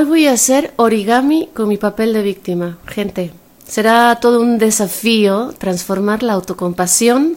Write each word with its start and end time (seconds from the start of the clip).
Hoy 0.00 0.06
voy 0.06 0.26
a 0.28 0.32
hacer 0.32 0.72
origami 0.76 1.50
con 1.52 1.68
mi 1.68 1.76
papel 1.76 2.14
de 2.14 2.22
víctima. 2.22 2.78
Gente, 2.86 3.32
será 3.66 4.16
todo 4.18 4.40
un 4.40 4.56
desafío 4.56 5.52
transformar 5.58 6.22
la 6.22 6.32
autocompasión 6.32 7.36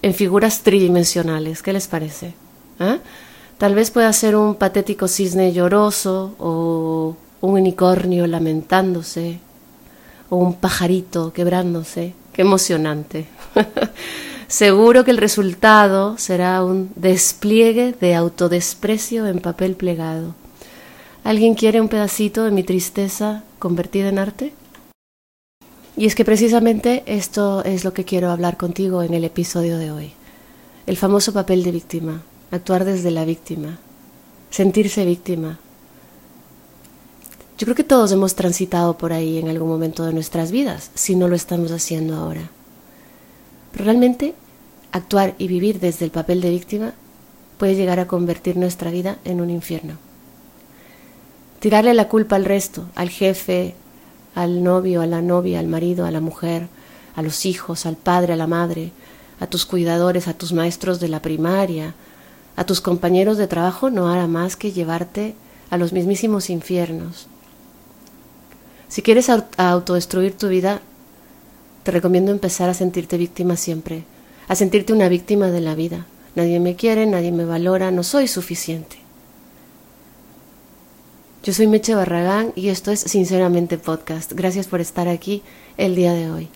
en 0.00 0.14
figuras 0.14 0.62
tridimensionales. 0.62 1.62
¿Qué 1.62 1.74
les 1.74 1.86
parece? 1.86 2.32
¿Eh? 2.80 2.98
Tal 3.58 3.74
vez 3.74 3.90
pueda 3.90 4.10
ser 4.14 4.36
un 4.36 4.54
patético 4.54 5.06
cisne 5.06 5.52
lloroso 5.52 6.34
o 6.38 7.14
un 7.42 7.52
unicornio 7.52 8.26
lamentándose 8.26 9.40
o 10.30 10.36
un 10.36 10.54
pajarito 10.54 11.34
quebrándose. 11.34 12.14
Qué 12.32 12.40
emocionante. 12.40 13.26
Seguro 14.48 15.04
que 15.04 15.10
el 15.10 15.18
resultado 15.18 16.16
será 16.16 16.64
un 16.64 16.90
despliegue 16.96 17.92
de 17.92 18.14
autodesprecio 18.14 19.26
en 19.26 19.40
papel 19.40 19.74
plegado. 19.74 20.32
¿Alguien 21.24 21.54
quiere 21.54 21.80
un 21.80 21.88
pedacito 21.88 22.44
de 22.44 22.50
mi 22.50 22.62
tristeza 22.62 23.42
convertida 23.58 24.08
en 24.08 24.18
arte? 24.18 24.52
Y 25.96 26.06
es 26.06 26.14
que 26.14 26.24
precisamente 26.24 27.02
esto 27.06 27.62
es 27.64 27.84
lo 27.84 27.92
que 27.92 28.04
quiero 28.04 28.30
hablar 28.30 28.56
contigo 28.56 29.02
en 29.02 29.12
el 29.12 29.24
episodio 29.24 29.78
de 29.78 29.90
hoy. 29.90 30.12
El 30.86 30.96
famoso 30.96 31.32
papel 31.32 31.64
de 31.64 31.72
víctima, 31.72 32.22
actuar 32.50 32.84
desde 32.84 33.10
la 33.10 33.24
víctima, 33.24 33.78
sentirse 34.48 35.04
víctima. 35.04 35.58
Yo 37.58 37.66
creo 37.66 37.74
que 37.74 37.84
todos 37.84 38.12
hemos 38.12 38.34
transitado 38.36 38.96
por 38.96 39.12
ahí 39.12 39.38
en 39.38 39.48
algún 39.48 39.68
momento 39.68 40.04
de 40.04 40.14
nuestras 40.14 40.50
vidas, 40.52 40.92
si 40.94 41.16
no 41.16 41.28
lo 41.28 41.34
estamos 41.34 41.72
haciendo 41.72 42.16
ahora. 42.16 42.48
Pero 43.72 43.84
realmente 43.84 44.34
actuar 44.92 45.34
y 45.36 45.48
vivir 45.48 45.80
desde 45.80 46.04
el 46.06 46.10
papel 46.10 46.40
de 46.40 46.50
víctima 46.50 46.94
puede 47.58 47.74
llegar 47.74 47.98
a 47.98 48.06
convertir 48.06 48.56
nuestra 48.56 48.90
vida 48.90 49.18
en 49.24 49.40
un 49.40 49.50
infierno 49.50 50.07
tirarle 51.60 51.94
la 51.94 52.08
culpa 52.08 52.36
al 52.36 52.44
resto, 52.44 52.86
al 52.94 53.10
jefe, 53.10 53.74
al 54.34 54.62
novio, 54.62 55.02
a 55.02 55.06
la 55.06 55.22
novia, 55.22 55.58
al 55.58 55.66
marido, 55.66 56.06
a 56.06 56.10
la 56.10 56.20
mujer, 56.20 56.68
a 57.16 57.22
los 57.22 57.46
hijos, 57.46 57.86
al 57.86 57.96
padre, 57.96 58.34
a 58.34 58.36
la 58.36 58.46
madre, 58.46 58.92
a 59.40 59.46
tus 59.46 59.66
cuidadores, 59.66 60.28
a 60.28 60.34
tus 60.34 60.52
maestros 60.52 61.00
de 61.00 61.08
la 61.08 61.20
primaria, 61.20 61.94
a 62.56 62.64
tus 62.64 62.80
compañeros 62.80 63.38
de 63.38 63.46
trabajo, 63.46 63.90
no 63.90 64.08
hará 64.08 64.26
más 64.26 64.56
que 64.56 64.72
llevarte 64.72 65.34
a 65.70 65.76
los 65.76 65.92
mismísimos 65.92 66.50
infiernos. 66.50 67.26
Si 68.88 69.02
quieres 69.02 69.28
autodestruir 69.28 70.36
tu 70.36 70.48
vida, 70.48 70.80
te 71.82 71.90
recomiendo 71.90 72.32
empezar 72.32 72.68
a 72.68 72.74
sentirte 72.74 73.16
víctima 73.16 73.56
siempre, 73.56 74.04
a 74.48 74.54
sentirte 74.54 74.92
una 74.92 75.08
víctima 75.08 75.48
de 75.48 75.60
la 75.60 75.74
vida. 75.74 76.06
Nadie 76.34 76.60
me 76.60 76.76
quiere, 76.76 77.06
nadie 77.06 77.32
me 77.32 77.44
valora, 77.44 77.90
no 77.90 78.02
soy 78.02 78.28
suficiente. 78.28 79.07
Yo 81.44 81.54
soy 81.54 81.68
Meche 81.68 81.94
Barragán 81.94 82.52
y 82.56 82.68
esto 82.68 82.90
es 82.90 82.98
Sinceramente 82.98 83.78
Podcast. 83.78 84.32
Gracias 84.32 84.66
por 84.66 84.80
estar 84.80 85.06
aquí 85.06 85.42
el 85.76 85.94
día 85.94 86.12
de 86.12 86.28
hoy. 86.28 86.48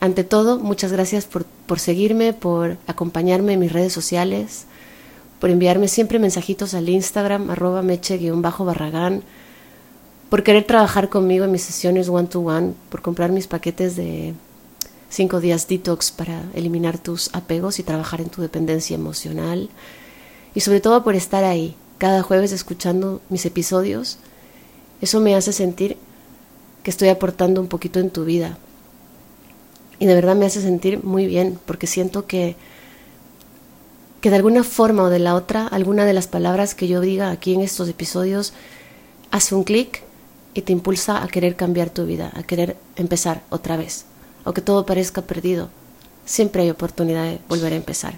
Ante 0.00 0.24
todo, 0.24 0.58
muchas 0.58 0.92
gracias 0.92 1.26
por, 1.26 1.44
por 1.66 1.78
seguirme, 1.78 2.32
por 2.32 2.78
acompañarme 2.86 3.52
en 3.52 3.60
mis 3.60 3.70
redes 3.70 3.92
sociales, 3.92 4.64
por 5.40 5.50
enviarme 5.50 5.88
siempre 5.88 6.18
mensajitos 6.18 6.72
al 6.72 6.88
Instagram, 6.88 7.50
arroba 7.50 7.82
meche-barragán, 7.82 9.22
por 10.30 10.42
querer 10.42 10.64
trabajar 10.64 11.10
conmigo 11.10 11.44
en 11.44 11.52
mis 11.52 11.62
sesiones 11.62 12.08
one-to-one, 12.08 12.68
-one, 12.68 12.74
por 12.88 13.02
comprar 13.02 13.30
mis 13.30 13.46
paquetes 13.46 13.94
de 13.94 14.32
cinco 15.10 15.38
días 15.38 15.68
detox 15.68 16.10
para 16.10 16.44
eliminar 16.54 16.96
tus 16.96 17.28
apegos 17.34 17.78
y 17.78 17.82
trabajar 17.82 18.22
en 18.22 18.30
tu 18.30 18.40
dependencia 18.40 18.94
emocional, 18.94 19.68
y 20.54 20.60
sobre 20.60 20.80
todo 20.80 21.04
por 21.04 21.14
estar 21.14 21.44
ahí, 21.44 21.76
cada 22.00 22.22
jueves 22.22 22.50
escuchando 22.52 23.20
mis 23.28 23.44
episodios, 23.44 24.16
eso 25.02 25.20
me 25.20 25.36
hace 25.36 25.52
sentir 25.52 25.98
que 26.82 26.90
estoy 26.90 27.10
aportando 27.10 27.60
un 27.60 27.66
poquito 27.66 28.00
en 28.00 28.08
tu 28.08 28.24
vida. 28.24 28.56
Y 29.98 30.06
de 30.06 30.14
verdad 30.14 30.34
me 30.34 30.46
hace 30.46 30.62
sentir 30.62 31.04
muy 31.04 31.26
bien, 31.26 31.60
porque 31.66 31.86
siento 31.86 32.26
que, 32.26 32.56
que 34.22 34.30
de 34.30 34.36
alguna 34.36 34.64
forma 34.64 35.02
o 35.02 35.10
de 35.10 35.18
la 35.18 35.34
otra, 35.34 35.66
alguna 35.66 36.06
de 36.06 36.14
las 36.14 36.26
palabras 36.26 36.74
que 36.74 36.88
yo 36.88 37.02
diga 37.02 37.30
aquí 37.30 37.52
en 37.52 37.60
estos 37.60 37.86
episodios 37.86 38.54
hace 39.30 39.54
un 39.54 39.62
clic 39.62 40.02
y 40.54 40.62
te 40.62 40.72
impulsa 40.72 41.22
a 41.22 41.28
querer 41.28 41.54
cambiar 41.54 41.90
tu 41.90 42.06
vida, 42.06 42.32
a 42.34 42.42
querer 42.44 42.78
empezar 42.96 43.42
otra 43.50 43.76
vez. 43.76 44.06
Aunque 44.44 44.62
todo 44.62 44.86
parezca 44.86 45.20
perdido, 45.20 45.68
siempre 46.24 46.62
hay 46.62 46.70
oportunidad 46.70 47.24
de 47.24 47.40
volver 47.46 47.74
a 47.74 47.76
empezar. 47.76 48.14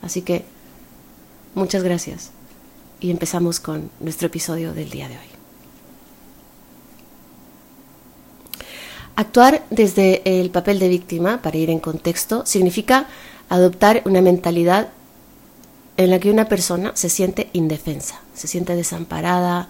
Así 0.00 0.22
que, 0.22 0.46
muchas 1.54 1.82
gracias 1.82 2.30
y 3.00 3.10
empezamos 3.10 3.60
con 3.60 3.90
nuestro 4.00 4.26
episodio 4.26 4.72
del 4.72 4.90
día 4.90 5.08
de 5.08 5.14
hoy. 5.14 5.24
Actuar 9.16 9.64
desde 9.70 10.22
el 10.40 10.50
papel 10.50 10.78
de 10.78 10.88
víctima, 10.88 11.42
para 11.42 11.58
ir 11.58 11.70
en 11.70 11.80
contexto, 11.80 12.46
significa 12.46 13.06
adoptar 13.48 14.02
una 14.06 14.22
mentalidad 14.22 14.88
en 15.96 16.10
la 16.10 16.18
que 16.18 16.30
una 16.30 16.48
persona 16.48 16.92
se 16.94 17.10
siente 17.10 17.50
indefensa, 17.52 18.20
se 18.34 18.48
siente 18.48 18.74
desamparada 18.74 19.68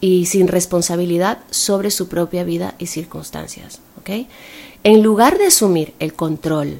y 0.00 0.26
sin 0.26 0.48
responsabilidad 0.48 1.40
sobre 1.50 1.90
su 1.90 2.08
propia 2.08 2.44
vida 2.44 2.74
y 2.78 2.86
circunstancias. 2.86 3.80
En 4.84 5.02
lugar 5.02 5.36
de 5.38 5.46
asumir 5.46 5.92
el 5.98 6.14
control 6.14 6.78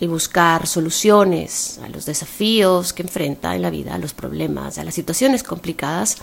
y 0.00 0.06
buscar 0.06 0.66
soluciones 0.66 1.78
a 1.84 1.88
los 1.90 2.06
desafíos 2.06 2.94
que 2.94 3.02
enfrenta 3.02 3.54
en 3.54 3.60
la 3.60 3.68
vida, 3.68 3.94
a 3.94 3.98
los 3.98 4.14
problemas, 4.14 4.78
a 4.78 4.84
las 4.84 4.94
situaciones 4.94 5.42
complicadas, 5.42 6.16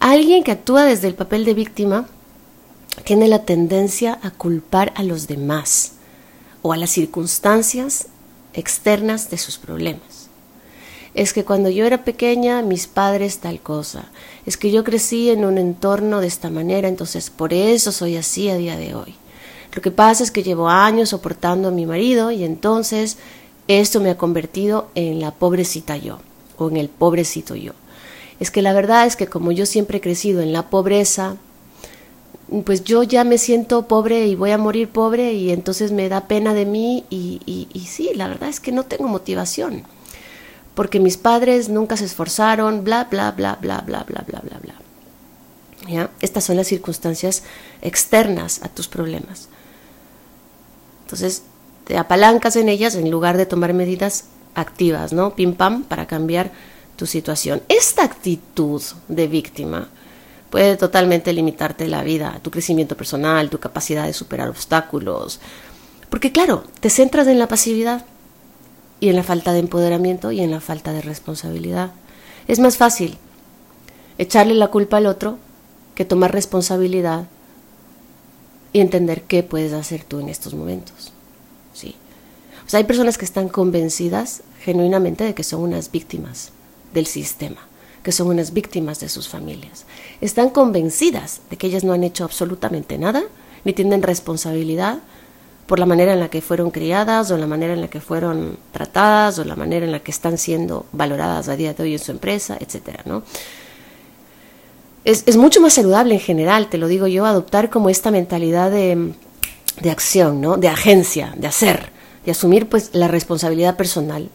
alguien 0.00 0.42
que 0.42 0.52
actúa 0.52 0.84
desde 0.84 1.06
el 1.06 1.14
papel 1.14 1.44
de 1.44 1.52
víctima 1.52 2.06
tiene 3.04 3.28
la 3.28 3.44
tendencia 3.44 4.18
a 4.22 4.30
culpar 4.30 4.94
a 4.96 5.02
los 5.02 5.26
demás 5.26 5.92
o 6.62 6.72
a 6.72 6.78
las 6.78 6.88
circunstancias 6.88 8.08
externas 8.54 9.28
de 9.28 9.36
sus 9.36 9.58
problemas. 9.58 10.30
Es 11.12 11.34
que 11.34 11.44
cuando 11.44 11.68
yo 11.68 11.84
era 11.84 12.02
pequeña 12.02 12.62
mis 12.62 12.86
padres 12.86 13.38
tal 13.38 13.60
cosa, 13.60 14.06
es 14.46 14.56
que 14.56 14.70
yo 14.70 14.84
crecí 14.84 15.28
en 15.28 15.44
un 15.44 15.58
entorno 15.58 16.22
de 16.22 16.28
esta 16.28 16.48
manera, 16.48 16.88
entonces 16.88 17.28
por 17.28 17.52
eso 17.52 17.92
soy 17.92 18.16
así 18.16 18.48
a 18.48 18.56
día 18.56 18.76
de 18.78 18.94
hoy. 18.94 19.14
Lo 19.76 19.82
que 19.82 19.90
pasa 19.90 20.24
es 20.24 20.30
que 20.30 20.42
llevo 20.42 20.70
años 20.70 21.10
soportando 21.10 21.68
a 21.68 21.70
mi 21.70 21.84
marido 21.84 22.30
y 22.30 22.44
entonces 22.44 23.18
esto 23.68 24.00
me 24.00 24.08
ha 24.08 24.16
convertido 24.16 24.88
en 24.94 25.20
la 25.20 25.32
pobrecita 25.32 25.98
yo 25.98 26.18
o 26.56 26.70
en 26.70 26.78
el 26.78 26.88
pobrecito 26.88 27.54
yo. 27.54 27.72
Es 28.40 28.50
que 28.50 28.62
la 28.62 28.72
verdad 28.72 29.04
es 29.04 29.16
que 29.16 29.26
como 29.26 29.52
yo 29.52 29.66
siempre 29.66 29.98
he 29.98 30.00
crecido 30.00 30.40
en 30.40 30.54
la 30.54 30.70
pobreza, 30.70 31.36
pues 32.64 32.84
yo 32.84 33.02
ya 33.02 33.22
me 33.24 33.36
siento 33.36 33.86
pobre 33.86 34.26
y 34.26 34.34
voy 34.34 34.52
a 34.52 34.56
morir 34.56 34.88
pobre 34.88 35.34
y 35.34 35.50
entonces 35.50 35.92
me 35.92 36.08
da 36.08 36.22
pena 36.22 36.54
de 36.54 36.64
mí 36.64 37.04
y, 37.10 37.68
sí, 37.86 38.12
la 38.14 38.28
verdad 38.28 38.48
es 38.48 38.60
que 38.60 38.72
no 38.72 38.84
tengo 38.84 39.08
motivación 39.08 39.82
porque 40.74 41.00
mis 41.00 41.18
padres 41.18 41.68
nunca 41.68 41.98
se 41.98 42.06
esforzaron, 42.06 42.82
bla, 42.82 43.08
bla, 43.10 43.30
bla, 43.32 43.58
bla, 43.60 43.82
bla, 43.82 44.04
bla, 44.04 44.24
bla, 44.26 44.40
bla, 44.40 44.58
bla. 44.58 44.74
¿Ya? 45.86 46.10
Estas 46.22 46.44
son 46.44 46.56
las 46.56 46.66
circunstancias 46.66 47.42
externas 47.82 48.62
a 48.62 48.68
tus 48.68 48.88
problemas. 48.88 49.50
Entonces, 51.06 51.44
te 51.84 51.96
apalancas 51.98 52.56
en 52.56 52.68
ellas 52.68 52.96
en 52.96 53.12
lugar 53.12 53.36
de 53.36 53.46
tomar 53.46 53.72
medidas 53.74 54.24
activas, 54.56 55.12
¿no? 55.12 55.36
Pim 55.36 55.54
pam, 55.54 55.84
para 55.84 56.06
cambiar 56.06 56.50
tu 56.96 57.06
situación. 57.06 57.62
Esta 57.68 58.02
actitud 58.02 58.82
de 59.06 59.28
víctima 59.28 59.86
puede 60.50 60.76
totalmente 60.76 61.32
limitarte 61.32 61.86
la 61.86 62.02
vida, 62.02 62.40
tu 62.42 62.50
crecimiento 62.50 62.96
personal, 62.96 63.50
tu 63.50 63.60
capacidad 63.60 64.04
de 64.04 64.12
superar 64.12 64.48
obstáculos. 64.48 65.38
Porque 66.10 66.32
claro, 66.32 66.64
te 66.80 66.90
centras 66.90 67.28
en 67.28 67.38
la 67.38 67.46
pasividad 67.46 68.04
y 68.98 69.08
en 69.08 69.14
la 69.14 69.22
falta 69.22 69.52
de 69.52 69.60
empoderamiento 69.60 70.32
y 70.32 70.40
en 70.40 70.50
la 70.50 70.60
falta 70.60 70.92
de 70.92 71.02
responsabilidad. 71.02 71.92
Es 72.48 72.58
más 72.58 72.76
fácil 72.78 73.16
echarle 74.18 74.54
la 74.54 74.68
culpa 74.68 74.96
al 74.96 75.06
otro 75.06 75.38
que 75.94 76.04
tomar 76.04 76.32
responsabilidad 76.32 77.26
y 78.72 78.80
entender 78.80 79.22
qué 79.22 79.42
puedes 79.42 79.72
hacer 79.72 80.04
tú 80.04 80.20
en 80.20 80.28
estos 80.28 80.54
momentos. 80.54 81.12
¿sí? 81.72 81.94
O 82.72 82.76
hay 82.76 82.84
personas 82.84 83.18
que 83.18 83.24
están 83.24 83.48
convencidas 83.48 84.42
genuinamente 84.60 85.24
de 85.24 85.34
que 85.34 85.44
son 85.44 85.60
unas 85.62 85.90
víctimas 85.90 86.50
del 86.92 87.06
sistema. 87.06 87.68
que 88.02 88.12
son 88.12 88.28
unas 88.28 88.52
víctimas 88.52 89.00
de 89.00 89.08
sus 89.08 89.26
familias. 89.26 89.84
Están 90.20 90.50
convencidas 90.50 91.40
de 91.50 91.56
que 91.56 91.66
ellas 91.66 91.82
no 91.82 91.92
han 91.92 92.04
hecho 92.04 92.22
absolutamente 92.22 92.98
nada, 92.98 93.24
ni 93.64 93.72
tienen 93.72 94.00
responsabilidad 94.00 95.00
por 95.66 95.80
la 95.80 95.86
manera 95.86 96.12
en 96.12 96.20
la 96.20 96.30
que 96.30 96.40
fueron 96.40 96.70
criadas 96.70 97.32
o 97.32 97.36
la 97.36 97.48
manera 97.48 97.72
en 97.72 97.80
la 97.80 97.88
que 97.88 98.00
fueron 98.00 98.58
tratadas 98.70 99.40
o 99.40 99.44
la 99.44 99.56
manera 99.56 99.84
en 99.84 99.90
la 99.90 100.04
que 100.04 100.12
están 100.12 100.38
siendo 100.38 100.86
valoradas 100.92 101.48
a 101.48 101.56
día 101.56 101.74
de 101.74 101.82
hoy 101.82 101.92
en 101.94 101.98
su 101.98 102.12
empresa, 102.12 102.56
etcétera, 102.60 103.02
¿no? 103.06 103.24
Es, 105.06 105.22
es 105.26 105.36
mucho 105.36 105.60
más 105.60 105.74
saludable 105.74 106.14
en 106.14 106.20
general, 106.20 106.68
te 106.68 106.78
lo 106.78 106.88
digo 106.88 107.06
yo, 107.06 107.26
adoptar 107.26 107.70
como 107.70 107.88
esta 107.88 108.10
mentalidad 108.10 108.72
de, 108.72 109.12
de 109.80 109.90
acción, 109.90 110.40
¿no? 110.40 110.56
De 110.56 110.66
agencia, 110.66 111.32
de 111.36 111.46
hacer, 111.46 111.90
de 112.24 112.32
asumir 112.32 112.68
pues 112.68 112.90
la 112.92 113.06
responsabilidad 113.06 113.76
personal, 113.76 114.28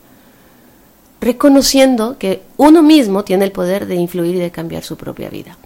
reconociendo 1.20 2.18
que 2.18 2.42
uno 2.56 2.84
mismo 2.84 3.26
tiene 3.26 3.44
el 3.44 3.52
poder 3.52 3.86
de 3.86 3.96
influir 3.96 4.36
y 4.36 4.40
de 4.40 4.52
cambiar 4.52 4.84
su 4.84 4.96
propia 4.96 5.30
vida. 5.30 5.58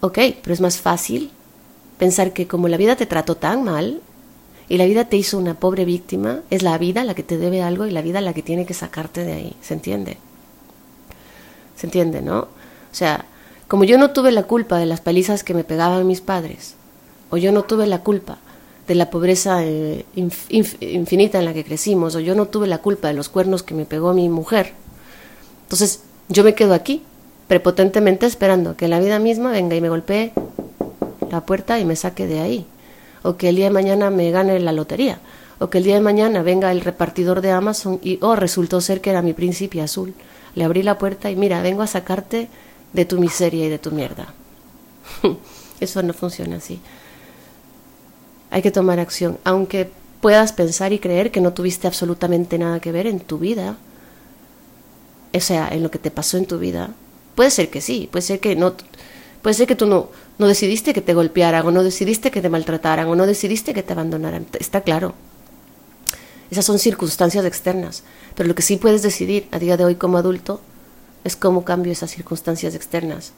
Ok, 0.00 0.18
pero 0.42 0.52
es 0.52 0.60
más 0.60 0.78
fácil 0.78 1.30
pensar 1.96 2.32
que 2.32 2.48
como 2.48 2.66
la 2.66 2.76
vida 2.76 2.96
te 2.96 3.06
trató 3.06 3.36
tan 3.36 3.62
mal 3.62 4.00
y 4.68 4.78
la 4.78 4.86
vida 4.86 5.04
te 5.04 5.16
hizo 5.16 5.38
una 5.38 5.54
pobre 5.54 5.84
víctima, 5.84 6.40
es 6.50 6.64
la 6.64 6.76
vida 6.76 7.04
la 7.04 7.14
que 7.14 7.22
te 7.22 7.38
debe 7.38 7.62
algo 7.62 7.86
y 7.86 7.92
la 7.92 8.02
vida 8.02 8.20
la 8.20 8.32
que 8.32 8.42
tiene 8.42 8.66
que 8.66 8.74
sacarte 8.74 9.24
de 9.24 9.32
ahí. 9.32 9.56
¿Se 9.62 9.74
entiende? 9.74 10.16
¿Se 11.76 11.86
entiende, 11.86 12.20
no? 12.20 12.40
O 12.40 12.48
sea, 12.94 13.26
como 13.70 13.84
yo 13.84 13.98
no 13.98 14.10
tuve 14.10 14.32
la 14.32 14.42
culpa 14.42 14.78
de 14.78 14.86
las 14.86 15.00
palizas 15.00 15.44
que 15.44 15.54
me 15.54 15.62
pegaban 15.62 16.04
mis 16.04 16.20
padres, 16.20 16.74
o 17.30 17.36
yo 17.36 17.52
no 17.52 17.62
tuve 17.62 17.86
la 17.86 18.00
culpa 18.00 18.38
de 18.88 18.96
la 18.96 19.10
pobreza 19.10 19.64
eh, 19.64 20.04
infinita 20.16 21.38
en 21.38 21.44
la 21.44 21.54
que 21.54 21.62
crecimos, 21.62 22.16
o 22.16 22.18
yo 22.18 22.34
no 22.34 22.46
tuve 22.46 22.66
la 22.66 22.78
culpa 22.78 23.06
de 23.06 23.14
los 23.14 23.28
cuernos 23.28 23.62
que 23.62 23.74
me 23.74 23.84
pegó 23.84 24.12
mi 24.12 24.28
mujer, 24.28 24.72
entonces 25.62 26.00
yo 26.28 26.42
me 26.42 26.56
quedo 26.56 26.74
aquí, 26.74 27.04
prepotentemente 27.46 28.26
esperando 28.26 28.76
que 28.76 28.88
la 28.88 28.98
vida 28.98 29.20
misma 29.20 29.52
venga 29.52 29.76
y 29.76 29.80
me 29.80 29.88
golpee 29.88 30.32
la 31.30 31.46
puerta 31.46 31.78
y 31.78 31.84
me 31.84 31.94
saque 31.94 32.26
de 32.26 32.40
ahí, 32.40 32.66
o 33.22 33.36
que 33.36 33.50
el 33.50 33.54
día 33.54 33.66
de 33.66 33.70
mañana 33.70 34.10
me 34.10 34.32
gane 34.32 34.58
la 34.58 34.72
lotería, 34.72 35.20
o 35.60 35.70
que 35.70 35.78
el 35.78 35.84
día 35.84 35.94
de 35.94 36.00
mañana 36.00 36.42
venga 36.42 36.72
el 36.72 36.80
repartidor 36.80 37.40
de 37.40 37.52
Amazon 37.52 38.00
y, 38.02 38.18
oh, 38.20 38.34
resultó 38.34 38.80
ser 38.80 39.00
que 39.00 39.10
era 39.10 39.22
mi 39.22 39.32
príncipe 39.32 39.80
azul. 39.80 40.12
Le 40.56 40.64
abrí 40.64 40.82
la 40.82 40.98
puerta 40.98 41.30
y 41.30 41.36
mira, 41.36 41.62
vengo 41.62 41.82
a 41.82 41.86
sacarte 41.86 42.48
de 42.92 43.04
tu 43.04 43.18
miseria 43.18 43.66
y 43.66 43.68
de 43.68 43.78
tu 43.78 43.90
mierda. 43.90 44.32
Eso 45.80 46.02
no 46.02 46.12
funciona 46.12 46.56
así. 46.56 46.80
Hay 48.50 48.62
que 48.62 48.70
tomar 48.70 48.98
acción, 48.98 49.38
aunque 49.44 49.90
puedas 50.20 50.52
pensar 50.52 50.92
y 50.92 50.98
creer 50.98 51.30
que 51.30 51.40
no 51.40 51.52
tuviste 51.52 51.86
absolutamente 51.86 52.58
nada 52.58 52.80
que 52.80 52.92
ver 52.92 53.06
en 53.06 53.20
tu 53.20 53.38
vida, 53.38 53.76
o 55.32 55.40
sea, 55.40 55.68
en 55.68 55.82
lo 55.82 55.90
que 55.90 55.98
te 55.98 56.10
pasó 56.10 56.36
en 56.36 56.46
tu 56.46 56.58
vida. 56.58 56.90
Puede 57.34 57.50
ser 57.50 57.70
que 57.70 57.80
sí, 57.80 58.08
puede 58.10 58.22
ser 58.22 58.40
que 58.40 58.56
no, 58.56 58.74
puede 59.40 59.54
ser 59.54 59.66
que 59.66 59.76
tú 59.76 59.86
no, 59.86 60.10
no 60.38 60.48
decidiste 60.48 60.92
que 60.92 61.00
te 61.00 61.14
golpearan, 61.14 61.66
o 61.66 61.70
no 61.70 61.82
decidiste 61.82 62.30
que 62.30 62.42
te 62.42 62.48
maltrataran, 62.48 63.06
o 63.06 63.14
no 63.14 63.26
decidiste 63.26 63.72
que 63.72 63.82
te 63.82 63.92
abandonaran. 63.92 64.46
Está 64.58 64.82
claro. 64.82 65.14
Esas 66.50 66.64
son 66.64 66.78
circunstancias 66.78 67.44
externas. 67.44 68.02
Pero 68.34 68.48
lo 68.48 68.54
que 68.54 68.62
sí 68.62 68.76
puedes 68.76 69.02
decidir 69.02 69.46
a 69.52 69.58
día 69.58 69.76
de 69.76 69.84
hoy 69.84 69.94
como 69.94 70.18
adulto 70.18 70.60
es 71.24 71.36
cómo 71.36 71.64
cambio 71.64 71.92
esas 71.92 72.10
circunstancias 72.10 72.74
externas 72.74 73.32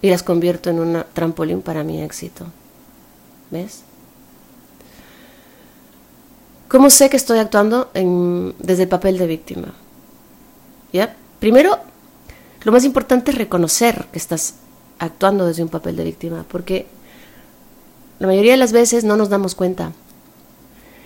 y 0.00 0.10
las 0.10 0.22
convierto 0.22 0.70
en 0.70 0.78
un 0.78 1.04
trampolín 1.12 1.62
para 1.62 1.84
mi 1.84 2.02
éxito. 2.02 2.46
¿Ves? 3.50 3.82
¿Cómo 6.68 6.90
sé 6.90 7.08
que 7.08 7.16
estoy 7.16 7.38
actuando 7.38 7.90
desde 7.94 8.82
el 8.82 8.88
papel 8.88 9.16
de 9.18 9.26
víctima? 9.26 9.72
¿Ya? 10.92 11.16
Primero, 11.40 11.78
lo 12.62 12.72
más 12.72 12.84
importante 12.84 13.30
es 13.30 13.38
reconocer 13.38 14.06
que 14.12 14.18
estás 14.18 14.54
actuando 14.98 15.46
desde 15.46 15.62
un 15.62 15.68
papel 15.68 15.96
de 15.96 16.04
víctima, 16.04 16.44
porque 16.48 16.86
la 18.18 18.26
mayoría 18.26 18.52
de 18.52 18.58
las 18.58 18.72
veces 18.72 19.04
no 19.04 19.16
nos 19.16 19.28
damos 19.28 19.54
cuenta. 19.54 19.92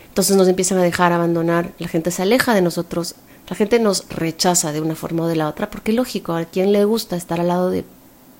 Entonces 0.08 0.36
nos 0.36 0.48
empiezan 0.48 0.78
a 0.78 0.82
dejar 0.82 1.12
abandonar, 1.12 1.72
la 1.78 1.88
gente 1.88 2.10
se 2.10 2.22
aleja 2.22 2.54
de 2.54 2.62
nosotros, 2.62 3.14
la 3.48 3.56
gente 3.56 3.78
nos 3.78 4.08
rechaza 4.08 4.72
de 4.72 4.80
una 4.80 4.94
forma 4.94 5.24
o 5.24 5.26
de 5.26 5.36
la 5.36 5.48
otra, 5.48 5.68
porque 5.70 5.92
lógico, 5.92 6.32
a 6.32 6.44
quien 6.44 6.72
le 6.72 6.84
gusta 6.84 7.16
estar 7.16 7.40
al 7.40 7.48
lado 7.48 7.70
de 7.70 7.84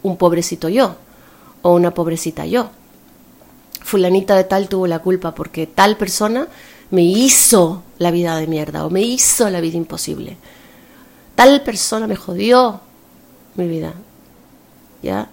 un 0.03 0.17
pobrecito 0.17 0.69
yo 0.69 0.97
o 1.63 1.75
una 1.75 1.93
pobrecita 1.93 2.47
yo. 2.47 2.71
Fulanita 3.83 4.37
de 4.37 4.45
tal 4.45 4.69
tuvo 4.69 4.87
la 4.87 5.01
culpa 5.01 5.35
porque 5.35 5.67
tal 5.67 5.97
persona 5.97 6.49
me 6.91 7.03
hizo 7.03 7.83
la 7.99 8.11
vida 8.11 8.37
de 8.37 8.47
mierda 8.47 8.87
o 8.87 8.91
me 8.91 9.03
hizo 9.03 9.49
la 9.51 9.61
vida 9.61 9.77
imposible. 9.77 10.37
Tal 11.35 11.63
persona 11.63 12.07
me 12.07 12.17
jodió 12.17 12.81
mi 13.57 13.67
vida. 13.67 13.95
¿Ya? 15.03 15.29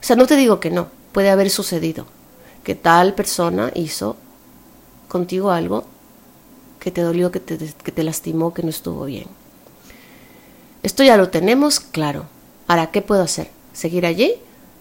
O 0.00 0.04
sea, 0.04 0.14
no 0.14 0.26
te 0.26 0.36
digo 0.36 0.60
que 0.60 0.70
no, 0.70 0.88
puede 1.12 1.30
haber 1.30 1.50
sucedido 1.50 2.06
que 2.62 2.74
tal 2.74 3.14
persona 3.14 3.72
hizo 3.74 4.16
contigo 5.08 5.50
algo 5.50 5.84
que 6.82 6.90
te 6.90 7.00
dolió, 7.00 7.30
que 7.30 7.38
te, 7.38 7.56
que 7.56 7.92
te 7.92 8.02
lastimó, 8.02 8.52
que 8.52 8.62
no 8.62 8.70
estuvo 8.70 9.04
bien. 9.04 9.26
Esto 10.82 11.04
ya 11.04 11.16
lo 11.16 11.28
tenemos 11.28 11.78
claro. 11.78 12.26
Ahora, 12.66 12.90
¿qué 12.90 13.02
puedo 13.02 13.22
hacer? 13.22 13.50
¿Seguir 13.72 14.04
allí 14.04 14.34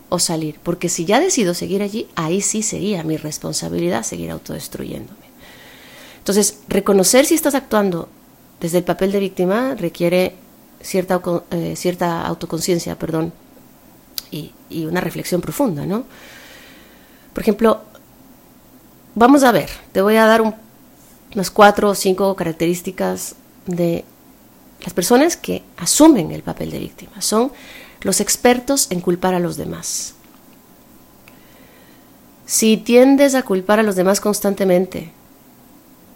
o 0.10 0.18
salir? 0.18 0.60
Porque 0.64 0.90
si 0.90 1.06
ya 1.06 1.20
decido 1.20 1.54
seguir 1.54 1.84
allí, 1.84 2.08
ahí 2.16 2.42
sí 2.42 2.64
sería 2.64 3.04
mi 3.04 3.18
responsabilidad 3.18 4.02
seguir 4.02 4.32
autodestruyéndome. 4.32 5.20
Entonces, 6.18 6.60
reconocer 6.68 7.26
si 7.26 7.36
estás 7.36 7.54
actuando 7.54 8.10
desde 8.60 8.80
el 8.80 8.84
papel 8.84 9.12
de 9.12 9.20
víctima 9.20 9.76
requiere 9.76 10.36
cierta, 10.82 11.22
eh, 11.52 11.76
cierta 11.76 12.26
autoconciencia, 12.26 12.98
perdón, 12.98 13.32
y, 14.32 14.54
una 14.86 15.02
reflexión 15.02 15.42
profunda, 15.42 15.86
¿no? 15.86 16.06
Por 17.34 17.44
ejemplo, 17.44 17.82
vamos 19.14 19.44
a 19.44 19.52
ver, 19.52 19.70
te 19.92 20.02
voy 20.02 20.16
a 20.16 20.26
dar 20.26 20.42
unas 21.34 21.52
cuatro 21.52 21.90
o 21.90 21.96
cinco 21.96 22.36
características 22.36 23.36
de 23.66 24.04
las 24.84 24.94
personas 24.94 25.38
que 25.38 25.64
asumen 25.78 26.32
el 26.32 26.44
papel 26.44 26.72
de 26.72 26.80
víctima. 26.80 27.22
Son 27.22 27.52
los 28.02 28.20
expertos 28.20 28.88
en 28.90 29.02
culpar 29.02 29.34
a 29.34 29.40
los 29.40 29.58
demás. 29.58 30.16
Si 32.46 32.78
tiendes 32.78 33.36
a 33.36 33.44
culpar 33.44 33.80
a 33.80 33.84
los 33.84 33.96
demás 33.96 34.20
constantemente 34.20 35.12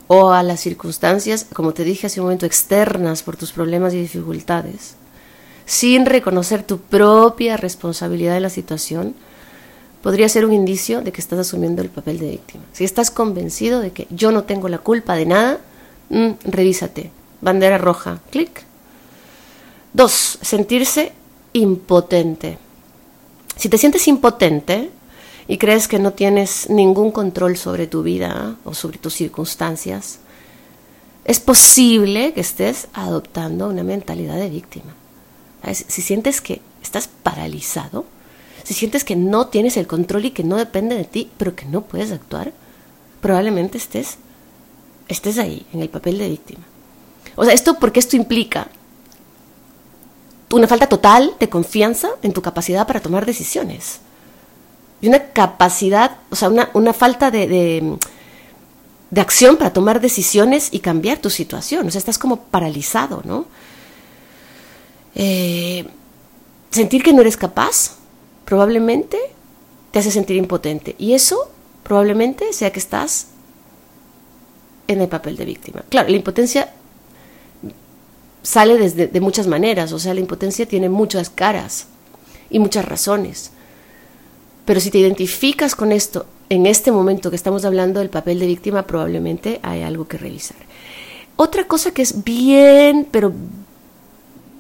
o 0.08 0.32
a 0.32 0.44
las 0.44 0.60
circunstancias, 0.60 1.46
como 1.54 1.74
te 1.74 1.84
dije 1.84 2.08
hace 2.08 2.20
un 2.20 2.26
momento, 2.26 2.46
externas 2.46 3.24
por 3.24 3.38
tus 3.38 3.52
problemas 3.52 3.94
y 3.94 4.02
dificultades, 4.02 4.96
sin 5.66 6.06
reconocer 6.06 6.64
tu 6.64 6.80
propia 6.80 7.58
responsabilidad 7.58 8.36
en 8.36 8.44
la 8.44 8.50
situación, 8.50 9.16
podría 10.06 10.30
ser 10.30 10.46
un 10.46 10.54
indicio 10.54 11.02
de 11.02 11.12
que 11.12 11.20
estás 11.20 11.40
asumiendo 11.40 11.82
el 11.82 11.90
papel 11.90 12.20
de 12.20 12.30
víctima. 12.30 12.64
Si 12.74 12.84
estás 12.84 13.10
convencido 13.10 13.80
de 13.80 13.90
que 13.90 14.06
yo 14.12 14.32
no 14.32 14.44
tengo 14.44 14.70
la 14.70 14.78
culpa 14.78 15.16
de 15.16 15.26
nada, 15.26 15.62
mm, 16.10 16.30
revísate. 16.44 17.10
Bandera 17.42 17.80
roja, 17.80 18.20
clic. 18.30 18.62
Dos, 19.94 20.38
sentirse 20.44 21.12
impotente. 21.54 22.60
Si 23.56 23.68
te 23.68 23.80
sientes 23.80 24.08
impotente 24.08 24.92
y 25.48 25.58
crees 25.58 25.88
que 25.88 25.98
no 25.98 26.14
tienes 26.14 26.70
ningún 26.70 27.10
control 27.10 27.58
sobre 27.58 27.88
tu 27.88 28.04
vida 28.04 28.58
o 28.64 28.76
sobre 28.76 29.00
tus 29.00 29.16
circunstancias, 29.16 30.20
es 31.24 31.40
posible 31.40 32.32
que 32.34 32.42
estés 32.42 32.90
adoptando 32.94 33.70
una 33.70 33.82
mentalidad 33.82 34.36
de 34.36 34.52
víctima. 34.52 34.94
Si 35.74 36.04
sientes 36.04 36.42
que 36.42 36.62
estás 36.84 37.08
paralizado, 37.08 38.06
si 38.66 38.74
sientes 38.74 39.04
que 39.04 39.16
no 39.16 39.48
tienes 39.48 39.78
el 39.78 39.86
control 39.86 40.26
y 40.26 40.32
que 40.32 40.44
no 40.44 40.58
depende 40.58 40.96
de 40.96 41.06
ti, 41.06 41.30
pero 41.38 41.56
que 41.56 41.66
no 41.66 41.82
puedes 41.82 42.12
actuar, 42.12 42.52
probablemente 43.22 43.78
estés, 43.78 44.18
estés 45.08 45.38
ahí, 45.38 45.66
en 45.72 45.82
el 45.82 45.90
papel 45.90 46.18
de 46.18 46.28
víctima. 46.28 46.64
O 47.36 47.46
sea, 47.46 47.54
esto 47.54 47.78
porque 47.80 48.00
esto 48.00 48.16
implica 48.16 48.68
una 50.52 50.68
falta 50.68 50.88
total 50.88 51.36
de 51.40 51.48
confianza 51.48 52.10
en 52.24 52.34
tu 52.34 52.42
capacidad 52.42 52.88
para 52.88 53.02
tomar 53.02 53.28
decisiones. 53.28 54.00
Y 55.00 55.10
una 55.10 55.20
capacidad, 55.20 56.18
o 56.32 56.36
sea, 56.36 56.50
una, 56.50 56.94
falta 56.94 57.30
de, 57.30 57.48
de, 57.48 57.98
de 59.12 59.22
acción 59.22 59.58
para 59.58 59.74
tomar 59.74 60.02
decisiones 60.02 60.70
y 60.72 60.80
cambiar 60.80 61.20
tu 61.20 61.30
situación. 61.30 61.88
O 61.88 61.92
sea, 61.92 62.00
estás 62.00 62.18
como 62.18 62.46
paralizado, 62.46 63.22
¿no? 63.26 63.46
Eh, 65.14 65.86
sentir 66.72 67.04
que 67.04 67.14
no 67.14 67.22
eres 67.22 67.38
capaz 67.38 67.98
probablemente 68.46 69.20
te 69.92 70.00
hace 70.00 70.12
sentir 70.12 70.38
impotente. 70.38 70.96
Y 70.98 71.14
eso 71.14 71.50
probablemente 71.84 72.54
sea 72.54 72.72
que 72.72 72.80
estás 72.80 73.28
en 74.88 75.02
el 75.02 75.08
papel 75.08 75.36
de 75.36 75.46
víctima. 75.46 75.84
Claro, 75.90 76.10
la 76.10 76.16
impotencia 76.16 76.72
sale 78.44 78.78
desde, 78.78 79.08
de 79.08 79.22
muchas 79.22 79.48
maneras, 79.48 79.92
o 79.92 80.00
sea, 80.00 80.14
la 80.14 80.20
impotencia 80.20 80.68
tiene 80.68 80.90
muchas 80.90 81.30
caras 81.30 81.88
y 82.50 82.60
muchas 82.60 82.86
razones. 82.86 83.52
Pero 84.66 84.80
si 84.80 84.92
te 84.92 85.00
identificas 85.00 85.76
con 85.76 85.92
esto 85.92 86.26
en 86.50 86.66
este 86.68 86.92
momento 86.92 87.30
que 87.30 87.36
estamos 87.36 87.66
hablando 87.66 88.00
del 88.00 88.10
papel 88.10 88.40
de 88.40 88.48
víctima, 88.48 88.86
probablemente 88.86 89.60
hay 89.64 89.82
algo 89.82 90.08
que 90.08 90.18
revisar. 90.18 90.58
Otra 91.38 91.66
cosa 91.66 91.92
que 91.92 92.04
es 92.04 92.24
bien, 92.24 93.08
pero 93.10 93.34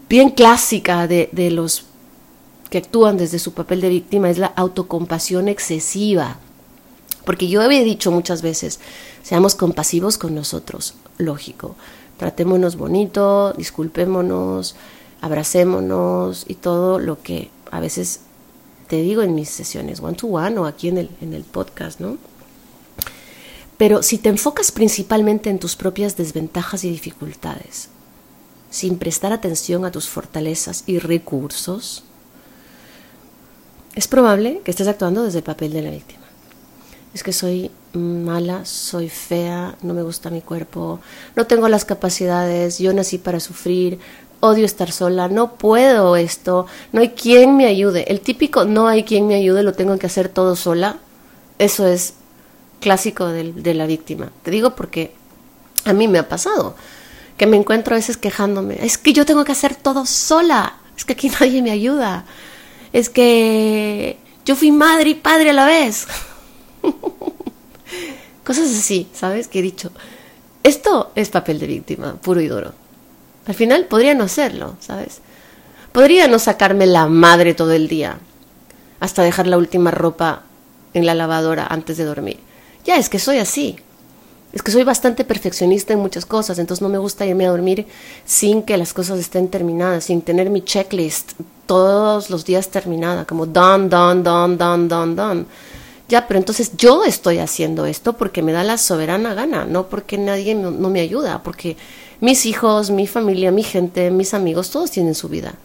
bien 0.09 0.31
clásica 0.31 1.07
de, 1.07 1.29
de 1.31 1.51
los 1.51 1.85
que 2.69 2.79
actúan 2.79 3.17
desde 3.17 3.39
su 3.39 3.53
papel 3.53 3.81
de 3.81 3.89
víctima 3.89 4.29
es 4.29 4.37
la 4.37 4.47
autocompasión 4.47 5.47
excesiva. 5.47 6.37
Porque 7.25 7.47
yo 7.47 7.61
había 7.61 7.83
dicho 7.83 8.11
muchas 8.11 8.41
veces, 8.41 8.79
seamos 9.23 9.55
compasivos 9.55 10.17
con 10.17 10.35
nosotros, 10.35 10.95
lógico. 11.17 11.75
Tratémonos 12.17 12.75
bonito, 12.75 13.53
disculpémonos, 13.53 14.75
abracémonos 15.21 16.45
y 16.47 16.55
todo 16.55 16.99
lo 16.99 17.21
que 17.21 17.49
a 17.71 17.79
veces 17.79 18.21
te 18.87 18.97
digo 18.97 19.23
en 19.23 19.33
mis 19.33 19.49
sesiones 19.49 19.99
one 19.99 20.15
to 20.15 20.27
one 20.27 20.57
o 20.59 20.65
aquí 20.65 20.87
en 20.87 20.99
el, 20.99 21.09
en 21.21 21.33
el 21.33 21.43
podcast, 21.43 21.99
¿no? 21.99 22.17
Pero 23.77 24.03
si 24.03 24.17
te 24.17 24.29
enfocas 24.29 24.71
principalmente 24.71 25.49
en 25.49 25.59
tus 25.59 25.75
propias 25.75 26.15
desventajas 26.15 26.83
y 26.83 26.89
dificultades, 26.91 27.89
sin 28.69 28.97
prestar 28.97 29.33
atención 29.33 29.83
a 29.83 29.91
tus 29.91 30.07
fortalezas 30.07 30.83
y 30.85 30.99
recursos, 30.99 32.03
es 33.95 34.07
probable 34.07 34.61
que 34.63 34.71
estés 34.71 34.87
actuando 34.87 35.23
desde 35.23 35.39
el 35.39 35.43
papel 35.43 35.71
de 35.73 35.81
la 35.81 35.89
víctima. 35.89 36.23
Es 37.13 37.23
que 37.23 37.31
soy 37.31 37.71
mala, 37.93 38.65
soy 38.65 39.07
fea, 39.07 39.77
no 39.81 39.93
me 39.93 40.03
gusta 40.03 40.29
mi 40.29 40.41
cuerpo, 40.41 40.99
no 41.35 41.47
tengo 41.47 41.69
las 41.69 41.85
capacidades, 41.85 42.77
yo 42.77 42.93
nací 42.93 43.17
para 43.17 43.39
sufrir, 43.39 43.99
odio 44.41 44.65
estar 44.65 44.91
sola, 44.91 45.29
no 45.29 45.53
puedo 45.53 46.17
esto, 46.17 46.67
no 46.91 46.99
hay 46.99 47.09
quien 47.09 47.55
me 47.55 47.67
ayude. 47.67 48.11
El 48.11 48.19
típico 48.19 48.65
no 48.65 48.87
hay 48.87 49.03
quien 49.03 49.27
me 49.27 49.35
ayude, 49.35 49.63
lo 49.63 49.71
tengo 49.71 49.97
que 49.97 50.07
hacer 50.07 50.27
todo 50.27 50.57
sola, 50.57 50.97
eso 51.57 51.87
es 51.87 52.15
clásico 52.81 53.27
de, 53.27 53.53
de 53.53 53.73
la 53.73 53.85
víctima. 53.85 54.31
Te 54.43 54.51
digo 54.51 54.75
porque 54.75 55.13
a 55.85 55.93
mí 55.93 56.09
me 56.09 56.19
ha 56.19 56.27
pasado 56.27 56.75
que 57.37 57.47
me 57.47 57.57
encuentro 57.57 57.95
a 57.95 57.97
veces 57.97 58.17
quejándome, 58.17 58.77
es 58.85 58.97
que 58.97 59.13
yo 59.13 59.25
tengo 59.25 59.45
que 59.45 59.53
hacer 59.53 59.75
todo 59.75 60.05
sola, 60.05 60.77
es 60.97 61.05
que 61.05 61.13
aquí 61.13 61.29
nadie 61.29 61.61
me 61.61 61.71
ayuda, 61.71 62.25
es 62.95 63.09
que 63.09 64.15
yo 64.45 64.55
fui 64.55 64.71
madre 64.71 65.09
y 65.09 65.15
padre 65.15 65.49
a 65.49 65.53
la 65.53 65.65
vez. 65.65 66.07
Cosas 68.45 68.69
así, 68.69 69.09
¿sabes? 69.13 69.49
Que 69.49 69.59
he 69.59 69.61
dicho. 69.61 69.91
Esto 70.63 71.11
es 71.13 71.27
papel 71.27 71.59
de 71.59 71.67
víctima, 71.67 72.15
puro 72.15 72.39
y 72.39 72.47
duro. 72.47 72.71
Al 73.47 73.53
final 73.53 73.87
podría 73.87 74.13
no 74.13 74.23
hacerlo, 74.23 74.77
¿sabes? 74.79 75.19
Podría 75.91 76.29
no 76.29 76.39
sacarme 76.39 76.85
la 76.85 77.07
madre 77.07 77.53
todo 77.53 77.73
el 77.73 77.89
día, 77.89 78.17
hasta 79.01 79.23
dejar 79.23 79.47
la 79.47 79.57
última 79.57 79.91
ropa 79.91 80.43
en 80.93 81.05
la 81.05 81.15
lavadora 81.15 81.67
antes 81.67 81.97
de 81.97 82.05
dormir. 82.05 82.39
Ya, 82.85 82.95
es 82.95 83.09
que 83.09 83.19
soy 83.19 83.39
así. 83.39 83.75
Es 84.55 84.63
que 84.63 84.71
soy 84.71 84.85
bastante 84.85 85.25
perfeccionista 85.25 85.91
en 85.91 85.99
muchas 85.99 86.25
cosas, 86.25 86.57
entonces 86.59 86.81
no 86.81 86.87
me 86.87 86.97
gusta 86.97 87.25
irme 87.25 87.45
a 87.45 87.51
dormir 87.51 87.85
sin 88.23 88.63
que 88.63 88.77
las 88.77 88.93
cosas 88.93 89.19
estén 89.19 89.49
terminadas, 89.49 90.05
sin 90.05 90.21
tener 90.21 90.49
mi 90.49 90.63
checklist 90.63 91.33
todos 91.65 92.29
los 92.29 92.45
días 92.45 92.69
terminada, 92.69 93.25
como 93.25 93.45
done, 93.45 93.89
done, 93.89 94.23
done, 94.23 94.55
done, 94.55 94.87
done, 94.87 95.13
done. 95.13 95.45
Ya, 96.07 96.25
pero 96.25 96.37
entonces 96.39 96.71
yo 96.77 97.03
estoy 97.03 97.39
haciendo 97.39 97.85
esto 97.85 98.13
porque 98.13 98.41
me 98.41 98.53
da 98.53 98.63
la 98.63 98.77
soberana 98.77 99.33
gana, 99.33 99.65
no 99.65 99.87
porque 99.87 100.17
nadie 100.17 100.55
no 100.55 100.71
me 100.71 101.01
ayuda, 101.01 101.43
porque 101.43 101.75
mis 102.21 102.45
hijos, 102.45 102.91
mi 102.91 103.07
familia, 103.07 103.51
mi 103.51 103.63
gente, 103.63 104.09
mis 104.09 104.33
amigos, 104.33 104.69
todos 104.69 104.89
tienen 104.89 105.15
su 105.15 105.27
vida. 105.27 105.55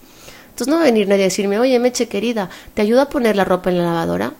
Entonces 0.48 0.66
no 0.66 0.76
va 0.76 0.82
a 0.82 0.86
venir 0.86 1.06
nadie 1.06 1.22
a 1.22 1.26
decirme, 1.26 1.60
oye, 1.60 1.78
Meche 1.78 2.08
querida, 2.08 2.50
¿te 2.74 2.82
ayuda 2.82 3.02
a 3.02 3.08
poner 3.08 3.36
la 3.36 3.44
ropa 3.44 3.70
en 3.70 3.78
la 3.78 3.84
lavadora? 3.84 4.32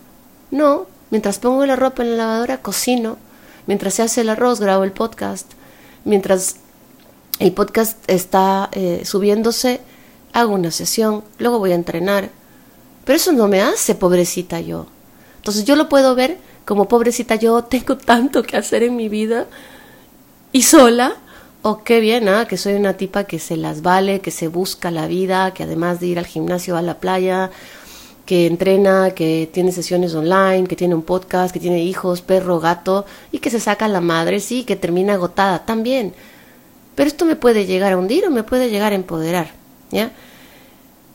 No, 0.50 0.86
mientras 1.10 1.38
pongo 1.38 1.64
la 1.66 1.76
ropa 1.76 2.02
en 2.02 2.10
la 2.10 2.24
lavadora, 2.24 2.58
cocino, 2.58 3.16
mientras 3.70 3.94
se 3.94 4.02
hace 4.02 4.22
el 4.22 4.30
arroz, 4.30 4.58
grabo 4.58 4.82
el 4.82 4.90
podcast, 4.90 5.52
mientras 6.04 6.56
el 7.38 7.52
podcast 7.52 7.96
está 8.10 8.68
eh, 8.72 9.02
subiéndose, 9.04 9.80
hago 10.32 10.54
una 10.54 10.72
sesión, 10.72 11.22
luego 11.38 11.60
voy 11.60 11.70
a 11.70 11.76
entrenar. 11.76 12.30
Pero 13.04 13.16
eso 13.16 13.30
no 13.30 13.46
me 13.46 13.62
hace 13.62 13.94
pobrecita 13.94 14.58
yo. 14.58 14.86
Entonces 15.36 15.66
yo 15.66 15.76
lo 15.76 15.88
puedo 15.88 16.16
ver 16.16 16.38
como 16.64 16.88
pobrecita 16.88 17.36
yo 17.36 17.62
tengo 17.62 17.96
tanto 17.96 18.42
que 18.42 18.56
hacer 18.56 18.82
en 18.82 18.96
mi 18.96 19.08
vida 19.08 19.46
y 20.50 20.62
sola. 20.62 21.14
O 21.62 21.70
oh, 21.70 21.84
qué 21.84 22.00
bien, 22.00 22.28
¿ah? 22.28 22.46
que 22.46 22.56
soy 22.56 22.72
una 22.72 22.94
tipa 22.94 23.22
que 23.22 23.38
se 23.38 23.56
las 23.56 23.82
vale, 23.82 24.20
que 24.20 24.32
se 24.32 24.48
busca 24.48 24.90
la 24.90 25.06
vida, 25.06 25.54
que 25.54 25.62
además 25.62 26.00
de 26.00 26.08
ir 26.08 26.18
al 26.18 26.26
gimnasio 26.26 26.74
va 26.74 26.80
a 26.80 26.82
la 26.82 26.98
playa, 26.98 27.52
que 28.30 28.46
entrena, 28.46 29.10
que 29.10 29.50
tiene 29.52 29.72
sesiones 29.72 30.14
online, 30.14 30.68
que 30.68 30.76
tiene 30.76 30.94
un 30.94 31.02
podcast, 31.02 31.52
que 31.52 31.58
tiene 31.58 31.82
hijos, 31.82 32.22
perro, 32.22 32.60
gato, 32.60 33.04
y 33.32 33.40
que 33.40 33.50
se 33.50 33.58
saca 33.58 33.88
la 33.88 34.00
madre, 34.00 34.38
sí, 34.38 34.62
que 34.62 34.76
termina 34.76 35.14
agotada 35.14 35.66
también. 35.66 36.14
Pero 36.94 37.08
esto 37.08 37.24
me 37.24 37.34
puede 37.34 37.66
llegar 37.66 37.92
a 37.92 37.96
hundir 37.96 38.24
o 38.24 38.30
me 38.30 38.44
puede 38.44 38.70
llegar 38.70 38.92
a 38.92 38.94
empoderar, 38.94 39.50
¿ya? 39.90 40.12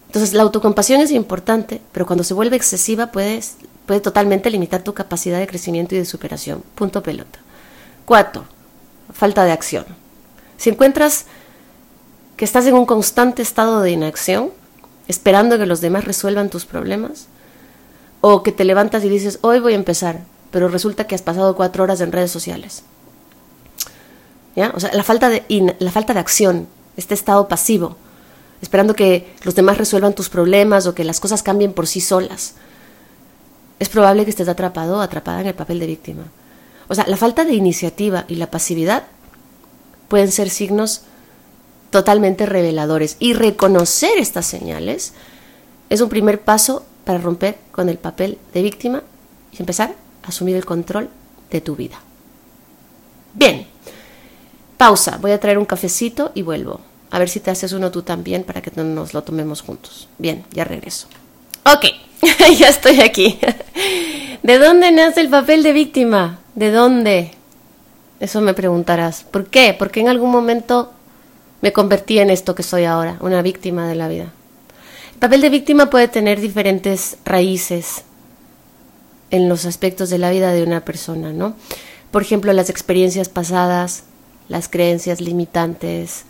Entonces 0.07 0.33
la 0.33 0.43
autocompasión 0.43 0.99
es 0.99 1.11
importante, 1.11 1.79
pero 1.93 2.05
cuando 2.05 2.25
se 2.25 2.33
vuelve 2.33 2.57
excesiva 2.57 3.13
puedes 3.13 3.59
puede 3.85 4.01
totalmente 4.01 4.49
limitar 4.49 4.83
tu 4.83 4.93
capacidad 4.93 5.39
de 5.39 5.47
crecimiento 5.47 5.95
y 5.95 5.99
de 5.99 6.05
superación. 6.05 6.63
Punto 6.75 7.01
pelota. 7.01 7.39
Cuatro, 8.03 8.43
falta 9.13 9.45
de 9.45 9.53
acción. 9.53 9.85
Si 10.57 10.69
encuentras 10.69 11.27
que 12.35 12.43
estás 12.43 12.65
en 12.65 12.73
un 12.73 12.85
constante 12.85 13.41
estado 13.41 13.79
de 13.79 13.91
inacción, 13.91 14.51
esperando 15.07 15.57
que 15.57 15.65
los 15.65 15.81
demás 15.81 16.05
resuelvan 16.05 16.49
tus 16.49 16.65
problemas, 16.65 17.27
o 18.21 18.43
que 18.43 18.51
te 18.51 18.63
levantas 18.63 19.03
y 19.03 19.09
dices, 19.09 19.39
hoy 19.41 19.59
voy 19.59 19.73
a 19.73 19.77
empezar, 19.77 20.21
pero 20.51 20.67
resulta 20.67 21.05
que 21.05 21.15
has 21.15 21.21
pasado 21.21 21.55
cuatro 21.55 21.83
horas 21.83 22.01
en 22.01 22.11
redes 22.11 22.31
sociales. 22.31 22.83
¿Ya? 24.55 24.71
O 24.73 24.79
sea, 24.79 24.91
la 24.93 25.03
falta 25.03 25.29
de, 25.29 25.43
la 25.79 25.91
falta 25.91 26.13
de 26.13 26.19
acción, 26.19 26.67
este 26.97 27.13
estado 27.13 27.47
pasivo, 27.47 27.97
esperando 28.61 28.95
que 28.95 29.35
los 29.43 29.53
demás 29.53 29.77
resuelvan 29.77 30.15
tus 30.15 30.29
problemas 30.29 30.87
o 30.87 30.95
que 30.95 31.03
las 31.03 31.19
cosas 31.19 31.43
cambien 31.43 31.73
por 31.73 31.87
sí 31.87 32.01
solas 32.01 32.55
es 33.79 33.89
probable 33.89 34.23
que 34.23 34.29
estés 34.29 34.47
atrapado 34.47 34.97
o 34.97 35.01
atrapada 35.01 35.41
en 35.41 35.47
el 35.47 35.55
papel 35.55 35.79
de 35.79 35.87
víctima. 35.87 36.23
O 36.87 36.95
sea, 36.95 37.05
la 37.07 37.17
falta 37.17 37.43
de 37.43 37.53
iniciativa 37.53 38.25
y 38.27 38.35
la 38.35 38.51
pasividad 38.51 39.03
pueden 40.07 40.31
ser 40.31 40.49
signos 40.49 41.01
totalmente 41.89 42.45
reveladores 42.45 43.17
y 43.19 43.33
reconocer 43.33 44.17
estas 44.17 44.45
señales 44.45 45.13
es 45.89 46.01
un 46.01 46.09
primer 46.09 46.41
paso 46.41 46.85
para 47.03 47.19
romper 47.19 47.57
con 47.71 47.89
el 47.89 47.97
papel 47.97 48.37
de 48.53 48.61
víctima 48.61 49.03
y 49.51 49.57
empezar 49.59 49.95
a 50.23 50.27
asumir 50.27 50.55
el 50.55 50.65
control 50.65 51.09
de 51.51 51.61
tu 51.61 51.75
vida. 51.75 51.99
Bien, 53.33 53.67
pausa, 54.77 55.17
voy 55.21 55.31
a 55.31 55.39
traer 55.39 55.57
un 55.57 55.65
cafecito 55.65 56.31
y 56.33 56.41
vuelvo. 56.41 56.81
A 57.11 57.19
ver 57.19 57.29
si 57.29 57.39
te 57.39 57.51
haces 57.51 57.71
uno 57.71 57.91
tú 57.91 58.01
también 58.01 58.43
para 58.43 58.61
que 58.61 58.71
nos 58.81 59.13
lo 59.13 59.23
tomemos 59.23 59.61
juntos. 59.61 60.09
Bien, 60.17 60.43
ya 60.51 60.63
regreso. 60.63 61.07
Ok. 61.65 61.85
ya 62.57 62.69
estoy 62.69 63.01
aquí. 63.01 63.39
¿De 64.43 64.57
dónde 64.57 64.91
nace 64.91 65.21
el 65.21 65.29
papel 65.29 65.63
de 65.63 65.73
víctima? 65.73 66.39
¿De 66.55 66.71
dónde? 66.71 67.31
Eso 68.19 68.41
me 68.41 68.53
preguntarás. 68.53 69.23
¿Por 69.23 69.47
qué? 69.47 69.75
Porque 69.77 69.99
en 69.99 70.07
algún 70.07 70.31
momento 70.31 70.93
me 71.65 71.73
convertí 71.73 72.19
en 72.19 72.29
esto 72.29 72.53
que 72.53 72.61
soy 72.61 72.83
ahora, 72.83 73.17
una 73.21 73.41
víctima 73.41 73.87
de 73.87 73.95
la 73.95 74.07
vida. 74.07 74.31
El 75.13 75.19
papel 75.19 75.41
de 75.41 75.49
víctima 75.49 75.89
puede 75.89 76.07
tener 76.07 76.39
diferentes 76.39 77.17
raíces 77.25 78.03
en 79.31 79.49
los 79.49 79.65
aspectos 79.65 80.11
de 80.11 80.19
la 80.19 80.29
vida 80.29 80.51
de 80.51 80.61
una 80.61 80.85
persona, 80.85 81.33
¿no? 81.33 81.55
Por 82.11 82.21
ejemplo, 82.21 82.53
las 82.53 82.69
experiencias 82.69 83.29
pasadas, 83.29 84.03
las 84.47 84.69
creencias 84.69 85.21
limitantes 85.21 86.25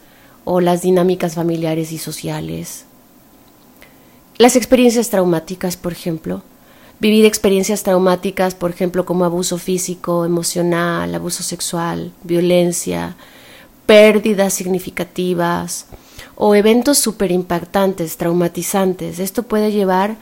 o 0.45 0.61
las 0.61 0.83
dinámicas 0.83 1.35
familiares 1.35 1.91
y 1.91 1.97
sociales, 1.97 2.85
las 4.37 4.55
experiencias 4.55 5.09
traumáticas, 5.09 5.75
por 5.75 5.91
ejemplo, 5.91 6.43
vivir 7.01 7.25
experiencias 7.25 7.83
traumáticas, 7.83 8.55
por 8.55 8.71
ejemplo, 8.71 9.05
como 9.05 9.25
abuso 9.25 9.57
físico, 9.57 10.23
emocional, 10.23 11.13
abuso 11.13 11.43
sexual, 11.43 12.13
violencia, 12.23 13.17
pérdidas 13.85 14.53
significativas 14.53 15.85
o 16.35 16.55
eventos 16.55 16.97
súper 16.97 17.31
impactantes, 17.31 18.17
traumatizantes. 18.17 19.19
Esto 19.19 19.43
puede 19.43 19.71
llevar 19.71 20.15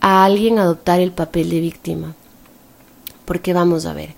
a 0.00 0.24
alguien 0.24 0.58
a 0.58 0.62
adoptar 0.62 1.00
el 1.00 1.12
papel 1.12 1.50
de 1.50 1.60
víctima. 1.60 2.14
Porque 3.24 3.52
vamos 3.52 3.86
a 3.86 3.94
ver, 3.94 4.14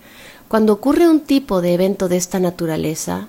cuando 0.47 0.73
ocurre 0.73 1.09
un 1.09 1.21
tipo 1.21 1.61
de 1.61 1.73
evento 1.73 2.07
de 2.09 2.17
esta 2.17 2.39
naturaleza, 2.39 3.27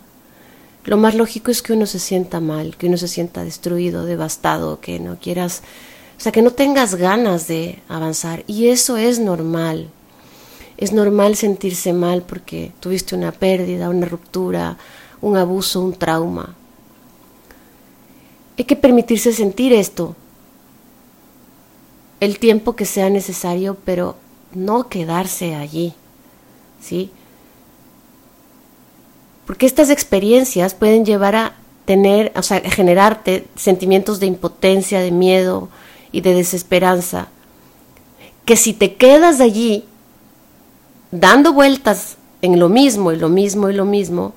lo 0.85 0.97
más 0.97 1.15
lógico 1.15 1.51
es 1.51 1.63
que 1.63 1.73
uno 1.73 1.87
se 1.87 1.99
sienta 1.99 2.41
mal, 2.41 2.77
que 2.77 2.87
uno 2.87 2.97
se 2.97 3.09
sienta 3.09 3.45
destruido, 3.45 4.05
devastado, 4.05 4.81
que 4.81 4.99
no 4.99 5.19
quieras 5.19 5.63
o 6.21 6.23
sea, 6.23 6.33
que 6.33 6.43
no 6.43 6.51
tengas 6.51 6.97
ganas 6.97 7.49
de 7.49 7.79
avanzar. 7.89 8.45
Y 8.47 8.69
eso 8.69 8.99
es 8.99 9.19
normal. 9.19 9.89
Es 10.77 10.93
normal 10.93 11.35
sentirse 11.35 11.95
mal 11.95 12.21
porque 12.21 12.73
tuviste 12.79 13.15
una 13.15 13.33
pérdida, 13.33 13.89
una 13.89 14.05
ruptura, 14.05 14.77
un 15.21 15.37
abuso, 15.37 15.81
un 15.81 15.93
trauma. 15.93 16.55
Hay 18.59 18.65
que 18.65 18.77
permitirse 18.77 19.33
sentir 19.33 19.73
esto 19.73 20.15
el 22.21 22.39
tiempo 22.39 22.77
que 22.77 22.85
sea 22.85 23.09
necesario, 23.09 23.77
pero 23.85 24.17
no 24.53 24.89
quedarse 24.89 25.55
allí. 25.55 25.95
¿Sí? 26.81 27.11
Porque 29.47 29.67
estas 29.67 29.91
experiencias 29.91 30.75
pueden 30.75 31.05
llevar 31.05 31.35
a 31.35 31.55
tener, 31.85 32.33
o 32.37 32.43
sea, 32.43 32.61
generarte 32.61 33.47
sentimientos 33.57 34.21
de 34.21 34.27
impotencia, 34.27 35.01
de 35.01 35.11
miedo 35.11 35.69
y 36.13 36.21
de 36.21 36.35
desesperanza, 36.35 37.29
que 38.45 38.57
si 38.57 38.73
te 38.73 38.95
quedas 38.95 39.41
allí 39.41 39.85
dando 41.11 41.53
vueltas 41.53 42.17
en 42.43 42.59
lo 42.59 42.69
mismo 42.69 43.13
y 43.13 43.17
lo 43.17 43.29
mismo 43.29 43.71
y 43.71 43.75
lo 43.75 43.85
mismo, 43.85 44.35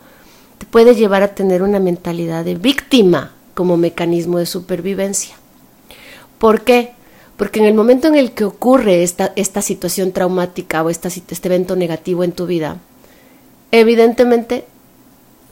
te 0.57 0.65
puede 0.65 0.95
llevar 0.95 1.23
a 1.23 1.35
tener 1.35 1.63
una 1.63 1.79
mentalidad 1.79 2.45
de 2.45 2.55
víctima 2.55 3.31
como 3.53 3.77
mecanismo 3.77 4.39
de 4.39 4.45
supervivencia. 4.45 5.35
¿Por 6.37 6.61
qué? 6.61 6.91
Porque 7.37 7.59
en 7.59 7.65
el 7.65 7.73
momento 7.73 8.07
en 8.07 8.15
el 8.15 8.31
que 8.31 8.45
ocurre 8.45 9.03
esta, 9.03 9.33
esta 9.35 9.61
situación 9.61 10.11
traumática 10.11 10.83
o 10.83 10.89
este 10.89 11.09
evento 11.43 11.75
negativo 11.75 12.23
en 12.23 12.31
tu 12.31 12.45
vida, 12.45 12.77
evidentemente 13.71 14.65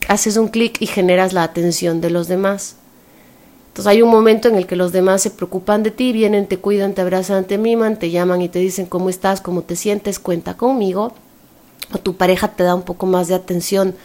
haces 0.08 0.38
un 0.38 0.50
clic 0.50 0.82
y 0.82 0.88
generas 0.88 1.34
la 1.34 1.44
atención 1.44 2.02
de 2.02 2.10
los 2.10 2.28
demás. 2.28 2.76
Entonces 3.70 3.88
hay 3.88 4.02
un 4.02 4.10
momento 4.10 4.50
en 4.50 4.56
el 4.56 4.68
que 4.68 4.76
los 4.76 4.92
demás 4.92 5.22
se 5.22 5.32
preocupan 5.32 5.82
de 5.82 5.92
ti, 5.92 6.12
vienen, 6.12 6.46
te 6.46 6.58
cuidan, 6.58 6.94
te 6.94 7.02
abrazan, 7.02 7.46
te 7.46 7.58
miman, 7.58 7.98
te 7.98 8.12
llaman 8.12 8.42
y 8.42 8.50
te 8.50 8.60
dicen 8.60 8.86
cómo 8.86 9.10
estás, 9.10 9.40
cómo 9.40 9.62
te 9.62 9.78
sientes, 9.78 10.20
cuenta 10.20 10.58
conmigo. 10.58 11.14
O 11.94 11.98
tu 11.98 12.18
pareja 12.18 12.50
te 12.50 12.64
da 12.64 12.76
un 12.76 12.84
poco 12.84 13.06
más 13.06 13.30
de 13.30 13.36
atención 13.36 13.96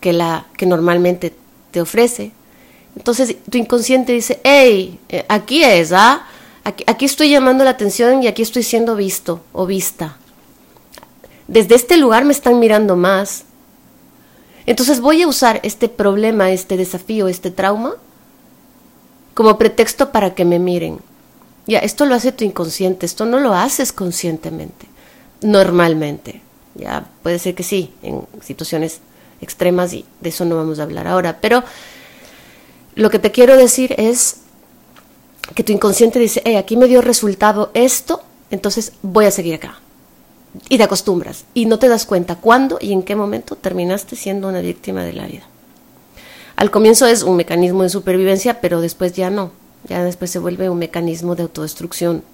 que 0.00 0.12
la 0.12 0.46
que 0.56 0.66
normalmente 0.66 1.34
te 1.70 1.80
ofrece. 1.80 2.32
Entonces 2.96 3.36
tu 3.50 3.58
inconsciente 3.58 4.12
dice, 4.12 4.40
hey, 4.44 4.98
eh, 5.08 5.24
aquí 5.28 5.62
es, 5.62 5.92
¿ah? 5.92 6.26
Aquí, 6.64 6.84
aquí 6.86 7.04
estoy 7.04 7.30
llamando 7.30 7.64
la 7.64 7.70
atención 7.70 8.22
y 8.22 8.26
aquí 8.26 8.42
estoy 8.42 8.62
siendo 8.62 8.96
visto 8.96 9.40
o 9.52 9.66
vista. 9.66 10.16
Desde 11.46 11.74
este 11.74 11.96
lugar 11.96 12.24
me 12.24 12.32
están 12.32 12.58
mirando 12.58 12.96
más. 12.96 13.44
Entonces 14.66 15.00
voy 15.00 15.22
a 15.22 15.28
usar 15.28 15.60
este 15.62 15.88
problema, 15.88 16.50
este 16.50 16.76
desafío, 16.76 17.28
este 17.28 17.50
trauma 17.50 17.94
como 19.38 19.56
pretexto 19.56 20.10
para 20.10 20.34
que 20.34 20.44
me 20.44 20.58
miren. 20.58 20.98
Ya, 21.68 21.78
esto 21.78 22.06
lo 22.06 22.16
hace 22.16 22.32
tu 22.32 22.44
inconsciente, 22.44 23.06
esto 23.06 23.24
no 23.24 23.38
lo 23.38 23.54
haces 23.54 23.92
conscientemente, 23.92 24.86
normalmente. 25.42 26.42
Ya, 26.74 27.06
puede 27.22 27.38
ser 27.38 27.54
que 27.54 27.62
sí, 27.62 27.92
en 28.02 28.22
situaciones 28.42 29.00
extremas 29.40 29.92
y 29.92 30.04
de 30.20 30.28
eso 30.30 30.44
no 30.44 30.56
vamos 30.56 30.78
a 30.78 30.82
hablar 30.84 31.06
ahora, 31.06 31.38
pero 31.40 31.64
lo 32.94 33.10
que 33.10 33.18
te 33.18 33.30
quiero 33.30 33.56
decir 33.56 33.94
es 33.98 34.38
que 35.54 35.64
tu 35.64 35.72
inconsciente 35.72 36.18
dice, 36.18 36.42
hey, 36.44 36.56
aquí 36.56 36.76
me 36.76 36.86
dio 36.86 37.00
resultado 37.00 37.70
esto, 37.74 38.22
entonces 38.50 38.92
voy 39.02 39.26
a 39.26 39.30
seguir 39.30 39.54
acá. 39.54 39.80
Y 40.68 40.78
te 40.78 40.82
acostumbras 40.82 41.44
y 41.54 41.66
no 41.66 41.78
te 41.78 41.88
das 41.88 42.06
cuenta 42.06 42.36
cuándo 42.36 42.78
y 42.80 42.92
en 42.92 43.02
qué 43.02 43.14
momento 43.14 43.56
terminaste 43.56 44.16
siendo 44.16 44.48
una 44.48 44.60
víctima 44.60 45.04
de 45.04 45.12
la 45.12 45.26
vida. 45.26 45.44
Al 46.56 46.70
comienzo 46.70 47.06
es 47.06 47.22
un 47.22 47.36
mecanismo 47.36 47.84
de 47.84 47.88
supervivencia, 47.88 48.60
pero 48.60 48.80
después 48.80 49.12
ya 49.12 49.30
no. 49.30 49.52
Ya 49.88 50.02
después 50.02 50.30
se 50.30 50.40
vuelve 50.40 50.68
un 50.68 50.78
mecanismo 50.78 51.36
de 51.36 51.44
autodestrucción 51.44 52.24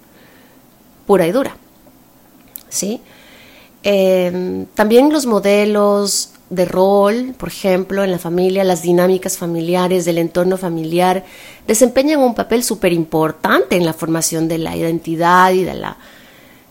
pura 1.05 1.27
y 1.27 1.31
dura. 1.31 1.57
¿Sí? 2.69 3.01
Em, 3.83 4.65
también 4.73 5.11
los 5.11 5.27
modelos 5.27 6.31
de 6.49 6.65
rol, 6.65 7.33
por 7.37 7.49
ejemplo, 7.49 8.03
en 8.03 8.11
la 8.11 8.19
familia, 8.19 8.63
las 8.63 8.81
dinámicas 8.81 9.37
familiares 9.37 10.05
del 10.05 10.19
entorno 10.19 10.57
familiar, 10.57 11.25
desempeñan 11.67 12.19
un 12.19 12.35
papel 12.35 12.63
súper 12.63 12.93
importante 12.93 13.75
en 13.75 13.85
la 13.85 13.93
formación 13.93 14.47
de 14.47 14.59
la 14.59 14.75
identidad 14.75 15.51
y 15.51 15.63
de 15.63 15.73
la, 15.73 15.97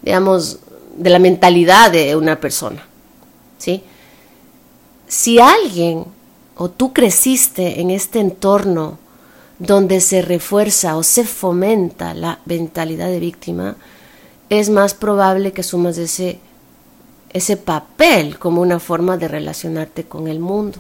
digamos, 0.02 0.60
de 0.96 1.10
la 1.10 1.18
mentalidad 1.18 1.90
de 1.90 2.14
una 2.14 2.38
persona. 2.38 2.86
¿sí? 3.58 3.82
Si 5.08 5.40
alguien 5.40 6.04
o 6.56 6.70
tú 6.70 6.92
creciste 6.92 7.80
en 7.80 7.90
este 7.90 8.20
entorno 8.20 8.98
donde 9.58 10.00
se 10.00 10.22
refuerza 10.22 10.96
o 10.96 11.02
se 11.02 11.24
fomenta 11.24 12.14
la 12.14 12.40
mentalidad 12.44 13.08
de 13.08 13.20
víctima, 13.20 13.76
es 14.50 14.70
más 14.70 14.94
probable 14.94 15.52
que 15.52 15.62
sumas 15.62 15.98
ese, 15.98 16.38
ese 17.34 17.56
papel 17.56 18.38
como 18.38 18.62
una 18.62 18.78
forma 18.78 19.18
de 19.18 19.28
relacionarte 19.28 20.04
con 20.04 20.28
el 20.28 20.38
mundo. 20.38 20.78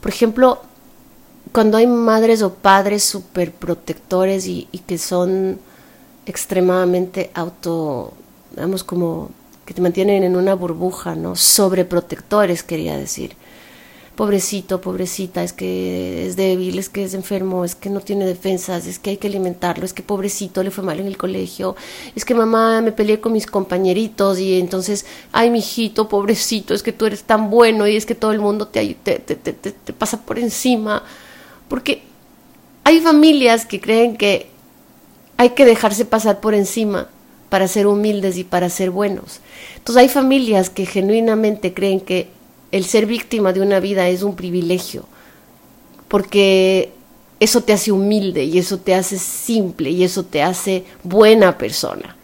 Por 0.00 0.12
ejemplo, 0.12 0.60
cuando 1.52 1.78
hay 1.78 1.86
madres 1.86 2.42
o 2.42 2.52
padres 2.52 3.02
súper 3.02 3.50
protectores 3.50 4.46
y, 4.46 4.68
que 4.86 4.98
son 4.98 5.58
extremadamente 6.26 7.30
auto, 7.34 8.12
digamos 8.50 8.84
como 8.84 9.30
que 9.64 9.72
te 9.72 9.80
mantienen 9.80 10.22
en 10.22 10.36
una 10.36 10.54
burbuja, 10.54 11.14
¿no? 11.14 11.34
Sobreprotectores, 11.34 12.62
quería 12.62 12.98
decir 12.98 13.34
pobrecito, 14.16 14.80
pobrecita, 14.80 15.42
es 15.42 15.52
que 15.52 16.26
es 16.26 16.36
débil, 16.36 16.78
es 16.78 16.88
que 16.88 17.04
es 17.04 17.14
enfermo, 17.14 17.64
es 17.64 17.74
que 17.74 17.90
no 17.90 18.00
tiene 18.00 18.26
defensas, 18.26 18.86
es 18.86 18.98
que 18.98 19.10
hay 19.10 19.16
que 19.16 19.26
alimentarlo, 19.26 19.84
es 19.84 19.92
que 19.92 20.02
pobrecito 20.02 20.62
le 20.62 20.70
fue 20.70 20.84
mal 20.84 21.00
en 21.00 21.06
el 21.06 21.16
colegio, 21.16 21.74
es 22.14 22.24
que 22.24 22.34
mamá 22.34 22.80
me 22.80 22.92
peleé 22.92 23.20
con 23.20 23.32
mis 23.32 23.46
compañeritos 23.46 24.38
y 24.38 24.58
entonces, 24.60 25.04
ay, 25.32 25.50
mijito, 25.50 26.08
pobrecito, 26.08 26.74
es 26.74 26.82
que 26.82 26.92
tú 26.92 27.06
eres 27.06 27.24
tan 27.24 27.50
bueno 27.50 27.88
y 27.88 27.96
es 27.96 28.06
que 28.06 28.14
todo 28.14 28.32
el 28.32 28.40
mundo 28.40 28.68
te, 28.68 28.94
te, 28.94 29.18
te, 29.18 29.36
te 29.52 29.92
pasa 29.92 30.22
por 30.22 30.38
encima. 30.38 31.02
Porque 31.68 32.02
hay 32.84 33.00
familias 33.00 33.66
que 33.66 33.80
creen 33.80 34.16
que 34.16 34.48
hay 35.36 35.50
que 35.50 35.64
dejarse 35.64 36.04
pasar 36.04 36.40
por 36.40 36.54
encima 36.54 37.08
para 37.48 37.68
ser 37.68 37.86
humildes 37.86 38.36
y 38.36 38.44
para 38.44 38.68
ser 38.68 38.90
buenos. 38.90 39.40
Entonces 39.76 40.02
hay 40.02 40.08
familias 40.08 40.70
que 40.70 40.86
genuinamente 40.86 41.74
creen 41.74 42.00
que 42.00 42.28
el 42.74 42.84
ser 42.84 43.06
víctima 43.06 43.52
de 43.52 43.60
una 43.60 43.78
vida 43.78 44.08
es 44.08 44.24
un 44.24 44.34
privilegio, 44.34 45.04
porque 46.08 46.92
eso 47.38 47.60
te 47.60 47.72
hace 47.72 47.92
humilde 47.92 48.42
y 48.42 48.58
eso 48.58 48.78
te 48.78 48.96
hace 48.96 49.16
simple 49.16 49.90
y 49.90 50.02
eso 50.02 50.24
te 50.24 50.42
hace 50.42 50.84
buena 51.04 51.56
persona. 51.56 52.16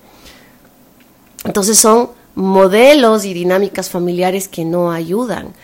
Entonces 1.44 1.78
son 1.78 2.10
modelos 2.34 3.24
y 3.24 3.32
dinámicas 3.32 3.90
familiares 3.90 4.48
que 4.48 4.64
no 4.64 4.90
ayudan. 4.90 5.54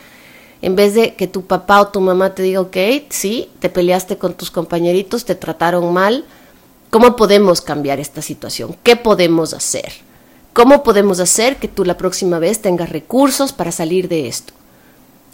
En 0.62 0.76
vez 0.76 0.94
de 0.94 1.16
que 1.16 1.26
tu 1.26 1.42
papá 1.42 1.80
o 1.80 1.88
tu 1.88 2.00
mamá 2.00 2.36
te 2.36 2.44
diga, 2.44 2.60
ok, 2.60 2.76
sí, 3.08 3.48
te 3.58 3.68
peleaste 3.68 4.18
con 4.18 4.34
tus 4.34 4.52
compañeritos, 4.52 5.24
te 5.24 5.34
trataron 5.34 5.92
mal, 5.92 6.24
¿cómo 6.90 7.16
podemos 7.16 7.60
cambiar 7.60 7.98
esta 7.98 8.22
situación? 8.22 8.76
¿Qué 8.84 8.94
podemos 8.94 9.52
hacer? 9.52 9.92
¿Cómo 10.52 10.84
podemos 10.84 11.18
hacer 11.18 11.56
que 11.56 11.66
tú 11.66 11.84
la 11.84 11.96
próxima 11.96 12.38
vez 12.38 12.62
tengas 12.62 12.90
recursos 12.90 13.52
para 13.52 13.72
salir 13.72 14.08
de 14.08 14.28
esto? 14.28 14.52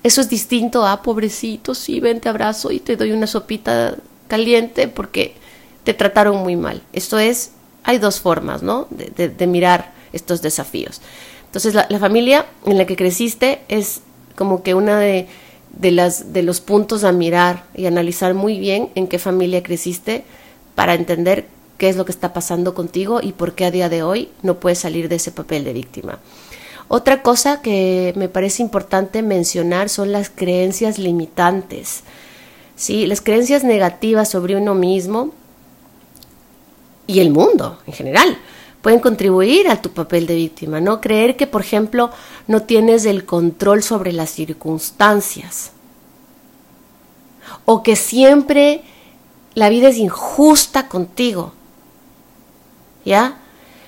Eso 0.02 0.20
es 0.20 0.28
distinto 0.28 0.86
a 0.86 1.02
pobrecito, 1.02 1.74
sí, 1.74 2.00
ven, 2.00 2.20
te 2.20 2.28
abrazo 2.28 2.72
y 2.72 2.80
te 2.80 2.96
doy 2.96 3.12
una 3.12 3.26
sopita 3.26 3.96
caliente 4.26 4.88
porque 4.88 5.34
te 5.84 5.94
trataron 5.94 6.36
muy 6.38 6.56
mal. 6.56 6.82
Esto 6.92 7.18
es, 7.18 7.52
hay 7.84 7.98
dos 7.98 8.20
formas, 8.20 8.62
¿no? 8.62 8.88
De, 8.90 9.46
mirar 9.46 9.92
estos 10.12 10.42
desafíos. 10.42 11.00
Entonces, 11.46 11.74
la, 11.74 11.98
familia 11.98 12.46
en 12.66 12.78
la 12.78 12.86
que 12.86 12.96
creciste 12.96 13.60
es 13.68 14.00
como 14.36 14.62
que 14.62 14.74
una 14.74 14.98
de, 14.98 15.28
de, 15.70 15.90
las, 15.90 16.32
de 16.32 16.42
los 16.42 16.60
puntos 16.60 17.04
a 17.04 17.12
mirar 17.12 17.64
y 17.74 17.86
analizar 17.86 18.34
muy 18.34 18.58
bien 18.58 18.90
en 18.94 19.06
qué 19.06 19.18
familia 19.18 19.62
creciste 19.62 20.24
para 20.74 20.94
entender 20.94 21.46
qué 21.78 21.88
es 21.88 21.96
lo 21.96 22.04
que 22.04 22.12
está 22.12 22.32
pasando 22.32 22.74
contigo 22.74 23.20
y 23.22 23.32
por 23.32 23.54
qué 23.54 23.66
a 23.66 23.70
día 23.70 23.88
de 23.88 24.02
hoy 24.02 24.30
no 24.42 24.60
puedes 24.60 24.78
salir 24.78 25.08
de 25.08 25.16
ese 25.16 25.32
papel 25.32 25.64
de 25.64 25.72
víctima. 25.72 26.18
Otra 26.88 27.22
cosa 27.22 27.62
que 27.62 28.12
me 28.16 28.28
parece 28.28 28.62
importante 28.62 29.22
mencionar 29.22 29.88
son 29.88 30.12
las 30.12 30.30
creencias 30.30 30.98
limitantes. 30.98 32.02
¿sí? 32.76 33.06
Las 33.06 33.20
creencias 33.20 33.64
negativas 33.64 34.28
sobre 34.28 34.56
uno 34.56 34.74
mismo 34.74 35.32
y 37.06 37.20
el 37.20 37.30
mundo 37.30 37.78
en 37.86 37.92
general 37.92 38.38
pueden 38.82 39.00
contribuir 39.00 39.68
a 39.68 39.80
tu 39.80 39.90
papel 39.90 40.26
de 40.26 40.34
víctima, 40.34 40.80
¿no? 40.80 41.00
Creer 41.00 41.36
que, 41.36 41.46
por 41.46 41.60
ejemplo, 41.60 42.10
no 42.48 42.62
tienes 42.62 43.04
el 43.04 43.24
control 43.24 43.82
sobre 43.82 44.12
las 44.12 44.30
circunstancias. 44.30 45.70
O 47.64 47.84
que 47.84 47.94
siempre 47.94 48.82
la 49.54 49.68
vida 49.68 49.88
es 49.88 49.98
injusta 49.98 50.88
contigo. 50.88 51.52
¿Ya? 53.04 53.41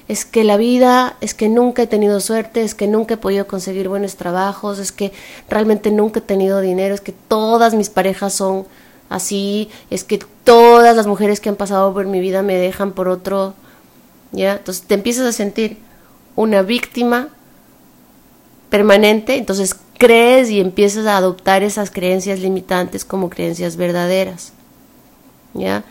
Es 0.06 0.24
que 0.24 0.44
la 0.44 0.56
vida, 0.56 1.16
es 1.20 1.32
que 1.34 1.48
nunca 1.48 1.82
he 1.82 1.86
tenido 1.86 2.20
suerte, 2.20 2.62
es 2.62 2.74
que 2.74 2.86
nunca 2.86 3.14
he 3.14 3.16
podido 3.16 3.46
conseguir 3.46 3.88
buenos 3.88 4.16
trabajos, 4.16 4.78
es 4.78 4.92
que 4.92 5.12
realmente 5.48 5.90
nunca 5.90 6.20
he 6.20 6.22
tenido 6.22 6.60
dinero, 6.60 6.94
es 6.94 7.00
que 7.00 7.12
todas 7.12 7.74
mis 7.74 7.88
parejas 7.88 8.34
son 8.34 8.66
así, 9.08 9.70
es 9.90 10.04
que 10.04 10.20
todas 10.44 10.94
las 10.94 11.06
mujeres 11.06 11.40
que 11.40 11.48
han 11.48 11.56
pasado 11.56 11.92
por 11.94 12.06
mi 12.06 12.20
vida 12.20 12.42
me 12.42 12.56
dejan 12.56 12.92
por 12.92 13.08
otro, 13.08 13.54
¿ya? 14.32 14.54
Entonces 14.54 14.86
te 14.86 14.94
empiezas 14.94 15.26
a 15.26 15.32
sentir 15.32 15.78
una 16.36 16.60
víctima 16.62 17.28
permanente, 18.68 19.36
entonces 19.36 19.76
crees 19.98 20.50
y 20.50 20.60
empiezas 20.60 21.06
a 21.06 21.16
adoptar 21.16 21.62
esas 21.62 21.90
creencias 21.90 22.40
limitantes 22.40 23.06
como 23.06 23.30
creencias 23.30 23.76
verdaderas, 23.76 24.52
¿ya? 25.54 25.82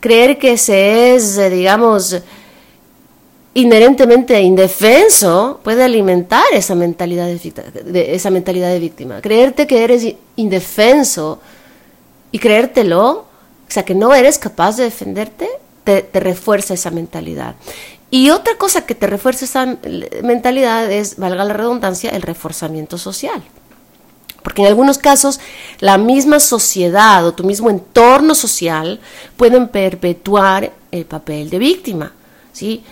Creer 0.00 0.38
que 0.38 0.58
se 0.58 1.14
es, 1.14 1.38
eh, 1.38 1.48
digamos, 1.48 2.20
inherentemente 3.56 4.38
indefenso 4.42 5.60
puede 5.64 5.82
alimentar 5.82 6.44
esa 6.52 6.74
mentalidad 6.74 7.26
de, 7.26 8.14
esa 8.14 8.30
mentalidad 8.30 8.68
de 8.68 8.78
víctima. 8.78 9.22
Creerte 9.22 9.66
que 9.66 9.82
eres 9.82 10.14
indefenso 10.36 11.40
y 12.30 12.38
creértelo, 12.38 13.10
o 13.10 13.26
sea, 13.68 13.82
que 13.82 13.94
no 13.94 14.14
eres 14.14 14.38
capaz 14.38 14.76
de 14.76 14.84
defenderte, 14.84 15.48
te, 15.84 16.02
te 16.02 16.20
refuerza 16.20 16.74
esa 16.74 16.90
mentalidad. 16.90 17.54
Y 18.10 18.28
otra 18.28 18.58
cosa 18.58 18.84
que 18.84 18.94
te 18.94 19.06
refuerza 19.06 19.46
esa 19.46 19.78
mentalidad 20.22 20.92
es, 20.92 21.16
valga 21.16 21.42
la 21.44 21.54
redundancia, 21.54 22.10
el 22.10 22.22
reforzamiento 22.22 22.98
social. 22.98 23.42
Porque 24.42 24.60
en 24.62 24.68
algunos 24.68 24.98
casos 24.98 25.40
la 25.80 25.96
misma 25.96 26.40
sociedad 26.40 27.26
o 27.26 27.32
tu 27.32 27.42
mismo 27.42 27.70
entorno 27.70 28.34
social 28.34 29.00
pueden 29.38 29.68
perpetuar 29.68 30.72
el 30.92 31.06
papel 31.06 31.48
de 31.48 31.58
víctima. 31.58 32.12
¿sí? 32.52 32.84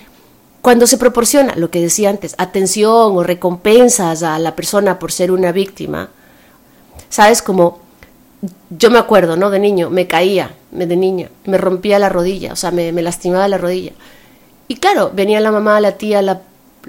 Cuando 0.65 0.87
se 0.87 0.97
proporciona, 0.97 1.55
lo 1.57 1.71
que 1.71 1.83
decía 1.83 2.09
antes, 2.09 2.35
atención 2.39 3.19
o 3.19 3.23
recompensas 3.23 4.23
a 4.23 4.39
la 4.39 4.57
persona 4.57 4.99
por 4.99 5.13
ser 5.13 5.31
una 5.31 5.53
víctima, 5.53 6.09
¿sabes? 7.11 7.43
Como 7.43 7.81
yo 8.71 8.91
me 8.91 8.99
acuerdo, 8.99 9.37
¿no? 9.37 9.51
De 9.51 9.59
niño, 9.59 9.91
me 9.91 10.07
caía, 10.07 10.55
de 10.71 10.97
niña, 10.97 11.29
me 11.45 11.59
rompía 11.59 11.99
la 11.99 12.09
rodilla, 12.09 12.55
o 12.55 12.57
sea, 12.57 12.71
me, 12.71 12.91
lastimaba 13.03 13.47
la 13.47 13.59
rodilla. 13.59 13.93
Y 14.67 14.77
claro, 14.77 15.11
venía 15.13 15.39
la 15.39 15.53
mamá, 15.53 15.83
la 15.83 15.99
tía, 15.99 16.23
la 16.23 16.41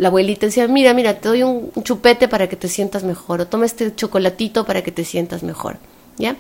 abuelita 0.02 0.46
decía, 0.46 0.70
mira, 0.70 0.94
mira, 0.94 1.16
te 1.20 1.28
doy 1.28 1.44
un, 1.44 1.74
chupete 1.84 2.30
para 2.30 2.48
que 2.48 2.56
te 2.56 2.70
sientas 2.70 3.04
mejor, 3.04 3.42
o 3.42 3.48
toma 3.48 3.66
este 3.66 3.94
chocolatito 3.94 4.66
para 4.66 4.84
que 4.84 4.94
te 4.94 5.04
sientas 5.04 5.44
mejor, 5.44 5.80
¿ya? 6.18 6.38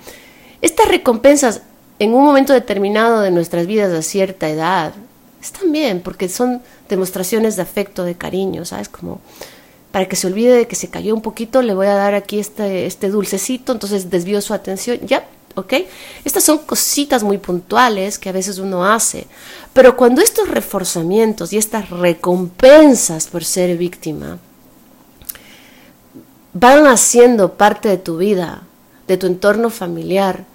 Estas 0.61 0.87
recompensas 0.87 1.63
en 1.99 2.13
un 2.13 2.23
momento 2.23 2.53
determinado 2.53 3.19
de 3.19 3.31
nuestras 3.31 3.67
vidas 3.67 3.91
a 3.91 4.01
cierta 4.01 4.47
edad 4.47 4.93
están 5.45 5.71
bien, 5.71 6.01
porque 6.01 6.29
son 6.29 6.61
demostraciones 6.89 7.55
de 7.55 7.61
afecto, 7.61 8.03
de 8.03 8.15
cariño, 8.15 8.65
¿sabes? 8.65 8.89
Como 8.89 9.21
para 9.91 10.07
que 10.07 10.15
se 10.15 10.27
olvide 10.27 10.53
de 10.53 10.67
que 10.67 10.75
se 10.75 10.89
cayó 10.89 11.15
un 11.15 11.21
poquito, 11.21 11.61
le 11.61 11.73
voy 11.73 11.87
a 11.87 11.95
dar 11.95 12.15
aquí 12.15 12.39
este, 12.39 12.85
este 12.85 13.09
dulcecito, 13.09 13.71
entonces 13.71 14.09
desvió 14.09 14.41
su 14.41 14.53
atención, 14.53 14.99
ya, 15.05 15.25
¿ok? 15.55 15.73
Estas 16.25 16.43
son 16.43 16.59
cositas 16.59 17.23
muy 17.23 17.37
puntuales 17.37 18.19
que 18.19 18.29
a 18.29 18.33
veces 18.33 18.57
uno 18.57 18.85
hace, 18.85 19.27
pero 19.73 19.95
cuando 19.95 20.21
estos 20.21 20.49
reforzamientos 20.49 21.53
y 21.53 21.57
estas 21.57 21.89
recompensas 21.89 23.27
por 23.27 23.45
ser 23.45 23.77
víctima 23.77 24.37
van 26.53 26.87
haciendo 26.87 27.53
parte 27.53 27.87
de 27.87 27.97
tu 27.97 28.17
vida, 28.17 28.63
de 29.07 29.17
tu 29.17 29.27
entorno 29.27 29.69
familiar, 29.69 30.45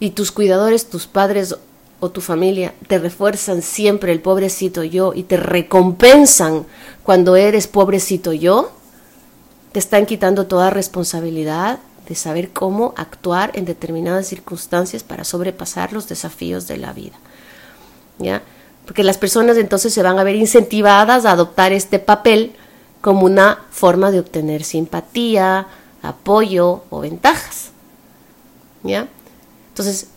y 0.00 0.10
tus 0.10 0.32
cuidadores, 0.32 0.88
tus 0.88 1.06
padres 1.06 1.56
o 2.00 2.10
tu 2.10 2.20
familia 2.20 2.74
te 2.86 2.98
refuerzan 2.98 3.62
siempre 3.62 4.12
el 4.12 4.20
pobrecito 4.20 4.84
yo 4.84 5.12
y 5.14 5.24
te 5.24 5.36
recompensan 5.36 6.64
cuando 7.02 7.36
eres 7.36 7.66
pobrecito 7.66 8.32
yo, 8.32 8.70
te 9.72 9.78
están 9.78 10.06
quitando 10.06 10.46
toda 10.46 10.70
responsabilidad 10.70 11.80
de 12.08 12.14
saber 12.14 12.50
cómo 12.50 12.94
actuar 12.96 13.50
en 13.54 13.64
determinadas 13.64 14.26
circunstancias 14.26 15.02
para 15.02 15.24
sobrepasar 15.24 15.92
los 15.92 16.08
desafíos 16.08 16.66
de 16.66 16.78
la 16.78 16.92
vida. 16.92 17.16
¿Ya? 18.18 18.42
Porque 18.86 19.04
las 19.04 19.18
personas 19.18 19.58
entonces 19.58 19.92
se 19.92 20.02
van 20.02 20.18
a 20.18 20.24
ver 20.24 20.36
incentivadas 20.36 21.26
a 21.26 21.32
adoptar 21.32 21.72
este 21.72 21.98
papel 21.98 22.54
como 23.00 23.26
una 23.26 23.64
forma 23.70 24.10
de 24.10 24.20
obtener 24.20 24.64
simpatía, 24.64 25.66
apoyo 26.02 26.84
o 26.88 27.00
ventajas. 27.00 27.70
¿Ya? 28.82 29.08
Entonces, 29.68 30.08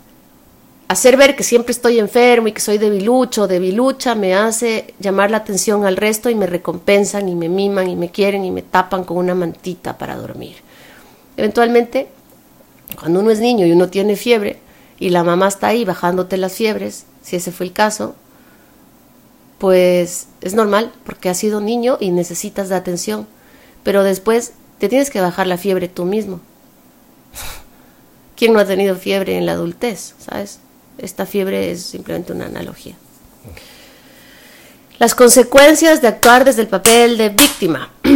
hacer 0.92 1.16
ver 1.16 1.38
que 1.38 1.44
siempre 1.44 1.72
estoy 1.72 2.00
enfermo 2.00 2.50
y 2.50 2.52
que 2.52 2.60
soy 2.60 2.78
debilucho 2.78 3.48
debilucha 3.48 4.14
me 4.14 4.36
hace 4.36 4.94
llamar 5.00 5.32
la 5.32 5.38
atención 5.38 5.86
al 5.86 5.96
resto 5.96 6.30
y 6.30 6.36
me 6.36 6.48
recompensan 6.48 7.30
y 7.30 7.36
me 7.36 7.48
miman 7.48 7.90
y 7.90 7.96
me 7.96 8.12
quieren 8.12 8.44
y 8.44 8.52
me 8.52 8.62
tapan 8.62 9.06
con 9.06 9.16
una 9.16 9.34
mantita 9.34 9.98
para 9.98 10.18
dormir. 10.18 10.58
Eventualmente, 11.38 12.10
cuando 13.00 13.22
uno 13.22 13.32
es 13.32 13.40
niño 13.40 13.66
y 13.66 13.72
uno 13.72 13.88
tiene 13.88 14.18
fiebre 14.18 14.60
y 15.00 15.12
la 15.12 15.24
mamá 15.24 15.48
está 15.48 15.68
ahí 15.68 15.86
bajándote 15.86 16.36
las 16.36 16.54
fiebres, 16.56 17.06
si 17.22 17.38
ese 17.38 17.54
fue 17.54 17.68
el 17.68 17.72
caso, 17.72 18.14
pues 19.60 20.28
es 20.42 20.56
normal 20.56 20.92
porque 21.06 21.30
has 21.30 21.38
sido 21.38 21.62
niño 21.62 22.00
y 22.02 22.12
necesitas 22.12 22.68
de 22.68 22.76
atención, 22.76 23.28
pero 23.84 24.04
después 24.04 24.52
te 24.78 24.90
tienes 24.90 25.10
que 25.10 25.22
bajar 25.22 25.48
la 25.48 25.58
fiebre 25.58 25.88
tú 25.88 26.04
mismo. 26.04 26.42
¿Quién 28.36 28.52
no 28.52 28.60
ha 28.60 28.66
tenido 28.66 28.98
fiebre 28.98 29.38
en 29.38 29.46
la 29.46 29.54
adultez? 29.54 30.16
¿Sabes? 30.20 30.60
Esta 31.02 31.26
fiebre 31.26 31.72
es 31.72 31.82
simplemente 31.82 32.32
una 32.32 32.46
analogía. 32.46 32.96
Las 35.00 35.16
consecuencias 35.16 36.02
de 36.02 36.08
actuar 36.08 36.46
desde 36.46 36.62
el 36.62 36.68
papel 36.68 37.18
de 37.18 37.30
víctima. 37.30 37.92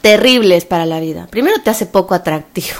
terribles 0.00 0.64
para 0.64 0.86
la 0.86 1.00
vida. 1.00 1.26
Primero 1.26 1.60
te 1.62 1.70
hace 1.70 1.84
poco 1.84 2.14
atractivo. 2.14 2.78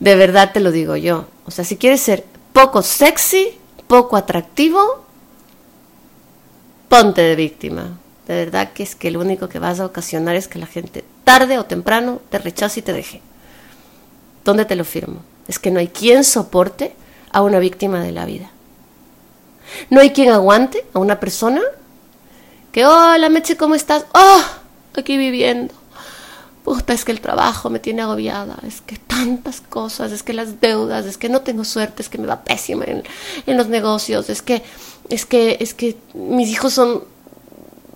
De 0.00 0.14
verdad 0.14 0.52
te 0.52 0.60
lo 0.60 0.70
digo 0.70 0.96
yo. 0.96 1.26
O 1.44 1.50
sea, 1.50 1.64
si 1.64 1.76
quieres 1.76 2.00
ser 2.00 2.24
poco 2.52 2.82
sexy, 2.82 3.58
poco 3.88 4.16
atractivo, 4.16 5.04
ponte 6.88 7.20
de 7.20 7.34
víctima. 7.34 7.98
De 8.28 8.34
verdad 8.34 8.72
que 8.72 8.84
es 8.84 8.94
que 8.94 9.10
lo 9.10 9.20
único 9.20 9.48
que 9.48 9.58
vas 9.58 9.80
a 9.80 9.86
ocasionar 9.86 10.36
es 10.36 10.46
que 10.46 10.58
la 10.60 10.66
gente 10.66 11.04
tarde 11.24 11.58
o 11.58 11.64
temprano 11.64 12.20
te 12.30 12.38
rechace 12.38 12.80
y 12.80 12.82
te 12.84 12.92
deje. 12.92 13.20
¿Dónde 14.44 14.64
te 14.64 14.76
lo 14.76 14.84
firmo? 14.84 15.22
Es 15.48 15.58
que 15.58 15.70
no 15.70 15.80
hay 15.80 15.88
quien 15.88 16.24
soporte 16.24 16.94
a 17.32 17.42
una 17.42 17.58
víctima 17.58 18.00
de 18.02 18.12
la 18.12 18.26
vida. 18.26 18.50
No 19.90 20.00
hay 20.00 20.10
quien 20.10 20.30
aguante 20.30 20.84
a 20.94 20.98
una 20.98 21.18
persona 21.18 21.62
que, 22.72 22.86
hola 22.86 23.28
Meche, 23.28 23.56
¿cómo 23.56 23.74
estás? 23.74 24.04
Oh, 24.14 24.42
aquí 24.94 25.16
viviendo 25.16 25.74
puta, 26.68 26.92
es 26.92 27.04
que 27.04 27.12
el 27.12 27.20
trabajo 27.20 27.70
me 27.70 27.78
tiene 27.78 28.02
agobiada, 28.02 28.58
es 28.66 28.82
que 28.82 28.96
tantas 28.96 29.62
cosas, 29.62 30.12
es 30.12 30.22
que 30.22 30.34
las 30.34 30.60
deudas, 30.60 31.06
es 31.06 31.16
que 31.16 31.30
no 31.30 31.40
tengo 31.40 31.64
suerte, 31.64 32.02
es 32.02 32.10
que 32.10 32.18
me 32.18 32.26
va 32.26 32.44
pésima 32.44 32.84
en, 32.84 33.04
en 33.46 33.56
los 33.56 33.68
negocios, 33.68 34.28
es 34.28 34.42
que, 34.42 34.62
es 35.08 35.24
que, 35.24 35.56
es 35.60 35.72
que 35.72 35.96
mis 36.12 36.50
hijos 36.50 36.74
son 36.74 37.04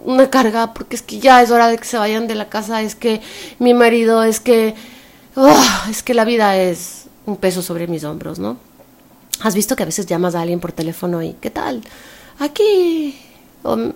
una 0.05 0.31
carga 0.31 0.73
porque 0.73 0.97
es 0.97 1.03
que 1.03 1.19
ya 1.19 1.43
es 1.43 1.51
hora 1.51 1.69
de 1.69 1.77
que 1.77 1.85
se 1.85 1.99
vayan 1.99 2.27
de 2.27 2.35
la 2.35 2.49
casa, 2.49 2.81
es 2.81 2.95
que 2.95 3.21
mi 3.59 3.75
marido, 3.75 4.23
es 4.23 4.41
que, 4.41 4.75
oh, 5.37 5.65
es 5.91 6.03
que 6.03 6.15
la 6.15 6.25
vida 6.25 6.57
es 6.57 7.02
un 7.27 7.37
peso 7.37 7.63
sobre 7.63 7.87
mis 7.87 8.05
hombros, 8.05 8.39
¿no? 8.39 8.57
¿Has 9.41 9.55
visto 9.55 9.77
que 9.77 9.83
a 9.83 9.87
veces 9.87 10.07
llamas 10.07 10.35
a 10.35 10.41
alguien 10.41 10.61
por 10.61 10.73
teléfono 10.73 11.23
y, 11.23 11.35
¿qué 11.35 11.51
tal? 11.51 11.83
Aquí, 12.39 13.19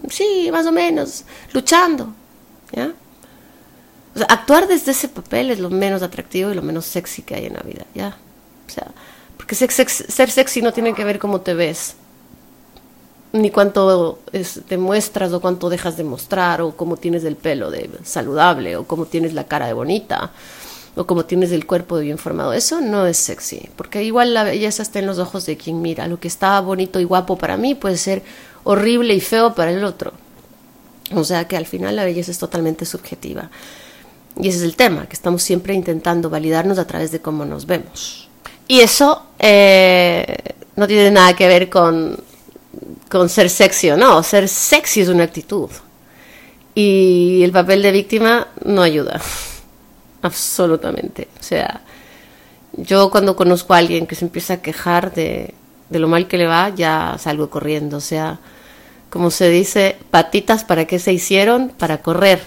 sí, 0.08 0.48
más 0.52 0.66
o 0.66 0.72
menos, 0.72 1.24
luchando, 1.52 2.12
¿ya? 2.72 2.92
actuar 4.28 4.66
desde 4.66 4.92
ese 4.92 5.08
papel 5.08 5.50
es 5.50 5.58
lo 5.58 5.68
menos 5.68 6.02
atractivo 6.02 6.50
y 6.50 6.54
lo 6.54 6.62
menos 6.62 6.86
sexy 6.86 7.22
que 7.22 7.34
hay 7.34 7.46
en 7.46 7.54
la 7.54 7.60
vida, 7.60 7.84
¿ya? 7.94 8.16
O 8.66 8.70
sea, 8.70 8.86
porque 9.36 9.54
ser, 9.54 10.30
sexy 10.30 10.62
no 10.62 10.72
tiene 10.72 10.94
que 10.94 11.04
ver 11.04 11.18
cómo 11.18 11.42
te 11.42 11.54
ves, 11.54 11.96
ni 13.32 13.50
cuánto 13.50 14.20
es, 14.32 14.62
te 14.66 14.78
muestras 14.78 15.32
o 15.32 15.40
cuánto 15.40 15.68
dejas 15.68 15.96
de 15.96 16.04
mostrar, 16.04 16.62
o 16.62 16.74
cómo 16.74 16.96
tienes 16.96 17.24
el 17.24 17.36
pelo 17.36 17.70
de 17.70 17.90
saludable, 18.04 18.76
o 18.76 18.86
cómo 18.86 19.04
tienes 19.04 19.34
la 19.34 19.44
cara 19.44 19.66
de 19.66 19.74
bonita, 19.74 20.32
o 20.96 21.06
cómo 21.06 21.26
tienes 21.26 21.52
el 21.52 21.66
cuerpo 21.66 21.98
bien 21.98 22.18
formado. 22.18 22.54
Eso 22.54 22.80
no 22.80 23.06
es 23.06 23.18
sexy, 23.18 23.68
porque 23.76 24.02
igual 24.02 24.32
la 24.34 24.44
belleza 24.44 24.82
está 24.82 24.98
en 24.98 25.06
los 25.06 25.18
ojos 25.18 25.44
de 25.46 25.56
quien 25.56 25.82
mira. 25.82 26.08
Lo 26.08 26.18
que 26.18 26.26
está 26.26 26.58
bonito 26.60 26.98
y 26.98 27.04
guapo 27.04 27.36
para 27.36 27.56
mí 27.56 27.74
puede 27.74 27.98
ser 27.98 28.22
horrible 28.64 29.14
y 29.14 29.20
feo 29.20 29.54
para 29.54 29.70
el 29.70 29.84
otro. 29.84 30.12
O 31.14 31.22
sea 31.22 31.46
que 31.46 31.56
al 31.56 31.66
final 31.66 31.94
la 31.96 32.04
belleza 32.04 32.30
es 32.30 32.38
totalmente 32.38 32.86
subjetiva. 32.86 33.50
Y 34.40 34.48
ese 34.48 34.58
es 34.58 34.64
el 34.64 34.74
tema, 34.74 35.06
que 35.06 35.14
estamos 35.14 35.42
siempre 35.42 35.74
intentando 35.74 36.30
validarnos 36.30 36.78
a 36.78 36.86
través 36.86 37.12
de 37.12 37.20
cómo 37.20 37.44
nos 37.44 37.66
vemos. 37.66 38.28
Y 38.66 38.80
eso 38.80 39.22
eh, 39.38 40.36
no 40.76 40.86
tiene 40.86 41.10
nada 41.10 41.36
que 41.36 41.46
ver 41.46 41.68
con, 41.68 42.18
con 43.10 43.28
ser 43.28 43.50
sexy 43.50 43.90
o 43.90 43.96
no. 43.96 44.22
Ser 44.22 44.48
sexy 44.48 45.02
es 45.02 45.08
una 45.08 45.24
actitud. 45.24 45.70
Y 46.74 47.42
el 47.42 47.52
papel 47.52 47.82
de 47.82 47.92
víctima 47.92 48.48
no 48.64 48.82
ayuda. 48.82 49.20
Absolutamente. 50.26 51.28
O 51.38 51.42
sea, 51.42 51.82
yo 52.72 53.10
cuando 53.10 53.36
conozco 53.36 53.74
a 53.74 53.78
alguien 53.78 54.06
que 54.08 54.16
se 54.16 54.24
empieza 54.24 54.54
a 54.54 54.62
quejar 54.62 55.14
de, 55.14 55.54
lo 55.90 56.08
mal 56.08 56.26
que 56.26 56.36
le 56.36 56.46
va, 56.46 56.70
ya 56.70 57.16
salgo 57.18 57.48
corriendo. 57.48 57.98
O 57.98 58.00
sea, 58.00 58.40
como 59.08 59.30
se 59.30 59.48
dice, 59.48 59.96
patitas 60.10 60.64
para 60.64 60.84
qué 60.86 60.98
se 60.98 61.12
hicieron, 61.12 61.68
para 61.68 61.98
correr. 61.98 62.40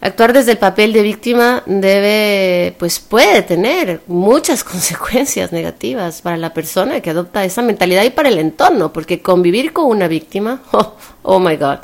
Actuar 0.00 0.32
desde 0.32 0.52
el 0.52 0.58
papel 0.58 0.94
de 0.94 1.02
víctima 1.02 1.62
debe, 1.66 2.74
pues 2.78 2.98
puede 2.98 3.42
tener 3.42 4.00
muchas 4.06 4.64
consecuencias 4.72 5.52
negativas 5.52 6.22
para 6.22 6.38
la 6.38 6.54
persona 6.54 7.02
que 7.02 7.10
adopta 7.10 7.44
esa 7.44 7.60
mentalidad 7.60 8.04
y 8.04 8.10
para 8.10 8.30
el 8.30 8.38
entorno, 8.38 8.90
porque 8.90 9.20
convivir 9.20 9.74
con 9.74 9.84
una 9.84 10.08
víctima, 10.08 10.62
oh, 10.72 10.94
oh 11.22 11.38
my 11.38 11.56
god. 11.56 11.80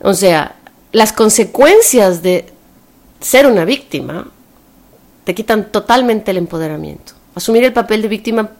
O 0.00 0.14
sea, 0.14 0.54
las 0.92 1.12
consecuencias 1.12 2.22
de 2.22 2.52
ser 3.22 3.46
una 3.46 3.64
víctima 3.64 4.28
te 5.24 5.34
quitan 5.34 5.70
totalmente 5.70 6.30
el 6.32 6.36
empoderamiento. 6.36 7.14
Asumir 7.34 7.64
el 7.64 7.72
papel 7.72 8.02
de 8.02 8.08
víctima 8.08 8.50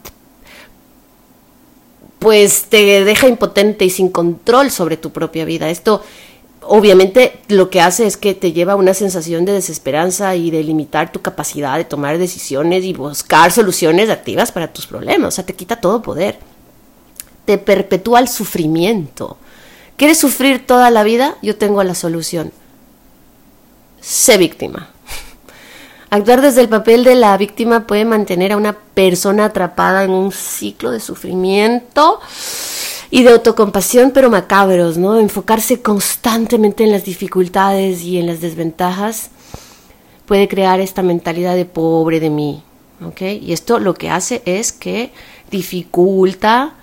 pues 2.18 2.66
te 2.66 3.04
deja 3.04 3.26
impotente 3.26 3.84
y 3.84 3.90
sin 3.90 4.08
control 4.08 4.70
sobre 4.70 4.96
tu 4.96 5.10
propia 5.10 5.44
vida. 5.44 5.68
Esto 5.68 6.02
obviamente 6.62 7.40
lo 7.48 7.68
que 7.68 7.80
hace 7.80 8.06
es 8.06 8.16
que 8.16 8.34
te 8.34 8.52
lleva 8.52 8.74
a 8.74 8.76
una 8.76 8.94
sensación 8.94 9.44
de 9.44 9.52
desesperanza 9.52 10.36
y 10.36 10.50
de 10.50 10.62
limitar 10.62 11.10
tu 11.10 11.20
capacidad 11.20 11.76
de 11.76 11.84
tomar 11.84 12.18
decisiones 12.18 12.84
y 12.84 12.92
buscar 12.92 13.50
soluciones 13.50 14.08
activas 14.08 14.52
para 14.52 14.72
tus 14.72 14.86
problemas. 14.86 15.28
O 15.28 15.30
sea, 15.32 15.44
te 15.44 15.54
quita 15.54 15.80
todo 15.80 16.00
poder. 16.00 16.38
Te 17.44 17.58
perpetúa 17.58 18.20
el 18.20 18.28
sufrimiento. 18.28 19.36
¿Quieres 19.96 20.18
sufrir 20.18 20.64
toda 20.64 20.90
la 20.90 21.02
vida? 21.02 21.36
Yo 21.42 21.56
tengo 21.56 21.82
la 21.82 21.96
solución. 21.96 22.52
Sé 24.02 24.36
víctima. 24.36 24.90
Actuar 26.10 26.42
desde 26.42 26.60
el 26.60 26.68
papel 26.68 27.04
de 27.04 27.14
la 27.14 27.36
víctima 27.38 27.86
puede 27.86 28.04
mantener 28.04 28.52
a 28.52 28.56
una 28.56 28.72
persona 28.72 29.46
atrapada 29.46 30.02
en 30.02 30.10
un 30.10 30.32
ciclo 30.32 30.90
de 30.90 31.00
sufrimiento 31.00 32.20
y 33.10 33.22
de 33.22 33.30
autocompasión, 33.30 34.10
pero 34.10 34.28
macabros, 34.28 34.98
¿no? 34.98 35.18
Enfocarse 35.18 35.80
constantemente 35.80 36.82
en 36.82 36.90
las 36.90 37.04
dificultades 37.04 38.02
y 38.02 38.18
en 38.18 38.26
las 38.26 38.40
desventajas 38.40 39.30
puede 40.26 40.48
crear 40.48 40.80
esta 40.80 41.02
mentalidad 41.02 41.54
de 41.54 41.64
pobre 41.64 42.18
de 42.18 42.30
mí, 42.30 42.62
¿ok? 43.06 43.22
Y 43.40 43.52
esto 43.52 43.78
lo 43.78 43.94
que 43.94 44.10
hace 44.10 44.42
es 44.44 44.72
que 44.72 45.12
dificulta, 45.50 46.74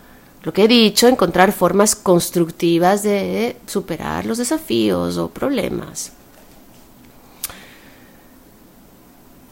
lo 0.43 0.53
que 0.53 0.63
he 0.63 0.67
dicho, 0.67 1.07
encontrar 1.07 1.51
formas 1.51 1.95
constructivas 1.95 3.03
de 3.03 3.57
superar 3.67 4.25
los 4.25 4.37
desafíos 4.37 5.17
o 5.17 5.27
problemas. 5.27 6.13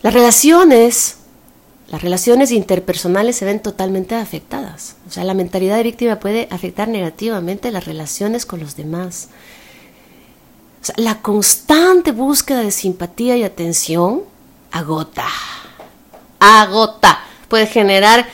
Las 0.02 0.14
relaciones, 0.14 1.18
las 1.90 2.02
relaciones 2.02 2.52
interpersonales 2.52 3.36
se 3.36 3.46
ven 3.46 3.62
totalmente 3.62 4.16
afectadas. 4.16 4.96
O 5.08 5.12
sea, 5.12 5.24
la 5.24 5.34
mentalidad 5.34 5.78
de 5.78 5.84
víctima 5.84 6.20
puede 6.20 6.48
afectar 6.52 6.88
negativamente 6.88 7.72
las 7.72 7.86
relaciones 7.86 8.46
con 8.46 8.60
los 8.60 8.76
demás. 8.76 9.30
O 10.82 10.86
sea, 10.86 10.96
la 10.98 11.22
constante 11.22 12.12
búsqueda 12.12 12.62
de 12.62 12.72
simpatía 12.72 13.38
y 13.38 13.44
atención 13.44 14.24
agota. 14.72 15.28
Agota. 16.40 17.20
Puede 17.48 17.66
generar 17.66 18.28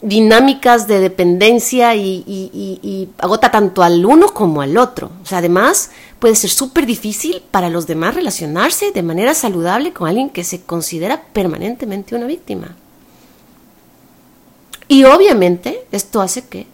dinámicas 0.00 0.86
de 0.86 1.00
dependencia 1.00 1.94
y, 1.96 3.10
agota 3.18 3.50
tanto 3.50 3.82
al 3.82 4.04
uno 4.04 4.28
como 4.28 4.60
al 4.62 4.76
otro. 4.76 5.10
O 5.22 5.26
sea, 5.26 5.38
además 5.38 5.90
puede 6.18 6.34
ser 6.34 6.50
súper 6.50 6.86
difícil 6.86 7.42
para 7.50 7.68
los 7.68 7.86
demás 7.86 8.14
relacionarse 8.14 8.92
de 8.92 9.02
manera 9.02 9.34
saludable 9.34 9.92
con 9.92 10.08
alguien 10.08 10.30
que 10.30 10.44
se 10.44 10.62
considera 10.62 11.22
permanentemente 11.32 12.14
una 12.14 12.26
víctima. 12.26 12.76
Y 14.86 15.04
obviamente 15.04 15.86
esto 15.92 16.20
hace 16.20 16.46
que 16.46 16.66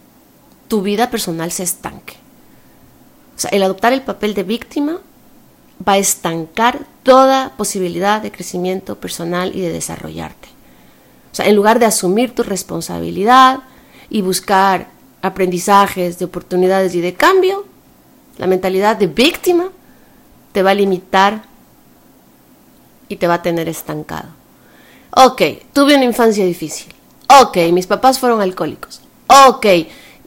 tu 0.67 0.81
vida 0.81 1.09
personal 1.09 1.51
se 1.51 1.63
estanque. 1.63 2.13
O 3.35 3.39
sea, 3.39 3.49
el 3.49 3.63
adoptar 3.63 3.91
el 3.91 4.01
papel 4.01 4.33
de 4.33 4.43
víctima 4.43 5.01
va 5.87 5.93
a 5.93 5.97
estancar 5.97 6.85
toda 7.03 7.53
posibilidad 7.57 8.21
de 8.21 8.31
crecimiento 8.31 8.95
personal 8.95 9.53
y 9.53 9.61
de 9.61 9.73
desarrollarte. 9.73 10.54
O 11.35 11.37
sea, 11.37 11.47
en 11.47 11.55
lugar 11.57 11.79
de 11.79 11.85
asumir 11.85 12.33
tu 12.33 12.43
responsabilidad 12.43 13.59
y 14.09 14.21
buscar 14.21 14.87
aprendizajes 15.21 16.17
de 16.17 16.23
oportunidades 16.23 16.95
y 16.95 17.01
de 17.01 17.13
cambio, 17.13 17.65
la 18.37 18.47
mentalidad 18.47 18.95
de 18.95 19.07
víctima 19.07 19.67
te 20.53 20.63
va 20.63 20.71
a 20.71 20.75
limitar 20.75 21.43
y 23.09 23.17
te 23.17 23.27
va 23.27 23.33
a 23.33 23.41
tener 23.41 23.67
estancado. 23.67 24.29
Ok, 25.11 25.41
tuve 25.73 25.97
una 25.97 26.05
infancia 26.05 26.45
difícil. 26.45 26.93
Ok, 27.41 27.57
mis 27.73 27.85
papás 27.85 28.17
fueron 28.17 28.39
alcohólicos. 28.39 29.01
Ok, 29.27 29.65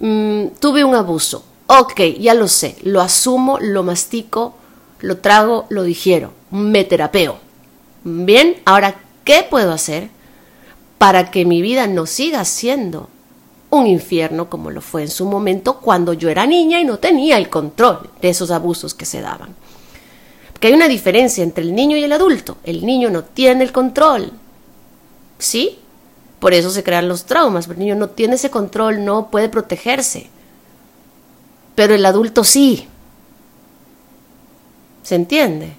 mm, 0.00 0.48
tuve 0.60 0.84
un 0.84 0.94
abuso. 0.94 1.42
Ok, 1.68 2.02
ya 2.20 2.34
lo 2.34 2.48
sé, 2.48 2.76
lo 2.82 3.00
asumo, 3.00 3.58
lo 3.62 3.82
mastico, 3.82 4.56
lo 5.00 5.16
trago, 5.16 5.64
lo 5.70 5.84
digiero, 5.84 6.34
me 6.50 6.84
terapeo. 6.84 7.38
Bien, 8.04 8.60
ahora, 8.66 9.00
¿qué 9.24 9.46
puedo 9.48 9.72
hacer 9.72 10.17
para 10.98 11.30
que 11.30 11.44
mi 11.44 11.62
vida 11.62 11.86
no 11.86 12.06
siga 12.06 12.44
siendo 12.44 13.08
un 13.70 13.86
infierno 13.86 14.50
como 14.50 14.70
lo 14.70 14.80
fue 14.80 15.02
en 15.02 15.08
su 15.08 15.26
momento 15.26 15.78
cuando 15.80 16.12
yo 16.12 16.28
era 16.28 16.46
niña 16.46 16.80
y 16.80 16.84
no 16.84 16.98
tenía 16.98 17.36
el 17.38 17.48
control 17.48 18.10
de 18.20 18.30
esos 18.30 18.50
abusos 18.50 18.94
que 18.94 19.04
se 19.04 19.20
daban. 19.20 19.54
Porque 20.52 20.68
hay 20.68 20.74
una 20.74 20.88
diferencia 20.88 21.44
entre 21.44 21.62
el 21.62 21.74
niño 21.74 21.96
y 21.96 22.02
el 22.02 22.12
adulto. 22.12 22.56
El 22.64 22.84
niño 22.84 23.10
no 23.10 23.22
tiene 23.22 23.62
el 23.62 23.70
control. 23.70 24.32
¿Sí? 25.38 25.78
Por 26.40 26.52
eso 26.52 26.70
se 26.70 26.82
crean 26.82 27.08
los 27.08 27.26
traumas. 27.26 27.68
El 27.68 27.78
niño 27.78 27.94
no 27.94 28.08
tiene 28.08 28.34
ese 28.34 28.50
control, 28.50 29.04
no 29.04 29.30
puede 29.30 29.48
protegerse. 29.48 30.30
Pero 31.76 31.94
el 31.94 32.04
adulto 32.04 32.42
sí. 32.42 32.88
¿Se 35.04 35.14
entiende? 35.14 35.76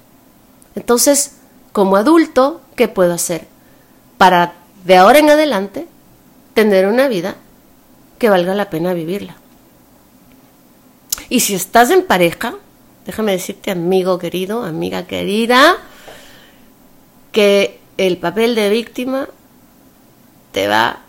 Entonces, 0.74 1.36
como 1.72 1.96
adulto, 1.96 2.62
¿qué 2.74 2.88
puedo 2.88 3.12
hacer? 3.12 3.48
Para 4.16 4.54
de 4.84 4.96
ahora 4.96 5.18
en 5.18 5.30
adelante 5.30 5.86
tener 6.54 6.86
una 6.86 7.08
vida 7.08 7.36
que 8.18 8.28
valga 8.28 8.54
la 8.54 8.70
pena 8.70 8.92
vivirla. 8.92 9.36
Y 11.28 11.40
si 11.40 11.54
estás 11.54 11.90
en 11.90 12.04
pareja, 12.04 12.54
déjame 13.06 13.32
decirte, 13.32 13.70
amigo 13.70 14.18
querido, 14.18 14.64
amiga 14.64 15.06
querida, 15.06 15.76
que 17.32 17.80
el 17.96 18.18
papel 18.18 18.54
de 18.54 18.68
víctima 18.68 19.28
te 20.52 20.68
va 20.68 21.00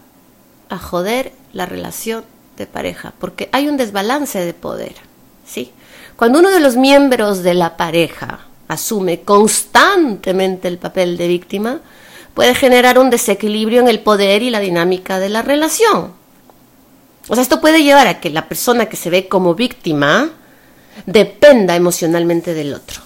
a 0.70 0.78
joder 0.78 1.34
la 1.54 1.66
relación 1.66 2.24
de 2.58 2.68
pareja, 2.68 3.14
porque 3.20 3.50
hay 3.52 3.68
un 3.68 3.78
desbalance 3.78 4.40
de 4.40 4.54
poder, 4.54 4.94
¿sí? 5.46 5.72
Cuando 6.16 6.40
uno 6.40 6.52
de 6.52 6.60
los 6.60 6.78
miembros 6.78 7.44
de 7.44 7.56
la 7.56 7.76
pareja 7.76 8.42
asume 8.68 9.22
constantemente 9.22 10.68
el 10.68 10.78
papel 10.78 11.18
de 11.18 11.28
víctima, 11.28 11.82
puede 12.34 12.56
generar 12.56 12.98
un 12.98 13.10
desequilibrio 13.10 13.82
en 13.82 13.88
el 13.88 14.00
poder 14.00 14.44
y 14.44 14.50
la 14.50 14.60
dinámica 14.60 15.20
de 15.20 15.30
la 15.30 15.42
relación. 15.42 16.14
O 17.28 17.36
sea, 17.36 17.42
esto 17.42 17.62
puede 17.62 17.84
llevar 17.84 18.08
a 18.08 18.20
que 18.20 18.30
la 18.30 18.48
persona 18.48 18.88
que 18.88 18.98
se 18.98 19.10
ve 19.10 19.28
como 19.28 19.56
víctima 19.56 20.32
dependa 21.06 21.76
emocionalmente 21.76 22.54
del 22.54 22.74
otro, 22.74 23.02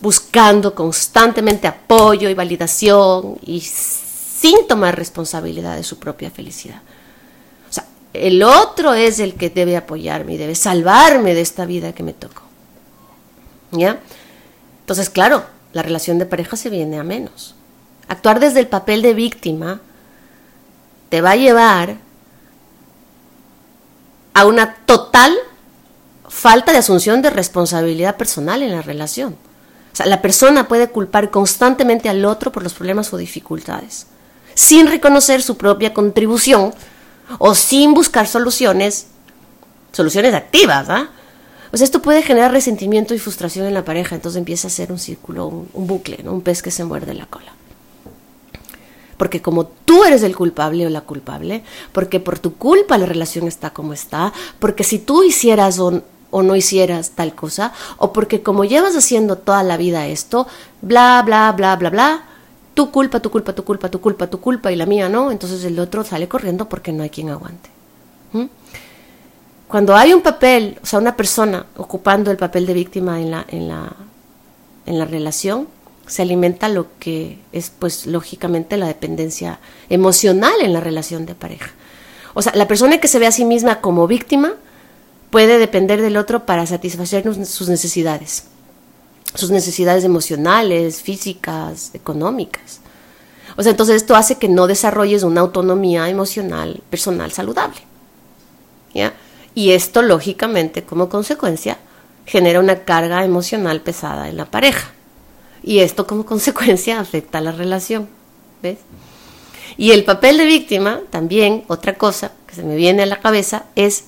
buscando 0.00 0.74
constantemente 0.74 1.66
apoyo 1.66 2.28
y 2.28 2.34
validación 2.34 3.38
y 3.44 3.60
sin 3.60 4.66
tomar 4.66 4.96
responsabilidad 4.96 5.76
de 5.76 5.84
su 5.84 5.98
propia 5.98 6.30
felicidad. 6.30 6.82
O 7.68 7.72
sea, 7.72 7.86
el 8.12 8.42
otro 8.42 8.94
es 8.94 9.20
el 9.20 9.34
que 9.34 9.50
debe 9.50 9.76
apoyarme 9.76 10.34
y 10.34 10.38
debe 10.38 10.54
salvarme 10.54 11.34
de 11.34 11.40
esta 11.40 11.66
vida 11.66 11.92
que 11.92 12.02
me 12.02 12.12
tocó. 12.12 12.42
¿Ya? 13.72 14.00
Entonces, 14.80 15.10
claro, 15.10 15.44
la 15.72 15.82
relación 15.82 16.18
de 16.18 16.26
pareja 16.26 16.56
se 16.56 16.70
viene 16.70 16.98
a 16.98 17.02
menos. 17.02 17.54
Actuar 18.08 18.40
desde 18.40 18.60
el 18.60 18.68
papel 18.68 19.02
de 19.02 19.14
víctima 19.14 19.80
te 21.08 21.20
va 21.20 21.32
a 21.32 21.36
llevar 21.36 21.96
a 24.34 24.46
una 24.46 24.74
total 24.84 25.34
falta 26.28 26.72
de 26.72 26.78
asunción 26.78 27.22
de 27.22 27.30
responsabilidad 27.30 28.16
personal 28.16 28.62
en 28.62 28.72
la 28.72 28.82
relación. 28.82 29.32
O 29.92 29.96
sea, 29.96 30.06
la 30.06 30.20
persona 30.20 30.68
puede 30.68 30.88
culpar 30.88 31.30
constantemente 31.30 32.08
al 32.08 32.24
otro 32.24 32.52
por 32.52 32.62
los 32.62 32.74
problemas 32.74 33.12
o 33.12 33.16
dificultades, 33.16 34.06
sin 34.54 34.88
reconocer 34.88 35.42
su 35.42 35.56
propia 35.56 35.94
contribución 35.94 36.74
o 37.38 37.54
sin 37.54 37.94
buscar 37.94 38.26
soluciones, 38.26 39.06
soluciones 39.92 40.34
activas. 40.34 40.90
¿ah? 40.90 41.08
O 41.72 41.76
sea, 41.76 41.84
esto 41.84 42.02
puede 42.02 42.22
generar 42.22 42.52
resentimiento 42.52 43.14
y 43.14 43.18
frustración 43.18 43.66
en 43.66 43.74
la 43.74 43.84
pareja, 43.84 44.14
entonces 44.14 44.38
empieza 44.38 44.68
a 44.68 44.70
ser 44.70 44.92
un 44.92 44.98
círculo, 44.98 45.46
un, 45.46 45.86
bucle, 45.86 46.18
un 46.24 46.42
pez 46.42 46.62
que 46.62 46.70
se 46.70 46.84
muerde 46.84 47.14
la 47.14 47.26
cola 47.26 47.52
porque 49.16 49.42
como 49.42 49.66
tú 49.66 50.04
eres 50.04 50.22
el 50.22 50.36
culpable 50.36 50.86
o 50.86 50.90
la 50.90 51.02
culpable, 51.02 51.62
porque 51.92 52.20
por 52.20 52.38
tu 52.38 52.54
culpa 52.54 52.98
la 52.98 53.06
relación 53.06 53.46
está 53.48 53.70
como 53.70 53.92
está, 53.92 54.32
porque 54.58 54.84
si 54.84 54.98
tú 54.98 55.22
hicieras 55.22 55.78
o, 55.78 56.02
no 56.32 56.54
hicieras 56.54 57.12
tal 57.12 57.34
cosa, 57.34 57.72
o 57.96 58.12
porque 58.12 58.42
como 58.42 58.64
llevas 58.64 58.94
haciendo 58.94 59.38
toda 59.38 59.62
la 59.62 59.78
vida 59.78 60.06
esto, 60.06 60.46
bla, 60.82 61.22
bla, 61.24 61.52
bla, 61.52 61.76
bla, 61.76 61.90
bla, 61.90 62.24
tu 62.74 62.90
culpa, 62.90 63.20
tu 63.20 63.30
culpa, 63.30 63.54
tu 63.54 63.64
culpa, 63.64 63.90
tu 63.90 64.00
culpa, 64.00 64.26
tu 64.26 64.40
culpa 64.40 64.70
y 64.70 64.76
la 64.76 64.84
mía 64.84 65.08
no, 65.08 65.30
entonces 65.30 65.64
el 65.64 65.78
otro 65.78 66.04
sale 66.04 66.28
corriendo 66.28 66.68
porque 66.68 66.92
no 66.92 67.02
hay 67.02 67.10
quien 67.10 67.30
aguante. 67.30 67.70
Cuando 69.66 69.96
hay 69.96 70.12
un 70.12 70.20
papel, 70.20 70.78
o 70.82 70.86
sea, 70.86 70.98
una 70.98 71.16
persona 71.16 71.66
ocupando 71.76 72.30
el 72.30 72.36
papel 72.36 72.66
de 72.66 72.74
víctima 72.74 73.20
en 73.20 73.30
la, 73.30 73.44
en 73.48 73.68
la, 73.68 73.92
en 74.84 74.98
la 74.98 75.04
relación, 75.06 75.68
se 76.06 76.22
alimenta 76.22 76.68
lo 76.68 76.86
que 76.98 77.38
es 77.52 77.70
pues 77.70 78.06
lógicamente 78.06 78.76
la 78.76 78.86
dependencia 78.86 79.58
emocional 79.88 80.54
en 80.60 80.72
la 80.72 80.80
relación 80.80 81.26
de 81.26 81.34
pareja. 81.34 81.70
O 82.34 82.42
sea, 82.42 82.52
la 82.54 82.68
persona 82.68 82.98
que 82.98 83.08
se 83.08 83.18
ve 83.18 83.26
a 83.26 83.32
sí 83.32 83.44
misma 83.44 83.80
como 83.80 84.06
víctima 84.06 84.54
puede 85.30 85.58
depender 85.58 86.00
del 86.02 86.16
otro 86.16 86.46
para 86.46 86.66
satisfacer 86.66 87.24
sus 87.46 87.68
necesidades, 87.68 88.44
sus 89.34 89.50
necesidades 89.50 90.04
emocionales, 90.04 91.02
físicas, 91.02 91.90
económicas. 91.94 92.80
O 93.56 93.62
sea, 93.62 93.70
entonces 93.70 93.96
esto 93.96 94.14
hace 94.16 94.36
que 94.36 94.48
no 94.48 94.66
desarrolles 94.66 95.22
una 95.22 95.40
autonomía 95.40 96.08
emocional 96.08 96.82
personal 96.90 97.32
saludable. 97.32 97.78
¿Ya? 98.94 99.14
Y 99.54 99.72
esto 99.72 100.02
lógicamente 100.02 100.84
como 100.84 101.08
consecuencia 101.08 101.78
genera 102.26 102.60
una 102.60 102.84
carga 102.84 103.24
emocional 103.24 103.80
pesada 103.80 104.28
en 104.28 104.36
la 104.36 104.44
pareja. 104.44 104.90
Y 105.66 105.80
esto 105.80 106.06
como 106.06 106.24
consecuencia 106.32 106.98
afecta 106.98 107.38
a 107.38 107.42
la 107.42 107.52
relación. 107.52 108.08
¿Ves? 108.62 108.78
Y 109.76 109.90
el 109.90 110.04
papel 110.04 110.38
de 110.38 110.46
víctima, 110.46 111.00
también, 111.10 111.64
otra 111.68 111.94
cosa 111.94 112.32
que 112.46 112.54
se 112.54 112.62
me 112.62 112.76
viene 112.76 113.02
a 113.02 113.06
la 113.06 113.20
cabeza, 113.20 113.66
es 113.74 114.04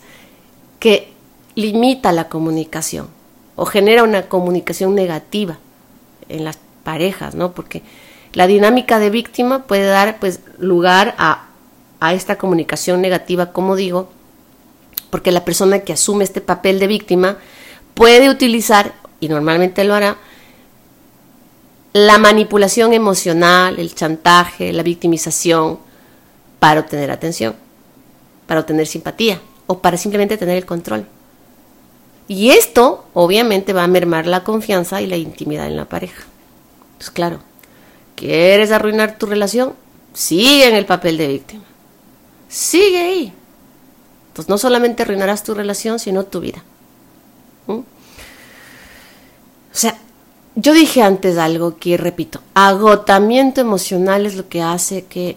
que 0.79 1.13
limita 1.55 2.13
la 2.13 2.29
comunicación 2.31 3.09
o 3.57 3.67
genera 3.67 4.05
una 4.05 4.29
comunicación 4.29 4.95
negativa 4.95 5.59
en 6.29 6.45
las 6.45 6.59
parejas, 6.85 7.35
¿no? 7.35 7.53
Porque 7.53 7.83
la 8.33 8.47
dinámica 8.47 8.99
de 8.99 9.11
víctima 9.11 9.65
puede 9.65 9.87
dar 9.87 10.21
pues 10.21 10.41
lugar 10.59 11.15
a, 11.19 11.49
a 12.01 12.15
esta 12.15 12.39
comunicación 12.39 13.03
negativa, 13.03 13.53
como 13.53 13.77
digo, 13.77 14.09
porque 15.11 15.33
la 15.33 15.45
persona 15.45 15.81
que 15.81 15.93
asume 15.93 16.25
este 16.25 16.41
papel 16.41 16.79
de 16.79 16.87
víctima 16.87 17.39
puede 17.95 18.31
utilizar, 18.31 18.95
y 19.21 19.29
normalmente 19.29 19.85
lo 19.85 19.95
hará, 19.95 20.17
la 21.93 22.19
manipulación 22.19 22.93
emocional, 22.93 23.79
el 23.79 23.95
chantaje, 23.95 24.73
la 24.73 24.83
victimización 24.83 25.79
para 26.59 26.81
obtener 26.81 27.11
atención, 27.11 27.55
para 28.47 28.61
obtener 28.61 28.87
simpatía 28.87 29.41
o 29.67 29.79
para 29.79 29.97
simplemente 29.97 30.37
tener 30.37 30.57
el 30.57 30.67
control. 30.67 31.07
Y 32.29 32.51
esto 32.51 33.07
obviamente 33.15 33.73
va 33.73 33.85
a 33.85 33.89
mermar 33.89 34.27
la 34.27 34.45
confianza 34.45 35.01
y 35.01 35.07
la 35.07 35.17
intimidad 35.17 35.67
en 35.67 35.77
la 35.77 35.87
pareja. 35.87 36.25
Pues 36.99 37.11
claro, 37.11 37.41
¿quieres 38.17 38.71
arruinar 38.71 39.17
tu 39.19 39.27
relación? 39.27 39.73
Sigue 40.13 40.69
en 40.69 40.75
el 40.75 40.85
papel 40.85 41.17
de 41.17 41.29
víctima. 41.29 41.65
Sigue 42.49 42.99
ahí. 42.99 43.33
Entonces 44.29 44.49
no 44.49 44.59
solamente 44.59 45.03
arruinarás 45.03 45.43
tu 45.43 45.55
relación, 45.55 45.99
sino 45.99 46.25
tu 46.25 46.41
vida. 46.41 46.63
¿Mm? 47.67 47.73
O 47.73 47.85
sea, 49.73 49.99
yo 50.61 50.73
dije 50.73 51.03
antes 51.03 51.39
algo 51.39 51.79
que 51.79 51.97
repito, 51.97 52.41
agotamiento 52.55 53.61
emocional 53.61 54.27
es 54.27 54.35
lo 54.35 54.49
que 54.49 54.61
hace 54.61 55.05
que 55.05 55.37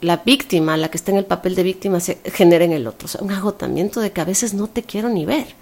la 0.00 0.16
víctima, 0.16 0.78
la 0.78 0.90
que 0.90 0.96
está 0.96 1.10
en 1.10 1.18
el 1.18 1.26
papel 1.26 1.54
de 1.54 1.62
víctima, 1.62 2.00
se 2.00 2.18
genere 2.24 2.64
en 2.64 2.72
el 2.72 2.86
otro. 2.86 3.04
O 3.04 3.08
sea, 3.08 3.20
un 3.20 3.30
agotamiento 3.30 4.00
de 4.00 4.10
que 4.10 4.22
a 4.22 4.24
veces 4.24 4.54
no 4.54 4.66
te 4.66 4.82
quiero 4.82 5.10
ni 5.10 5.26
ver. 5.26 5.54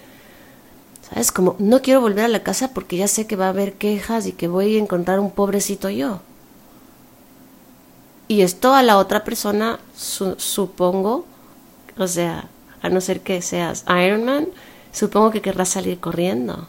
¿Sabes? 1.09 1.33
Como 1.33 1.57
no 1.59 1.83
quiero 1.83 2.01
volver 2.01 2.25
a 2.25 2.29
la 2.29 2.45
casa 2.45 2.73
porque 2.73 2.97
ya 2.97 3.09
sé 3.09 3.27
que 3.27 3.35
va 3.35 3.47
a 3.47 3.51
haber 3.51 3.73
quejas 3.75 4.29
y 4.29 4.33
que 4.33 4.47
voy 4.47 4.77
a 4.77 4.79
encontrar 4.79 5.19
un 5.19 5.33
pobrecito 5.33 5.91
yo. 5.91 6.21
Y 8.29 8.43
esto 8.43 8.75
a 8.75 8.85
la 8.85 8.97
otra 8.97 9.25
persona, 9.25 9.81
supongo, 9.97 11.27
o 11.99 12.07
sea, 12.07 12.49
a 12.81 12.89
no 12.91 13.01
ser 13.01 13.23
que 13.23 13.43
seas 13.43 13.85
Iron 13.89 14.25
Man, 14.25 14.47
supongo 14.93 15.33
que 15.33 15.43
querrás 15.43 15.71
salir 15.71 15.99
corriendo. 15.99 16.69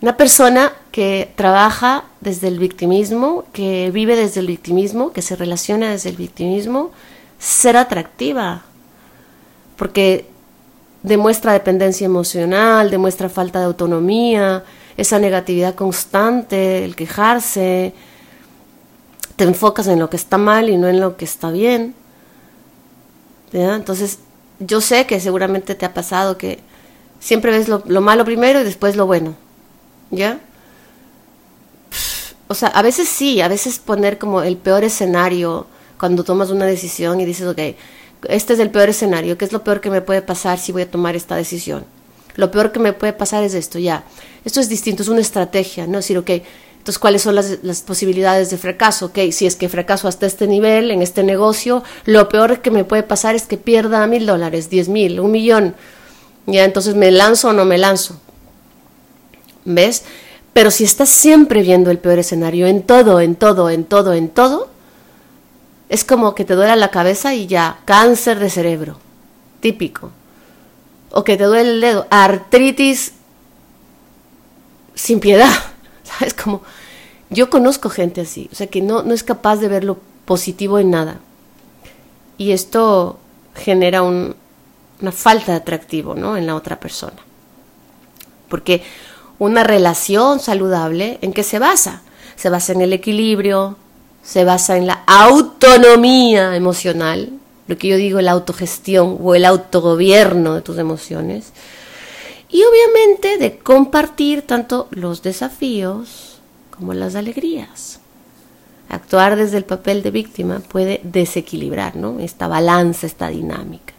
Una 0.00 0.16
persona 0.16 0.72
que 0.92 1.32
trabaja 1.34 2.04
desde 2.20 2.46
el 2.46 2.60
victimismo, 2.60 3.44
que 3.52 3.90
vive 3.90 4.14
desde 4.14 4.38
el 4.38 4.46
victimismo, 4.46 5.12
que 5.12 5.22
se 5.22 5.34
relaciona 5.34 5.90
desde 5.90 6.10
el 6.10 6.16
victimismo, 6.16 6.92
será 7.40 7.80
atractiva, 7.80 8.62
porque 9.76 10.26
demuestra 11.02 11.52
dependencia 11.52 12.04
emocional, 12.04 12.90
demuestra 12.90 13.28
falta 13.28 13.58
de 13.58 13.64
autonomía, 13.64 14.62
esa 14.96 15.18
negatividad 15.18 15.74
constante, 15.74 16.84
el 16.84 16.94
quejarse, 16.94 17.92
te 19.34 19.44
enfocas 19.44 19.88
en 19.88 19.98
lo 19.98 20.08
que 20.10 20.16
está 20.16 20.38
mal 20.38 20.68
y 20.68 20.76
no 20.76 20.86
en 20.86 21.00
lo 21.00 21.16
que 21.16 21.24
está 21.24 21.50
bien. 21.50 21.94
Entonces, 23.52 24.20
yo 24.60 24.80
sé 24.80 25.06
que 25.06 25.18
seguramente 25.18 25.74
te 25.74 25.86
ha 25.86 25.94
pasado 25.94 26.38
que 26.38 26.60
siempre 27.18 27.50
ves 27.50 27.68
lo 27.68 28.00
malo 28.00 28.24
primero 28.24 28.60
y 28.60 28.64
después 28.64 28.94
lo 28.94 29.06
bueno 29.06 29.47
¿Ya? 30.10 30.40
O 32.48 32.54
sea, 32.54 32.68
a 32.68 32.82
veces 32.82 33.08
sí, 33.08 33.40
a 33.40 33.48
veces 33.48 33.78
poner 33.78 34.18
como 34.18 34.42
el 34.42 34.56
peor 34.56 34.84
escenario 34.84 35.66
cuando 35.98 36.24
tomas 36.24 36.50
una 36.50 36.64
decisión 36.64 37.20
y 37.20 37.26
dices, 37.26 37.46
ok, 37.46 37.58
este 38.28 38.54
es 38.54 38.58
el 38.58 38.70
peor 38.70 38.88
escenario, 38.88 39.36
¿qué 39.36 39.44
es 39.44 39.52
lo 39.52 39.62
peor 39.62 39.80
que 39.80 39.90
me 39.90 40.00
puede 40.00 40.22
pasar 40.22 40.58
si 40.58 40.72
voy 40.72 40.82
a 40.82 40.90
tomar 40.90 41.14
esta 41.14 41.36
decisión? 41.36 41.84
Lo 42.36 42.50
peor 42.50 42.72
que 42.72 42.78
me 42.78 42.92
puede 42.92 43.12
pasar 43.12 43.42
es 43.44 43.54
esto, 43.54 43.78
ya. 43.78 44.04
Esto 44.44 44.60
es 44.60 44.68
distinto, 44.68 45.02
es 45.02 45.08
una 45.08 45.20
estrategia, 45.20 45.86
¿no? 45.86 45.98
decir, 45.98 46.16
ok, 46.16 46.30
entonces, 46.78 47.00
¿cuáles 47.00 47.20
son 47.20 47.34
las, 47.34 47.58
las, 47.62 47.82
posibilidades 47.82 48.48
de 48.48 48.56
fracaso? 48.56 49.06
Ok, 49.06 49.18
si 49.32 49.46
es 49.46 49.56
que 49.56 49.68
fracaso 49.68 50.08
hasta 50.08 50.24
este 50.24 50.46
nivel, 50.46 50.90
en 50.90 51.02
este 51.02 51.22
negocio, 51.22 51.82
lo 52.06 52.30
peor 52.30 52.62
que 52.62 52.70
me 52.70 52.84
puede 52.84 53.02
pasar 53.02 53.34
es 53.34 53.42
que 53.42 53.58
pierda 53.58 54.06
mil 54.06 54.24
dólares, 54.24 54.70
diez 54.70 54.88
mil, 54.88 55.20
un 55.20 55.30
millón. 55.30 55.74
Ya, 56.46 56.64
entonces, 56.64 56.94
¿me 56.94 57.10
lanzo 57.10 57.48
o 57.48 57.52
no 57.52 57.66
me 57.66 57.76
lanzo? 57.76 58.18
¿Ves? 59.68 60.02
Pero 60.54 60.70
si 60.70 60.84
estás 60.84 61.10
siempre 61.10 61.62
viendo 61.62 61.90
el 61.90 61.98
peor 61.98 62.18
escenario 62.18 62.66
en 62.66 62.82
todo, 62.82 63.20
en 63.20 63.36
todo, 63.36 63.68
en 63.68 63.84
todo, 63.84 64.14
en 64.14 64.28
todo, 64.30 64.70
es 65.90 66.04
como 66.04 66.34
que 66.34 66.44
te 66.44 66.54
duele 66.54 66.74
la 66.76 66.90
cabeza 66.90 67.34
y 67.34 67.46
ya, 67.46 67.80
cáncer 67.84 68.38
de 68.38 68.48
cerebro, 68.48 68.98
típico. 69.60 70.10
O 71.10 71.22
que 71.22 71.36
te 71.36 71.44
duele 71.44 71.70
el 71.70 71.80
dedo, 71.80 72.06
artritis 72.10 73.12
sin 74.94 75.20
piedad. 75.20 75.52
¿Sabes? 76.02 76.32
Como 76.32 76.62
yo 77.28 77.50
conozco 77.50 77.90
gente 77.90 78.22
así, 78.22 78.48
o 78.50 78.54
sea, 78.54 78.68
que 78.68 78.80
no, 78.80 79.02
no 79.02 79.12
es 79.12 79.22
capaz 79.22 79.56
de 79.56 79.68
ver 79.68 79.84
lo 79.84 79.98
positivo 80.24 80.78
en 80.78 80.90
nada. 80.90 81.20
Y 82.38 82.52
esto 82.52 83.18
genera 83.54 84.02
un, 84.02 84.34
una 85.02 85.12
falta 85.12 85.52
de 85.52 85.58
atractivo, 85.58 86.14
¿no? 86.14 86.38
En 86.38 86.46
la 86.46 86.54
otra 86.54 86.80
persona. 86.80 87.18
Porque 88.48 88.82
una 89.38 89.64
relación 89.64 90.40
saludable, 90.40 91.18
¿en 91.22 91.32
qué 91.32 91.42
se 91.42 91.58
basa? 91.58 92.02
Se 92.36 92.50
basa 92.50 92.72
en 92.72 92.82
el 92.82 92.92
equilibrio, 92.92 93.76
se 94.22 94.44
basa 94.44 94.76
en 94.76 94.86
la 94.86 95.04
autonomía 95.06 96.56
emocional, 96.56 97.30
lo 97.66 97.76
que 97.76 97.88
yo 97.88 97.96
digo, 97.96 98.20
la 98.20 98.32
autogestión 98.32 99.18
o 99.22 99.34
el 99.34 99.44
autogobierno 99.44 100.54
de 100.54 100.62
tus 100.62 100.78
emociones. 100.78 101.52
Y 102.48 102.62
obviamente 102.64 103.38
de 103.38 103.58
compartir 103.58 104.42
tanto 104.42 104.88
los 104.90 105.22
desafíos 105.22 106.38
como 106.70 106.94
las 106.94 107.14
alegrías. 107.14 108.00
Actuar 108.88 109.36
desde 109.36 109.58
el 109.58 109.64
papel 109.64 110.02
de 110.02 110.10
víctima 110.10 110.60
puede 110.60 111.00
desequilibrar 111.04 111.94
¿no? 111.96 112.20
esta 112.20 112.48
balanza, 112.48 113.06
esta 113.06 113.28
dinámica. 113.28 113.92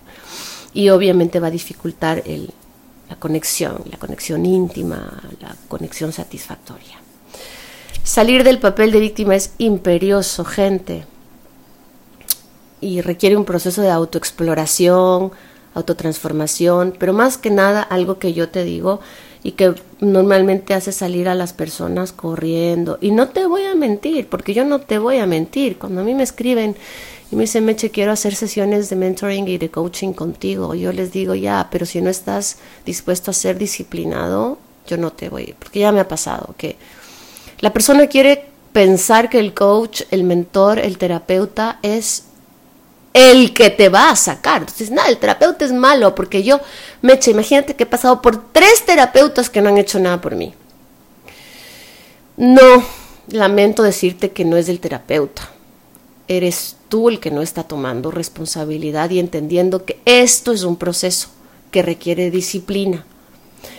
Y 0.74 0.90
obviamente 0.90 1.40
va 1.40 1.48
a 1.48 1.52
dificultar 1.52 2.24
el, 2.26 2.52
la 3.10 3.16
conexión, 3.16 3.84
la 3.90 3.98
conexión 3.98 4.46
íntima, 4.46 5.22
la 5.42 5.56
conexión 5.68 6.14
satisfactoria. 6.14 7.00
Salir 8.04 8.44
del 8.44 8.60
papel 8.60 8.92
de 8.92 9.00
víctima 9.00 9.36
es 9.36 9.54
imperioso, 9.58 10.46
gente, 10.46 11.06
y 12.82 13.02
requiere 13.02 13.36
un 13.36 13.46
proceso 13.46 13.82
de 13.82 13.90
autoexploración, 13.90 15.32
autotransformación, 15.74 16.96
pero 16.98 17.14
más 17.14 17.38
que 17.38 17.50
nada 17.50 17.82
algo 17.82 18.20
que 18.20 18.34
yo 18.34 18.50
te 18.50 18.64
digo 18.64 19.00
y 19.44 19.54
que 19.54 19.74
normalmente 20.02 20.74
hace 20.74 20.92
salir 20.92 21.30
a 21.30 21.36
las 21.36 21.54
personas 21.54 22.12
corriendo. 22.12 22.98
Y 23.02 23.12
no 23.12 23.30
te 23.30 23.46
voy 23.46 23.64
a 23.64 23.76
mentir, 23.76 24.28
porque 24.28 24.54
yo 24.54 24.66
no 24.66 24.80
te 24.80 25.00
voy 25.00 25.18
a 25.18 25.26
mentir. 25.26 25.78
Cuando 25.78 26.02
a 26.02 26.04
mí 26.04 26.14
me 26.14 26.24
escriben 26.24 26.76
y 27.32 27.36
me 27.36 27.44
dicen, 27.44 27.66
Meche, 27.66 27.90
quiero 27.90 28.12
hacer 28.12 28.36
sesiones 28.36 28.90
de 28.90 28.96
mentoring 28.96 29.48
y 29.48 29.58
de 29.58 29.70
coaching 29.70 30.14
contigo. 30.14 30.76
Yo 30.76 30.92
les 30.92 31.12
digo, 31.12 31.36
ya, 31.36 31.70
pero 31.72 31.86
si 31.86 32.02
no 32.02 32.10
estás 32.10 32.58
dispuesto 32.86 33.32
a 33.32 33.34
ser 33.34 33.58
disciplinado, 33.58 34.58
yo 34.88 34.98
no 34.98 35.12
te 35.12 35.30
voy, 35.30 35.56
porque 35.58 35.80
ya 35.80 35.92
me 35.92 36.00
ha 36.00 36.08
pasado 36.08 36.56
que 36.58 36.76
la 37.60 37.72
persona 37.72 38.08
quiere 38.08 38.46
pensar 38.74 39.30
que 39.30 39.40
el 39.40 39.54
coach, 39.54 40.02
el 40.12 40.24
mentor, 40.24 40.80
el 40.80 40.98
terapeuta 40.98 41.80
es 41.84 42.24
el 43.14 43.54
que 43.54 43.70
te 43.70 43.90
va 43.90 44.12
a 44.12 44.16
sacar. 44.16 44.62
Entonces, 44.62 44.92
nada, 44.92 45.10
el 45.10 45.18
terapeuta 45.18 45.66
es 45.66 45.72
malo, 45.72 46.16
porque 46.16 46.44
yo, 46.44 46.60
Meche, 47.02 47.32
imagínate 47.32 47.76
que 47.76 47.84
he 47.84 47.88
pasado 47.88 48.22
por 48.22 48.52
tres 48.52 48.86
terapeutas 48.86 49.50
que 49.50 49.62
no 49.62 49.70
han 49.70 49.78
hecho 49.78 50.00
nada 50.00 50.22
por 50.22 50.36
mí. 50.36 50.54
No, 52.38 52.84
lamento 53.28 53.84
decirte 53.84 54.32
que 54.32 54.46
no 54.46 54.58
es 54.58 54.70
el 54.70 54.80
terapeuta 54.80 55.50
eres 56.30 56.78
tú 56.88 57.10
el 57.10 57.20
que 57.20 57.32
no 57.32 57.42
está 57.42 57.64
tomando 57.64 58.12
responsabilidad 58.12 59.10
y 59.10 59.20
entendiendo 59.20 59.84
que 59.84 60.00
esto 60.06 60.54
es 60.54 60.64
un 60.64 60.78
proceso 60.78 61.28
que 61.72 61.82
requiere 61.82 62.32
disciplina 62.32 63.04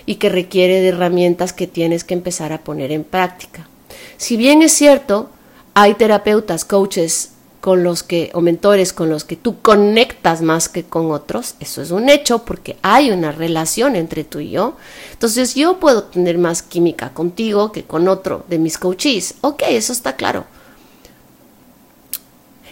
y 0.04 0.16
que 0.16 0.28
requiere 0.28 0.80
de 0.80 0.88
herramientas 0.88 1.52
que 1.52 1.68
tienes 1.68 2.04
que 2.04 2.14
empezar 2.14 2.52
a 2.52 2.62
poner 2.62 2.90
en 2.90 3.04
práctica. 3.04 3.68
Si 4.16 4.36
bien 4.36 4.62
es 4.62 4.72
cierto, 4.72 5.30
hay 5.74 5.94
terapeutas, 5.94 6.64
coaches 6.64 7.30
con 7.60 7.84
los 7.84 8.02
que 8.02 8.30
o 8.32 8.40
mentores 8.40 8.92
con 8.92 9.10
los 9.10 9.24
que 9.24 9.36
tú 9.36 9.60
conectas 9.60 10.40
más 10.40 10.68
que 10.68 10.84
con 10.84 11.10
otros, 11.10 11.56
eso 11.60 11.82
es 11.82 11.90
un 11.90 12.08
hecho 12.08 12.44
porque 12.44 12.76
hay 12.82 13.10
una 13.10 13.32
relación 13.32 13.96
entre 13.96 14.24
tú 14.24 14.40
y 14.40 14.50
yo. 14.50 14.76
Entonces 15.12 15.54
yo 15.54 15.78
puedo 15.78 16.04
tener 16.04 16.38
más 16.38 16.62
química 16.62 17.12
contigo 17.12 17.70
que 17.70 17.84
con 17.84 18.08
otro 18.08 18.44
de 18.48 18.58
mis 18.58 18.78
coaches. 18.78 19.34
Ok, 19.42 19.62
eso 19.68 19.92
está 19.92 20.16
claro 20.16 20.46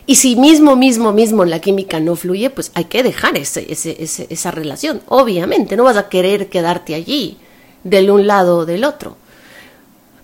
Y 0.06 0.14
si 0.14 0.36
mismo, 0.36 0.74
mismo, 0.74 1.12
mismo 1.12 1.44
la 1.44 1.60
química 1.60 2.00
no 2.00 2.16
fluye, 2.16 2.48
pues 2.48 2.70
hay 2.74 2.84
que 2.84 3.02
dejar 3.02 3.36
ese, 3.36 3.66
esa 3.70 4.50
relación. 4.50 5.02
Obviamente, 5.08 5.76
no 5.76 5.84
vas 5.84 5.98
a 5.98 6.08
querer 6.08 6.48
quedarte 6.48 6.94
allí, 6.94 7.36
del 7.84 8.10
un 8.10 8.26
lado 8.26 8.58
o 8.58 8.66
del 8.66 8.84
otro. 8.84 9.16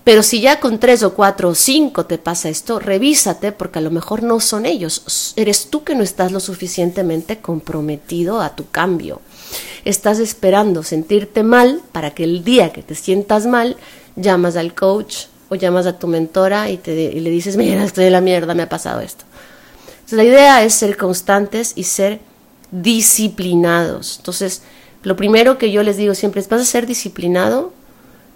Pero 0.04 0.22
si 0.22 0.42
ya 0.42 0.60
con 0.60 0.78
tres 0.78 1.02
o 1.02 1.14
cuatro 1.14 1.48
o 1.48 1.54
cinco 1.54 2.04
te 2.04 2.18
pasa 2.18 2.50
esto, 2.50 2.78
revísate 2.78 3.52
porque 3.52 3.78
a 3.78 3.82
lo 3.82 3.90
mejor 3.90 4.22
no 4.22 4.38
son 4.38 4.66
ellos. 4.66 5.32
Eres 5.36 5.70
tú 5.70 5.82
que 5.82 5.94
no 5.94 6.02
estás 6.02 6.30
lo 6.30 6.40
suficientemente 6.40 7.38
comprometido 7.38 8.42
a 8.42 8.54
tu 8.54 8.68
cambio. 8.68 9.22
Estás 9.86 10.18
esperando 10.18 10.82
sentirte 10.82 11.42
mal 11.42 11.80
para 11.92 12.10
que 12.10 12.24
el 12.24 12.44
día 12.44 12.70
que 12.70 12.82
te 12.82 12.94
sientas 12.94 13.46
mal 13.46 13.76
llamas 14.14 14.56
al 14.56 14.74
coach 14.74 15.26
o 15.48 15.54
llamas 15.54 15.86
a 15.86 15.98
tu 15.98 16.06
mentora 16.06 16.68
y, 16.68 16.76
te, 16.76 16.94
le 17.18 17.30
dices, 17.30 17.56
mira, 17.56 17.82
estoy 17.82 18.04
de 18.04 18.10
la 18.10 18.20
mierda, 18.20 18.54
me 18.54 18.62
ha 18.62 18.68
pasado 18.68 19.00
esto. 19.00 19.24
Entonces, 19.94 20.18
la 20.18 20.24
idea 20.24 20.64
es 20.64 20.74
ser 20.74 20.98
constantes 20.98 21.72
y 21.76 21.84
ser 21.84 22.20
disciplinados. 22.70 24.18
Entonces, 24.18 24.62
lo 25.02 25.16
primero 25.16 25.56
que 25.56 25.70
yo 25.70 25.82
les 25.82 25.96
digo 25.96 26.14
siempre 26.14 26.42
es, 26.42 26.48
vas 26.48 26.60
a 26.60 26.66
ser 26.66 26.86
disciplinado 26.86 27.72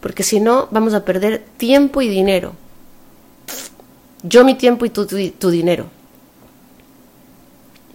porque 0.09 0.23
si 0.23 0.41
no, 0.41 0.69
vamos 0.71 0.95
a 0.95 1.05
perder 1.05 1.45
tiempo 1.59 2.01
y 2.01 2.09
dinero. 2.09 2.55
Yo 4.23 4.43
mi 4.43 4.55
tiempo 4.55 4.87
y 4.87 4.89
tu, 4.89 5.05
tu 5.07 5.51
dinero 5.51 5.91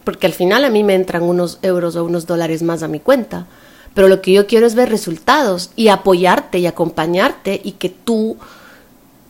porque 0.03 0.27
al 0.27 0.33
final 0.33 0.65
a 0.65 0.69
mí 0.69 0.83
me 0.83 0.95
entran 0.95 1.23
unos 1.23 1.59
euros 1.61 1.95
o 1.95 2.03
unos 2.03 2.25
dólares 2.25 2.61
más 2.61 2.83
a 2.83 2.87
mi 2.87 2.99
cuenta, 2.99 3.47
pero 3.93 4.07
lo 4.07 4.21
que 4.21 4.33
yo 4.33 4.47
quiero 4.47 4.65
es 4.65 4.75
ver 4.75 4.89
resultados 4.89 5.71
y 5.75 5.87
apoyarte 5.87 6.59
y 6.59 6.67
acompañarte 6.67 7.59
y 7.63 7.73
que 7.73 7.89
tú 7.89 8.37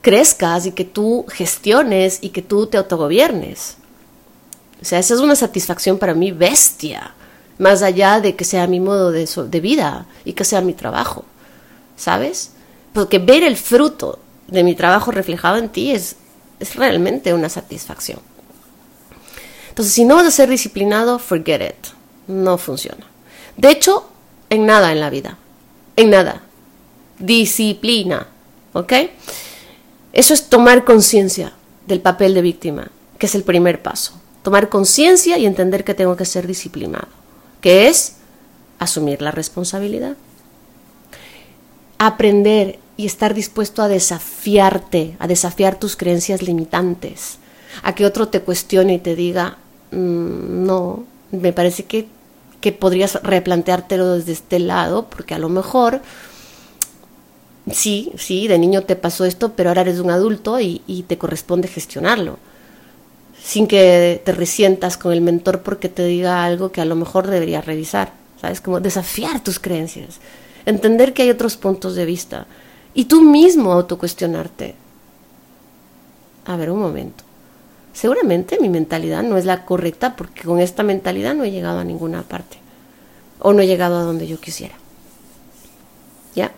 crezcas 0.02 0.66
y 0.66 0.72
que 0.72 0.86
tú 0.86 1.26
gestiones 1.30 2.20
y 2.22 2.30
que 2.30 2.42
tú 2.42 2.68
te 2.68 2.78
autogobiernes. 2.78 3.78
O 4.82 4.86
sea, 4.86 5.00
esa 5.00 5.14
es 5.14 5.20
una 5.20 5.36
satisfacción 5.36 5.98
para 5.98 6.14
mí 6.14 6.32
bestia, 6.32 7.14
más 7.58 7.84
allá 7.84 8.20
de 8.20 8.36
que 8.36 8.44
sea 8.44 8.68
mi 8.68 8.80
modo 8.80 9.12
de, 9.12 9.30
de 9.48 9.60
vida 9.62 10.08
y 10.26 10.34
que 10.34 10.44
sea 10.44 10.62
mi 10.62 10.74
trabajo, 10.74 11.24
¿sabes? 11.96 12.53
Porque 12.94 13.20
ver 13.20 13.44
el 13.44 13.58
fruto 13.58 14.20
de 14.48 14.64
mi 14.64 14.76
trabajo 14.76 15.12
reflejado 15.12 15.58
en 15.58 15.70
ti 15.70 15.92
es, 15.92 16.16
es 16.60 16.76
realmente 16.76 17.34
una 17.34 17.50
satisfacción. 17.50 18.20
Entonces, 19.70 19.94
si 19.94 20.06
no 20.06 20.16
vas 20.16 20.28
a 20.28 20.32
ser 20.32 20.50
disciplinado, 20.50 21.18
forget 21.18 21.62
it. 21.62 21.88
No 22.28 22.58
funciona. 22.58 23.06
De 23.58 23.72
hecho, 23.72 24.08
en 24.50 24.66
nada 24.68 24.92
en 24.92 25.00
la 25.00 25.10
vida. 25.10 25.38
En 25.96 26.12
nada. 26.12 26.44
Disciplina. 27.18 28.28
¿Ok? 28.74 28.94
Eso 30.14 30.36
es 30.36 30.50
tomar 30.50 30.84
conciencia 30.86 31.54
del 31.88 32.02
papel 32.02 32.36
de 32.36 32.44
víctima, 32.44 32.92
que 33.18 33.26
es 33.26 33.34
el 33.34 33.44
primer 33.44 33.82
paso. 33.82 34.14
Tomar 34.44 34.70
conciencia 34.70 35.38
y 35.40 35.46
entender 35.48 35.84
que 35.84 35.96
tengo 35.96 36.16
que 36.16 36.26
ser 36.26 36.46
disciplinado, 36.46 37.08
que 37.62 37.88
es 37.88 38.18
asumir 38.78 39.22
la 39.22 39.32
responsabilidad. 39.32 40.16
Aprender 41.98 42.80
y 42.98 43.06
estar 43.06 43.34
dispuesto 43.34 43.82
a 43.82 43.88
desafiarte, 43.88 45.16
a 45.20 45.28
desafiar 45.28 45.80
tus 45.80 45.96
creencias 45.96 46.42
limitantes, 46.42 47.38
a 47.82 47.96
que 47.96 48.06
otro 48.06 48.28
te 48.28 48.42
cuestione 48.42 48.96
y 48.96 49.00
te 49.00 49.16
diga, 49.16 49.58
Mm, 49.94 50.66
no, 50.66 51.06
me 51.32 51.54
parece 51.54 51.86
que, 51.86 52.08
que 52.62 52.72
podrías 52.72 53.22
replanteártelo 53.22 54.14
desde 54.16 54.32
este 54.32 54.60
lado, 54.60 55.08
porque 55.10 55.36
a 55.36 55.40
lo 55.40 55.50
mejor 55.50 56.02
sí, 57.72 58.12
sí, 58.18 58.48
de 58.48 58.58
niño 58.58 58.84
te 58.84 58.96
pasó 58.96 59.26
esto, 59.26 59.54
pero 59.56 59.70
ahora 59.70 59.82
eres 59.82 60.00
un 60.00 60.10
adulto 60.10 60.60
y, 60.60 60.82
y, 60.88 61.04
te 61.04 61.18
corresponde 61.18 61.68
gestionarlo. 61.68 62.40
Sin 63.42 63.68
que 63.68 64.22
te 64.24 64.32
resientas 64.32 64.98
con 64.98 65.14
el 65.14 65.22
mentor 65.22 65.62
porque 65.62 65.90
te 65.90 66.06
diga 66.06 66.44
algo 66.46 66.72
que 66.72 66.82
a 66.82 66.86
lo 66.86 66.96
mejor 66.96 67.28
deberías 67.28 67.66
revisar. 67.66 68.14
¿Sabes? 68.42 68.62
Como 68.62 68.80
desafiar 68.80 69.42
tus 69.44 69.60
creencias. 69.60 70.20
Entender 70.66 71.14
que 71.14 71.24
hay 71.24 71.30
otros 71.30 71.56
puntos 71.56 71.96
de 71.96 72.06
vista. 72.06 72.46
Y 72.94 73.06
tú 73.06 73.22
mismo 73.22 73.72
autocuestionarte. 73.72 74.76
A 76.46 76.56
ver, 76.56 76.72
un 76.72 76.80
momento 76.80 77.24
seguramente 77.94 78.58
mi 78.60 78.70
mentalidad 78.70 79.24
no 79.24 79.38
es 79.38 79.46
la 79.46 79.66
correcta 79.66 80.16
porque 80.16 80.42
con 80.42 80.60
esta 80.60 80.84
mentalidad 80.84 81.36
no 81.36 81.44
he 81.44 81.52
llegado 81.52 81.80
a 81.80 81.84
ninguna 81.84 82.24
parte 82.24 82.58
o 83.40 83.54
no 83.54 83.62
he 83.62 83.68
llegado 83.68 83.98
a 83.98 84.04
donde 84.04 84.28
yo 84.28 84.40
quisiera. 84.40 84.76
¿Ya? 86.36 86.52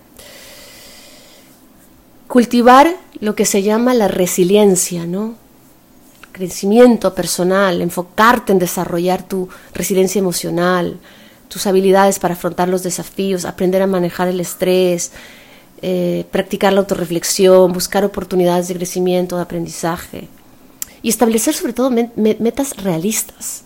Cultivar 2.28 2.96
lo 3.20 3.36
que 3.36 3.46
se 3.46 3.62
llama 3.62 3.94
la 3.94 4.08
resiliencia, 4.08 5.06
¿no? 5.06 5.36
Crecimiento 6.32 7.14
personal, 7.14 7.82
enfocarte 7.82 8.52
en 8.52 8.60
desarrollar 8.60 9.24
tu 9.24 9.50
resiliencia 9.74 10.20
emocional, 10.20 11.00
tus 11.48 11.66
habilidades 11.68 12.20
para 12.20 12.34
afrontar 12.34 12.68
los 12.68 12.84
desafíos, 12.84 13.46
aprender 13.46 13.82
a 13.82 13.88
manejar 13.88 14.28
el 14.28 14.40
estrés, 14.40 15.12
eh, 15.82 16.26
practicar 16.32 16.74
la 16.74 16.80
autorreflexión, 16.82 17.74
buscar 17.74 18.04
oportunidades 18.04 18.68
de 18.68 18.76
crecimiento, 18.76 19.36
de 19.36 19.44
aprendizaje, 19.44 20.28
y 21.02 21.10
establecer 21.10 21.54
sobre 21.54 21.74
todo 21.74 21.92
metas 21.92 22.78
realistas. 22.78 23.66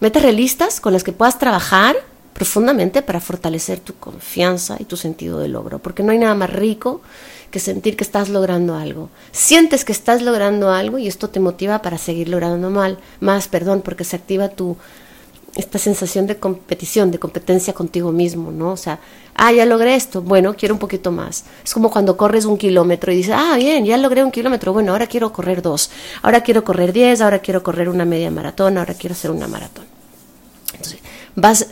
Metas 0.00 0.22
realistas 0.22 0.80
con 0.80 0.94
las 0.94 1.04
que 1.04 1.12
puedas 1.12 1.38
trabajar 1.38 1.94
profundamente 2.32 3.02
para 3.02 3.20
fortalecer 3.20 3.80
tu 3.80 3.94
confianza 3.96 4.76
y 4.78 4.86
tu 4.86 4.96
sentido 4.96 5.38
de 5.38 5.48
logro, 5.48 5.78
porque 5.78 6.02
no 6.02 6.10
hay 6.10 6.18
nada 6.18 6.34
más 6.34 6.50
rico 6.50 7.02
que 7.50 7.58
sentir 7.60 7.98
que 7.98 8.04
estás 8.04 8.30
logrando 8.30 8.76
algo. 8.76 9.10
Sientes 9.30 9.84
que 9.84 9.92
estás 9.92 10.22
logrando 10.22 10.70
algo 10.70 10.96
y 10.96 11.06
esto 11.06 11.28
te 11.28 11.38
motiva 11.38 11.82
para 11.82 11.98
seguir 11.98 12.30
logrando 12.30 12.70
mal, 12.70 12.98
más, 13.20 13.46
perdón, 13.46 13.82
porque 13.82 14.04
se 14.04 14.16
activa 14.16 14.48
tu 14.48 14.78
esta 15.54 15.78
sensación 15.78 16.26
de 16.26 16.36
competición, 16.38 17.10
de 17.10 17.18
competencia 17.18 17.72
contigo 17.72 18.12
mismo, 18.12 18.52
¿no? 18.52 18.72
O 18.72 18.76
sea, 18.76 19.00
ah, 19.34 19.50
ya 19.52 19.66
logré 19.66 19.96
esto, 19.96 20.22
bueno, 20.22 20.54
quiero 20.54 20.74
un 20.74 20.78
poquito 20.78 21.10
más. 21.10 21.44
Es 21.64 21.74
como 21.74 21.90
cuando 21.90 22.16
corres 22.16 22.44
un 22.44 22.56
kilómetro 22.56 23.12
y 23.12 23.16
dices, 23.16 23.34
ah, 23.36 23.56
bien, 23.56 23.84
ya 23.84 23.96
logré 23.96 24.22
un 24.22 24.30
kilómetro, 24.30 24.72
bueno, 24.72 24.92
ahora 24.92 25.08
quiero 25.08 25.32
correr 25.32 25.60
dos, 25.60 25.90
ahora 26.22 26.42
quiero 26.42 26.62
correr 26.62 26.92
diez, 26.92 27.20
ahora 27.20 27.40
quiero 27.40 27.62
correr 27.62 27.88
una 27.88 28.04
media 28.04 28.30
maratón, 28.30 28.78
ahora 28.78 28.94
quiero 28.94 29.14
hacer 29.14 29.30
una 29.30 29.48
maratón. 29.48 29.86
Entonces, 30.72 31.00
vas 31.34 31.66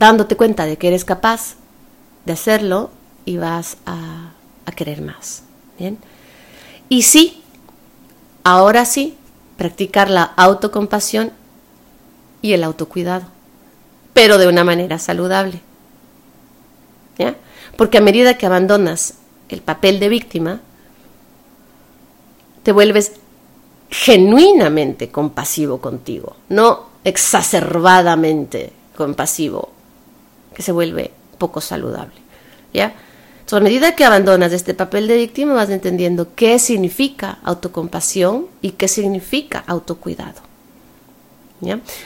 dándote 0.00 0.36
cuenta 0.36 0.66
de 0.66 0.76
que 0.76 0.88
eres 0.88 1.04
capaz 1.04 1.54
de 2.24 2.32
hacerlo 2.32 2.90
y 3.24 3.36
vas 3.36 3.76
a, 3.86 4.32
a 4.66 4.72
querer 4.72 5.02
más, 5.02 5.44
¿bien? 5.78 5.98
Y 6.88 7.02
sí, 7.02 7.42
ahora 8.42 8.84
sí, 8.84 9.16
practicar 9.56 10.10
la 10.10 10.24
autocompasión 10.24 11.32
y 12.44 12.52
el 12.52 12.62
autocuidado, 12.62 13.24
pero 14.12 14.36
de 14.36 14.46
una 14.46 14.64
manera 14.64 14.98
saludable. 14.98 15.62
¿Ya? 17.16 17.36
Porque 17.78 17.96
a 17.96 18.02
medida 18.02 18.36
que 18.36 18.44
abandonas 18.44 19.14
el 19.48 19.62
papel 19.62 19.98
de 19.98 20.10
víctima, 20.10 20.60
te 22.62 22.72
vuelves 22.72 23.12
genuinamente 23.88 25.08
compasivo 25.08 25.80
contigo, 25.80 26.36
no 26.50 26.90
exacerbadamente 27.02 28.74
compasivo, 28.94 29.70
que 30.54 30.62
se 30.62 30.72
vuelve 30.72 31.12
poco 31.38 31.62
saludable. 31.62 32.20
¿Ya? 32.74 32.94
Entonces, 33.40 33.58
a 33.58 33.64
medida 33.64 33.96
que 33.96 34.04
abandonas 34.04 34.52
este 34.52 34.74
papel 34.74 35.08
de 35.08 35.16
víctima, 35.16 35.54
vas 35.54 35.70
entendiendo 35.70 36.34
qué 36.34 36.58
significa 36.58 37.38
autocompasión 37.42 38.48
y 38.60 38.72
qué 38.72 38.86
significa 38.86 39.64
autocuidado. 39.66 40.53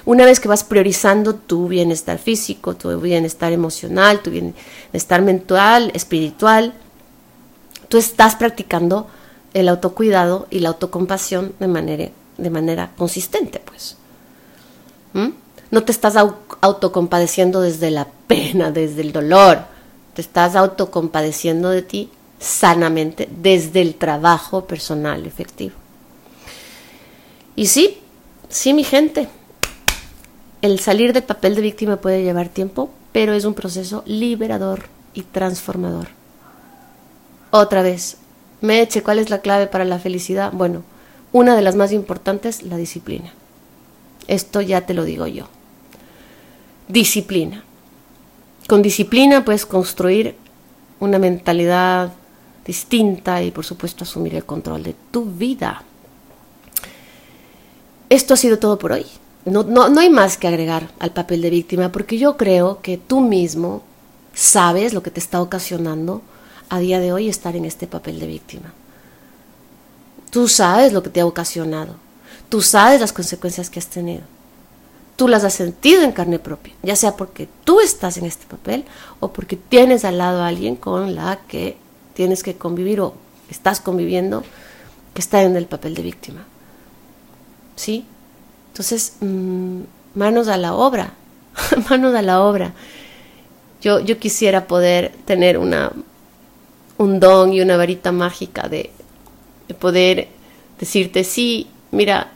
Una 0.04 0.24
vez 0.24 0.40
que 0.40 0.48
vas 0.48 0.62
priorizando 0.62 1.34
tu 1.34 1.68
bienestar 1.68 2.18
físico, 2.18 2.76
tu 2.76 2.96
bienestar 3.00 3.52
emocional, 3.52 4.20
tu 4.20 4.30
bienestar 4.30 5.22
mental, 5.22 5.90
espiritual, 5.94 6.74
tú 7.88 7.98
estás 7.98 8.36
practicando 8.36 9.08
el 9.54 9.68
autocuidado 9.68 10.46
y 10.50 10.60
la 10.60 10.70
autocompasión 10.70 11.54
de 11.58 11.68
manera, 11.68 12.08
de 12.36 12.50
manera 12.50 12.92
consistente, 12.96 13.60
pues. 13.64 13.96
¿Mm? 15.14 15.30
No 15.70 15.82
te 15.82 15.92
estás 15.92 16.14
autocompadeciendo 16.60 17.60
desde 17.60 17.90
la 17.90 18.06
pena, 18.26 18.70
desde 18.70 19.00
el 19.02 19.12
dolor, 19.12 19.64
te 20.14 20.22
estás 20.22 20.56
autocompadeciendo 20.56 21.70
de 21.70 21.82
ti 21.82 22.10
sanamente 22.38 23.28
desde 23.30 23.82
el 23.82 23.96
trabajo 23.96 24.64
personal 24.64 25.26
efectivo. 25.26 25.74
Y 27.56 27.66
sí, 27.66 27.98
sí, 28.48 28.72
mi 28.72 28.84
gente, 28.84 29.28
el 30.62 30.80
salir 30.80 31.12
del 31.12 31.22
papel 31.22 31.54
de 31.54 31.62
víctima 31.62 31.96
puede 31.96 32.22
llevar 32.22 32.48
tiempo, 32.48 32.90
pero 33.12 33.32
es 33.32 33.44
un 33.44 33.54
proceso 33.54 34.02
liberador 34.06 34.84
y 35.14 35.22
transformador. 35.22 36.08
Otra 37.50 37.82
vez, 37.82 38.18
Meche, 38.60 39.02
¿cuál 39.02 39.18
es 39.18 39.30
la 39.30 39.40
clave 39.40 39.66
para 39.66 39.84
la 39.84 39.98
felicidad? 39.98 40.52
Bueno, 40.52 40.82
una 41.32 41.54
de 41.54 41.62
las 41.62 41.76
más 41.76 41.92
importantes, 41.92 42.62
la 42.62 42.76
disciplina. 42.76 43.32
Esto 44.26 44.60
ya 44.60 44.82
te 44.82 44.94
lo 44.94 45.04
digo 45.04 45.26
yo. 45.26 45.48
Disciplina. 46.88 47.64
Con 48.66 48.82
disciplina 48.82 49.44
puedes 49.44 49.64
construir 49.64 50.36
una 51.00 51.18
mentalidad 51.18 52.12
distinta 52.66 53.42
y 53.42 53.50
por 53.50 53.64
supuesto 53.64 54.04
asumir 54.04 54.34
el 54.34 54.44
control 54.44 54.82
de 54.82 54.94
tu 55.10 55.24
vida. 55.24 55.82
esto 58.10 58.34
ha 58.34 58.36
sido 58.36 58.58
todo 58.58 58.78
por 58.78 58.92
hoy. 58.92 59.06
No, 59.50 59.62
no, 59.62 59.88
no 59.88 60.00
hay 60.00 60.10
más 60.10 60.36
que 60.36 60.48
agregar 60.48 60.90
al 60.98 61.12
papel 61.12 61.42
de 61.42 61.50
víctima 61.50 61.90
porque 61.90 62.18
yo 62.18 62.36
creo 62.36 62.80
que 62.82 62.98
tú 62.98 63.20
mismo 63.20 63.82
sabes 64.34 64.94
lo 64.94 65.02
que 65.02 65.10
te 65.10 65.20
está 65.20 65.40
ocasionando 65.40 66.22
a 66.68 66.78
día 66.78 67.00
de 67.00 67.12
hoy 67.12 67.28
estar 67.28 67.56
en 67.56 67.64
este 67.64 67.86
papel 67.86 68.20
de 68.20 68.26
víctima. 68.26 68.72
Tú 70.30 70.48
sabes 70.48 70.92
lo 70.92 71.02
que 71.02 71.10
te 71.10 71.20
ha 71.20 71.26
ocasionado. 71.26 71.94
Tú 72.48 72.62
sabes 72.62 73.00
las 73.00 73.12
consecuencias 73.12 73.70
que 73.70 73.78
has 73.78 73.88
tenido. 73.88 74.22
Tú 75.16 75.26
las 75.26 75.42
has 75.44 75.54
sentido 75.54 76.02
en 76.02 76.12
carne 76.12 76.38
propia, 76.38 76.74
ya 76.82 76.94
sea 76.94 77.16
porque 77.16 77.48
tú 77.64 77.80
estás 77.80 78.16
en 78.18 78.24
este 78.24 78.46
papel 78.46 78.84
o 79.18 79.32
porque 79.32 79.56
tienes 79.56 80.04
al 80.04 80.18
lado 80.18 80.42
a 80.42 80.46
alguien 80.46 80.76
con 80.76 81.16
la 81.16 81.40
que 81.48 81.76
tienes 82.14 82.44
que 82.44 82.56
convivir 82.56 83.00
o 83.00 83.14
estás 83.50 83.80
conviviendo 83.80 84.44
que 85.14 85.20
está 85.20 85.42
en 85.42 85.56
el 85.56 85.66
papel 85.66 85.94
de 85.96 86.02
víctima. 86.02 86.44
¿Sí? 87.74 88.06
Entonces, 88.78 89.14
mm, 89.18 89.80
manos 90.14 90.46
a 90.46 90.56
la 90.56 90.72
obra, 90.72 91.12
manos 91.90 92.14
a 92.14 92.22
la 92.22 92.40
obra. 92.42 92.74
Yo, 93.82 93.98
yo 93.98 94.20
quisiera 94.20 94.68
poder 94.68 95.10
tener 95.24 95.58
una, 95.58 95.90
un 96.96 97.18
don 97.18 97.52
y 97.52 97.60
una 97.60 97.76
varita 97.76 98.12
mágica 98.12 98.68
de, 98.68 98.92
de 99.66 99.74
poder 99.74 100.28
decirte, 100.78 101.24
sí, 101.24 101.66
mira, 101.90 102.30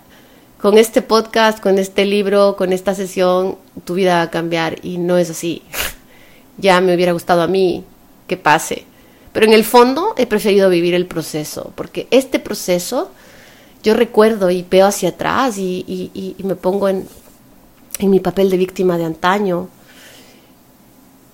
con 0.61 0.79
este 0.79 1.01
podcast, 1.01 1.61
con 1.61 1.79
este 1.79 2.05
libro, 2.07 2.57
con 2.57 2.73
esta 2.73 2.97
sesión, 2.97 3.57
tu 3.85 3.95
vida 3.95 4.17
va 4.17 4.23
a 4.23 4.31
cambiar 4.31 4.85
y 4.85 4.99
no 4.99 5.19
es 5.19 5.31
así. 5.31 5.63
ya 6.59 6.81
me 6.81 6.93
hubiera 6.93 7.13
gustado 7.13 7.43
a 7.43 7.47
mí 7.47 7.85
que 8.27 8.37
pase. 8.37 8.85
Pero 9.33 9.47
en 9.47 9.53
el 9.53 9.63
fondo 9.63 10.13
he 10.17 10.27
preferido 10.27 10.69
vivir 10.69 10.95
el 10.95 11.07
proceso, 11.07 11.73
porque 11.77 12.09
este 12.11 12.41
proceso 12.41 13.13
yo 13.83 13.95
recuerdo 13.95 14.51
y 14.51 14.63
veo 14.69 14.87
hacia 14.87 15.11
atrás 15.11 15.59
y, 15.59 15.85
y, 15.87 16.37
y 16.39 16.43
me 16.45 16.55
pongo 16.55 16.89
en, 16.89 17.07
en 17.99 18.11
mi 18.11 18.21
papel 18.21 18.51
de 18.51 18.57
víctima 18.57 18.99
de 18.99 19.05
antaño 19.05 19.69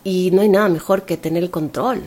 y 0.04 0.30
no 0.30 0.42
hay 0.42 0.48
nada 0.48 0.68
mejor 0.68 1.02
que 1.02 1.16
tener 1.16 1.42
el 1.42 1.50
control, 1.50 2.02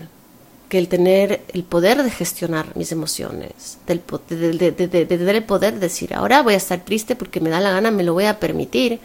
que 0.70 0.78
el 0.78 0.88
tener 0.88 1.42
el 1.54 1.64
poder 1.64 2.02
de 2.04 2.10
gestionar 2.10 2.76
mis 2.76 2.92
emociones, 2.92 3.78
del, 3.86 4.02
de, 4.30 4.72
de, 4.72 4.88
de, 4.88 5.06
tener 5.06 5.36
el 5.36 5.44
poder 5.44 5.76
de 5.76 5.82
decir, 5.82 6.14
ahora 6.14 6.42
voy 6.42 6.56
a 6.56 6.58
estar 6.58 6.80
triste 6.80 7.16
porque 7.16 7.40
me 7.40 7.50
da 7.50 7.60
la 7.60 7.72
gana, 7.72 7.92
me 7.92 8.04
lo 8.04 8.14
voy 8.14 8.26
a 8.26 8.40
permitir, 8.40 9.00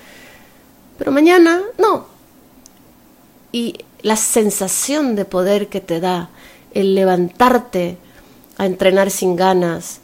pero 0.99 1.13
mañana 1.13 1.61
no. 1.79 2.07
Y 3.53 3.77
la 4.03 4.17
sensación 4.17 5.17
de 5.17 5.25
poder 5.25 5.69
que 5.69 5.81
te 5.81 6.01
da 6.01 6.31
el 6.73 6.95
levantarte 6.95 7.99
a 8.59 8.67
entrenar 8.67 9.11
sin 9.11 9.37
ganas, 9.37 10.01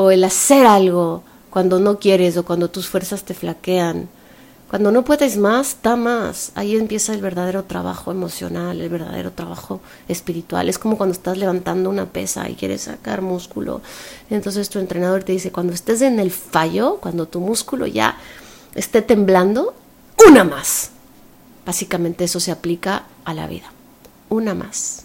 o 0.00 0.10
el 0.10 0.24
hacer 0.24 0.66
algo 0.66 1.22
cuando 1.50 1.78
no 1.78 1.98
quieres 1.98 2.36
o 2.36 2.44
cuando 2.44 2.70
tus 2.70 2.88
fuerzas 2.88 3.24
te 3.24 3.34
flaquean, 3.34 4.08
cuando 4.70 4.92
no 4.92 5.04
puedes 5.04 5.36
más, 5.36 5.78
da 5.82 5.96
más. 5.96 6.52
Ahí 6.54 6.76
empieza 6.76 7.12
el 7.12 7.20
verdadero 7.20 7.64
trabajo 7.64 8.12
emocional, 8.12 8.80
el 8.80 8.88
verdadero 8.88 9.32
trabajo 9.32 9.80
espiritual. 10.06 10.68
Es 10.68 10.78
como 10.78 10.96
cuando 10.96 11.12
estás 11.12 11.36
levantando 11.36 11.90
una 11.90 12.06
pesa 12.06 12.48
y 12.48 12.54
quieres 12.54 12.82
sacar 12.82 13.20
músculo. 13.20 13.82
Entonces 14.30 14.70
tu 14.70 14.78
entrenador 14.78 15.24
te 15.24 15.32
dice, 15.32 15.50
cuando 15.50 15.72
estés 15.72 16.02
en 16.02 16.20
el 16.20 16.30
fallo, 16.30 16.98
cuando 17.00 17.26
tu 17.26 17.40
músculo 17.40 17.86
ya 17.86 18.16
esté 18.76 19.02
temblando, 19.02 19.74
una 20.28 20.44
más. 20.44 20.92
Básicamente 21.66 22.24
eso 22.24 22.38
se 22.38 22.52
aplica 22.52 23.06
a 23.24 23.34
la 23.34 23.48
vida. 23.48 23.72
Una 24.28 24.54
más. 24.54 25.04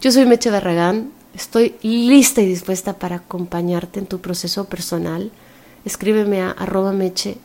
Yo 0.00 0.10
soy 0.10 0.24
Meche 0.24 0.50
Barragán. 0.50 1.19
Estoy 1.34 1.76
lista 1.82 2.42
y 2.42 2.46
dispuesta 2.46 2.98
para 2.98 3.16
acompañarte 3.16 4.00
en 4.00 4.06
tu 4.06 4.20
proceso 4.20 4.64
personal. 4.64 5.30
Escríbeme 5.84 6.42
a 6.42 6.50
arroba 6.50 6.92
meche 6.92 7.38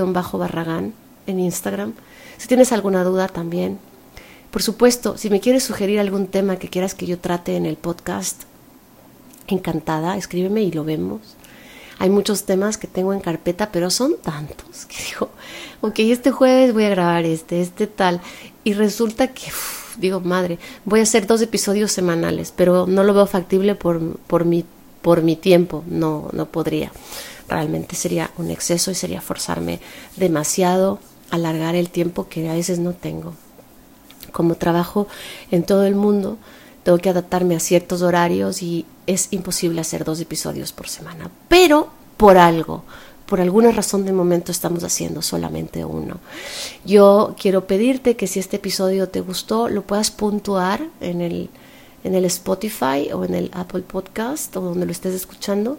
bajo 0.00 0.38
barragán 0.38 0.94
en 1.26 1.38
Instagram. 1.38 1.92
Si 2.38 2.48
tienes 2.48 2.72
alguna 2.72 3.04
duda 3.04 3.28
también. 3.28 3.78
Por 4.50 4.62
supuesto, 4.62 5.16
si 5.16 5.30
me 5.30 5.40
quieres 5.40 5.64
sugerir 5.64 6.00
algún 6.00 6.26
tema 6.26 6.56
que 6.56 6.68
quieras 6.68 6.94
que 6.94 7.06
yo 7.06 7.18
trate 7.18 7.56
en 7.56 7.66
el 7.66 7.76
podcast, 7.76 8.42
encantada, 9.46 10.16
escríbeme 10.16 10.62
y 10.62 10.72
lo 10.72 10.84
vemos. 10.84 11.36
Hay 11.98 12.10
muchos 12.10 12.44
temas 12.44 12.78
que 12.78 12.86
tengo 12.86 13.12
en 13.12 13.20
carpeta, 13.20 13.70
pero 13.70 13.90
son 13.90 14.16
tantos 14.22 14.86
que 14.86 14.96
digo, 15.10 15.30
ok, 15.80 15.98
este 16.00 16.30
jueves 16.30 16.74
voy 16.74 16.84
a 16.84 16.90
grabar 16.90 17.24
este, 17.24 17.60
este 17.60 17.86
tal. 17.86 18.20
Y 18.64 18.74
resulta 18.74 19.28
que, 19.28 19.50
digo, 19.98 20.20
madre, 20.20 20.58
voy 20.84 21.00
a 21.00 21.04
hacer 21.04 21.26
dos 21.26 21.42
episodios 21.42 21.92
semanales, 21.92 22.52
pero 22.54 22.86
no 22.86 23.04
lo 23.04 23.14
veo 23.14 23.26
factible 23.26 23.74
por, 23.74 24.16
por, 24.26 24.44
mi, 24.44 24.64
por 25.02 25.22
mi 25.22 25.36
tiempo, 25.36 25.84
no, 25.86 26.28
no 26.32 26.46
podría 26.46 26.92
realmente 27.48 27.96
sería 27.96 28.30
un 28.38 28.50
exceso 28.50 28.90
y 28.90 28.94
sería 28.94 29.20
forzarme 29.20 29.80
demasiado, 30.16 30.98
alargar 31.30 31.74
el 31.74 31.90
tiempo 31.90 32.28
que 32.28 32.48
a 32.48 32.54
veces 32.54 32.78
no 32.78 32.92
tengo. 32.92 33.34
Como 34.32 34.54
trabajo 34.54 35.06
en 35.50 35.62
todo 35.62 35.84
el 35.84 35.94
mundo, 35.94 36.38
tengo 36.82 36.98
que 36.98 37.10
adaptarme 37.10 37.54
a 37.54 37.60
ciertos 37.60 38.02
horarios 38.02 38.62
y 38.62 38.86
es 39.06 39.28
imposible 39.30 39.80
hacer 39.80 40.04
dos 40.04 40.20
episodios 40.20 40.72
por 40.72 40.88
semana. 40.88 41.30
Pero 41.48 41.90
por 42.16 42.38
algo, 42.38 42.84
por 43.26 43.40
alguna 43.40 43.72
razón 43.72 44.04
de 44.04 44.12
momento 44.12 44.52
estamos 44.52 44.84
haciendo 44.84 45.22
solamente 45.22 45.84
uno. 45.84 46.18
Yo 46.84 47.34
quiero 47.38 47.66
pedirte 47.66 48.16
que 48.16 48.26
si 48.26 48.40
este 48.40 48.56
episodio 48.56 49.08
te 49.08 49.20
gustó, 49.20 49.68
lo 49.68 49.82
puedas 49.82 50.10
puntuar 50.10 50.82
en 51.00 51.20
el 51.20 51.50
en 52.04 52.14
el 52.14 52.24
Spotify 52.24 53.12
o 53.12 53.24
en 53.24 53.34
el 53.34 53.50
Apple 53.52 53.82
Podcast 53.82 54.56
o 54.56 54.60
donde 54.60 54.86
lo 54.86 54.92
estés 54.92 55.14
escuchando 55.14 55.78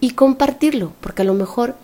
y 0.00 0.12
compartirlo, 0.12 0.92
porque 1.00 1.22
a 1.22 1.24
lo 1.24 1.34
mejor 1.34 1.74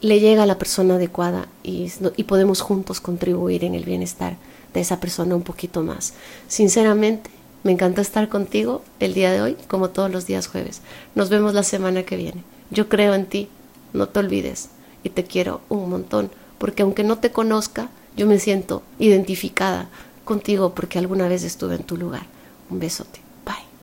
le 0.00 0.20
llega 0.20 0.44
a 0.44 0.46
la 0.46 0.58
persona 0.58 0.94
adecuada 0.94 1.48
y, 1.62 1.92
y 2.16 2.24
podemos 2.24 2.60
juntos 2.60 3.00
contribuir 3.00 3.64
en 3.64 3.74
el 3.74 3.84
bienestar 3.84 4.36
de 4.74 4.80
esa 4.80 5.00
persona 5.00 5.34
un 5.34 5.42
poquito 5.42 5.82
más. 5.82 6.14
Sinceramente, 6.46 7.30
me 7.64 7.72
encanta 7.72 8.00
estar 8.00 8.28
contigo 8.28 8.82
el 9.00 9.14
día 9.14 9.32
de 9.32 9.40
hoy, 9.40 9.56
como 9.66 9.90
todos 9.90 10.10
los 10.10 10.26
días 10.26 10.46
jueves. 10.46 10.80
Nos 11.14 11.28
vemos 11.28 11.54
la 11.54 11.64
semana 11.64 12.04
que 12.04 12.16
viene. 12.16 12.44
Yo 12.70 12.88
creo 12.88 13.14
en 13.14 13.26
ti, 13.26 13.48
no 13.92 14.08
te 14.08 14.20
olvides, 14.20 14.70
y 15.02 15.10
te 15.10 15.24
quiero 15.24 15.60
un 15.68 15.88
montón, 15.90 16.30
porque 16.58 16.82
aunque 16.82 17.04
no 17.04 17.18
te 17.18 17.30
conozca, 17.30 17.88
yo 18.16 18.26
me 18.26 18.38
siento 18.38 18.82
identificada 18.98 19.88
contigo 20.24 20.74
porque 20.74 20.98
alguna 20.98 21.28
vez 21.28 21.44
estuve 21.44 21.76
en 21.76 21.84
tu 21.84 21.96
lugar. 21.96 22.26
Un 22.70 22.80
besote. 22.80 23.27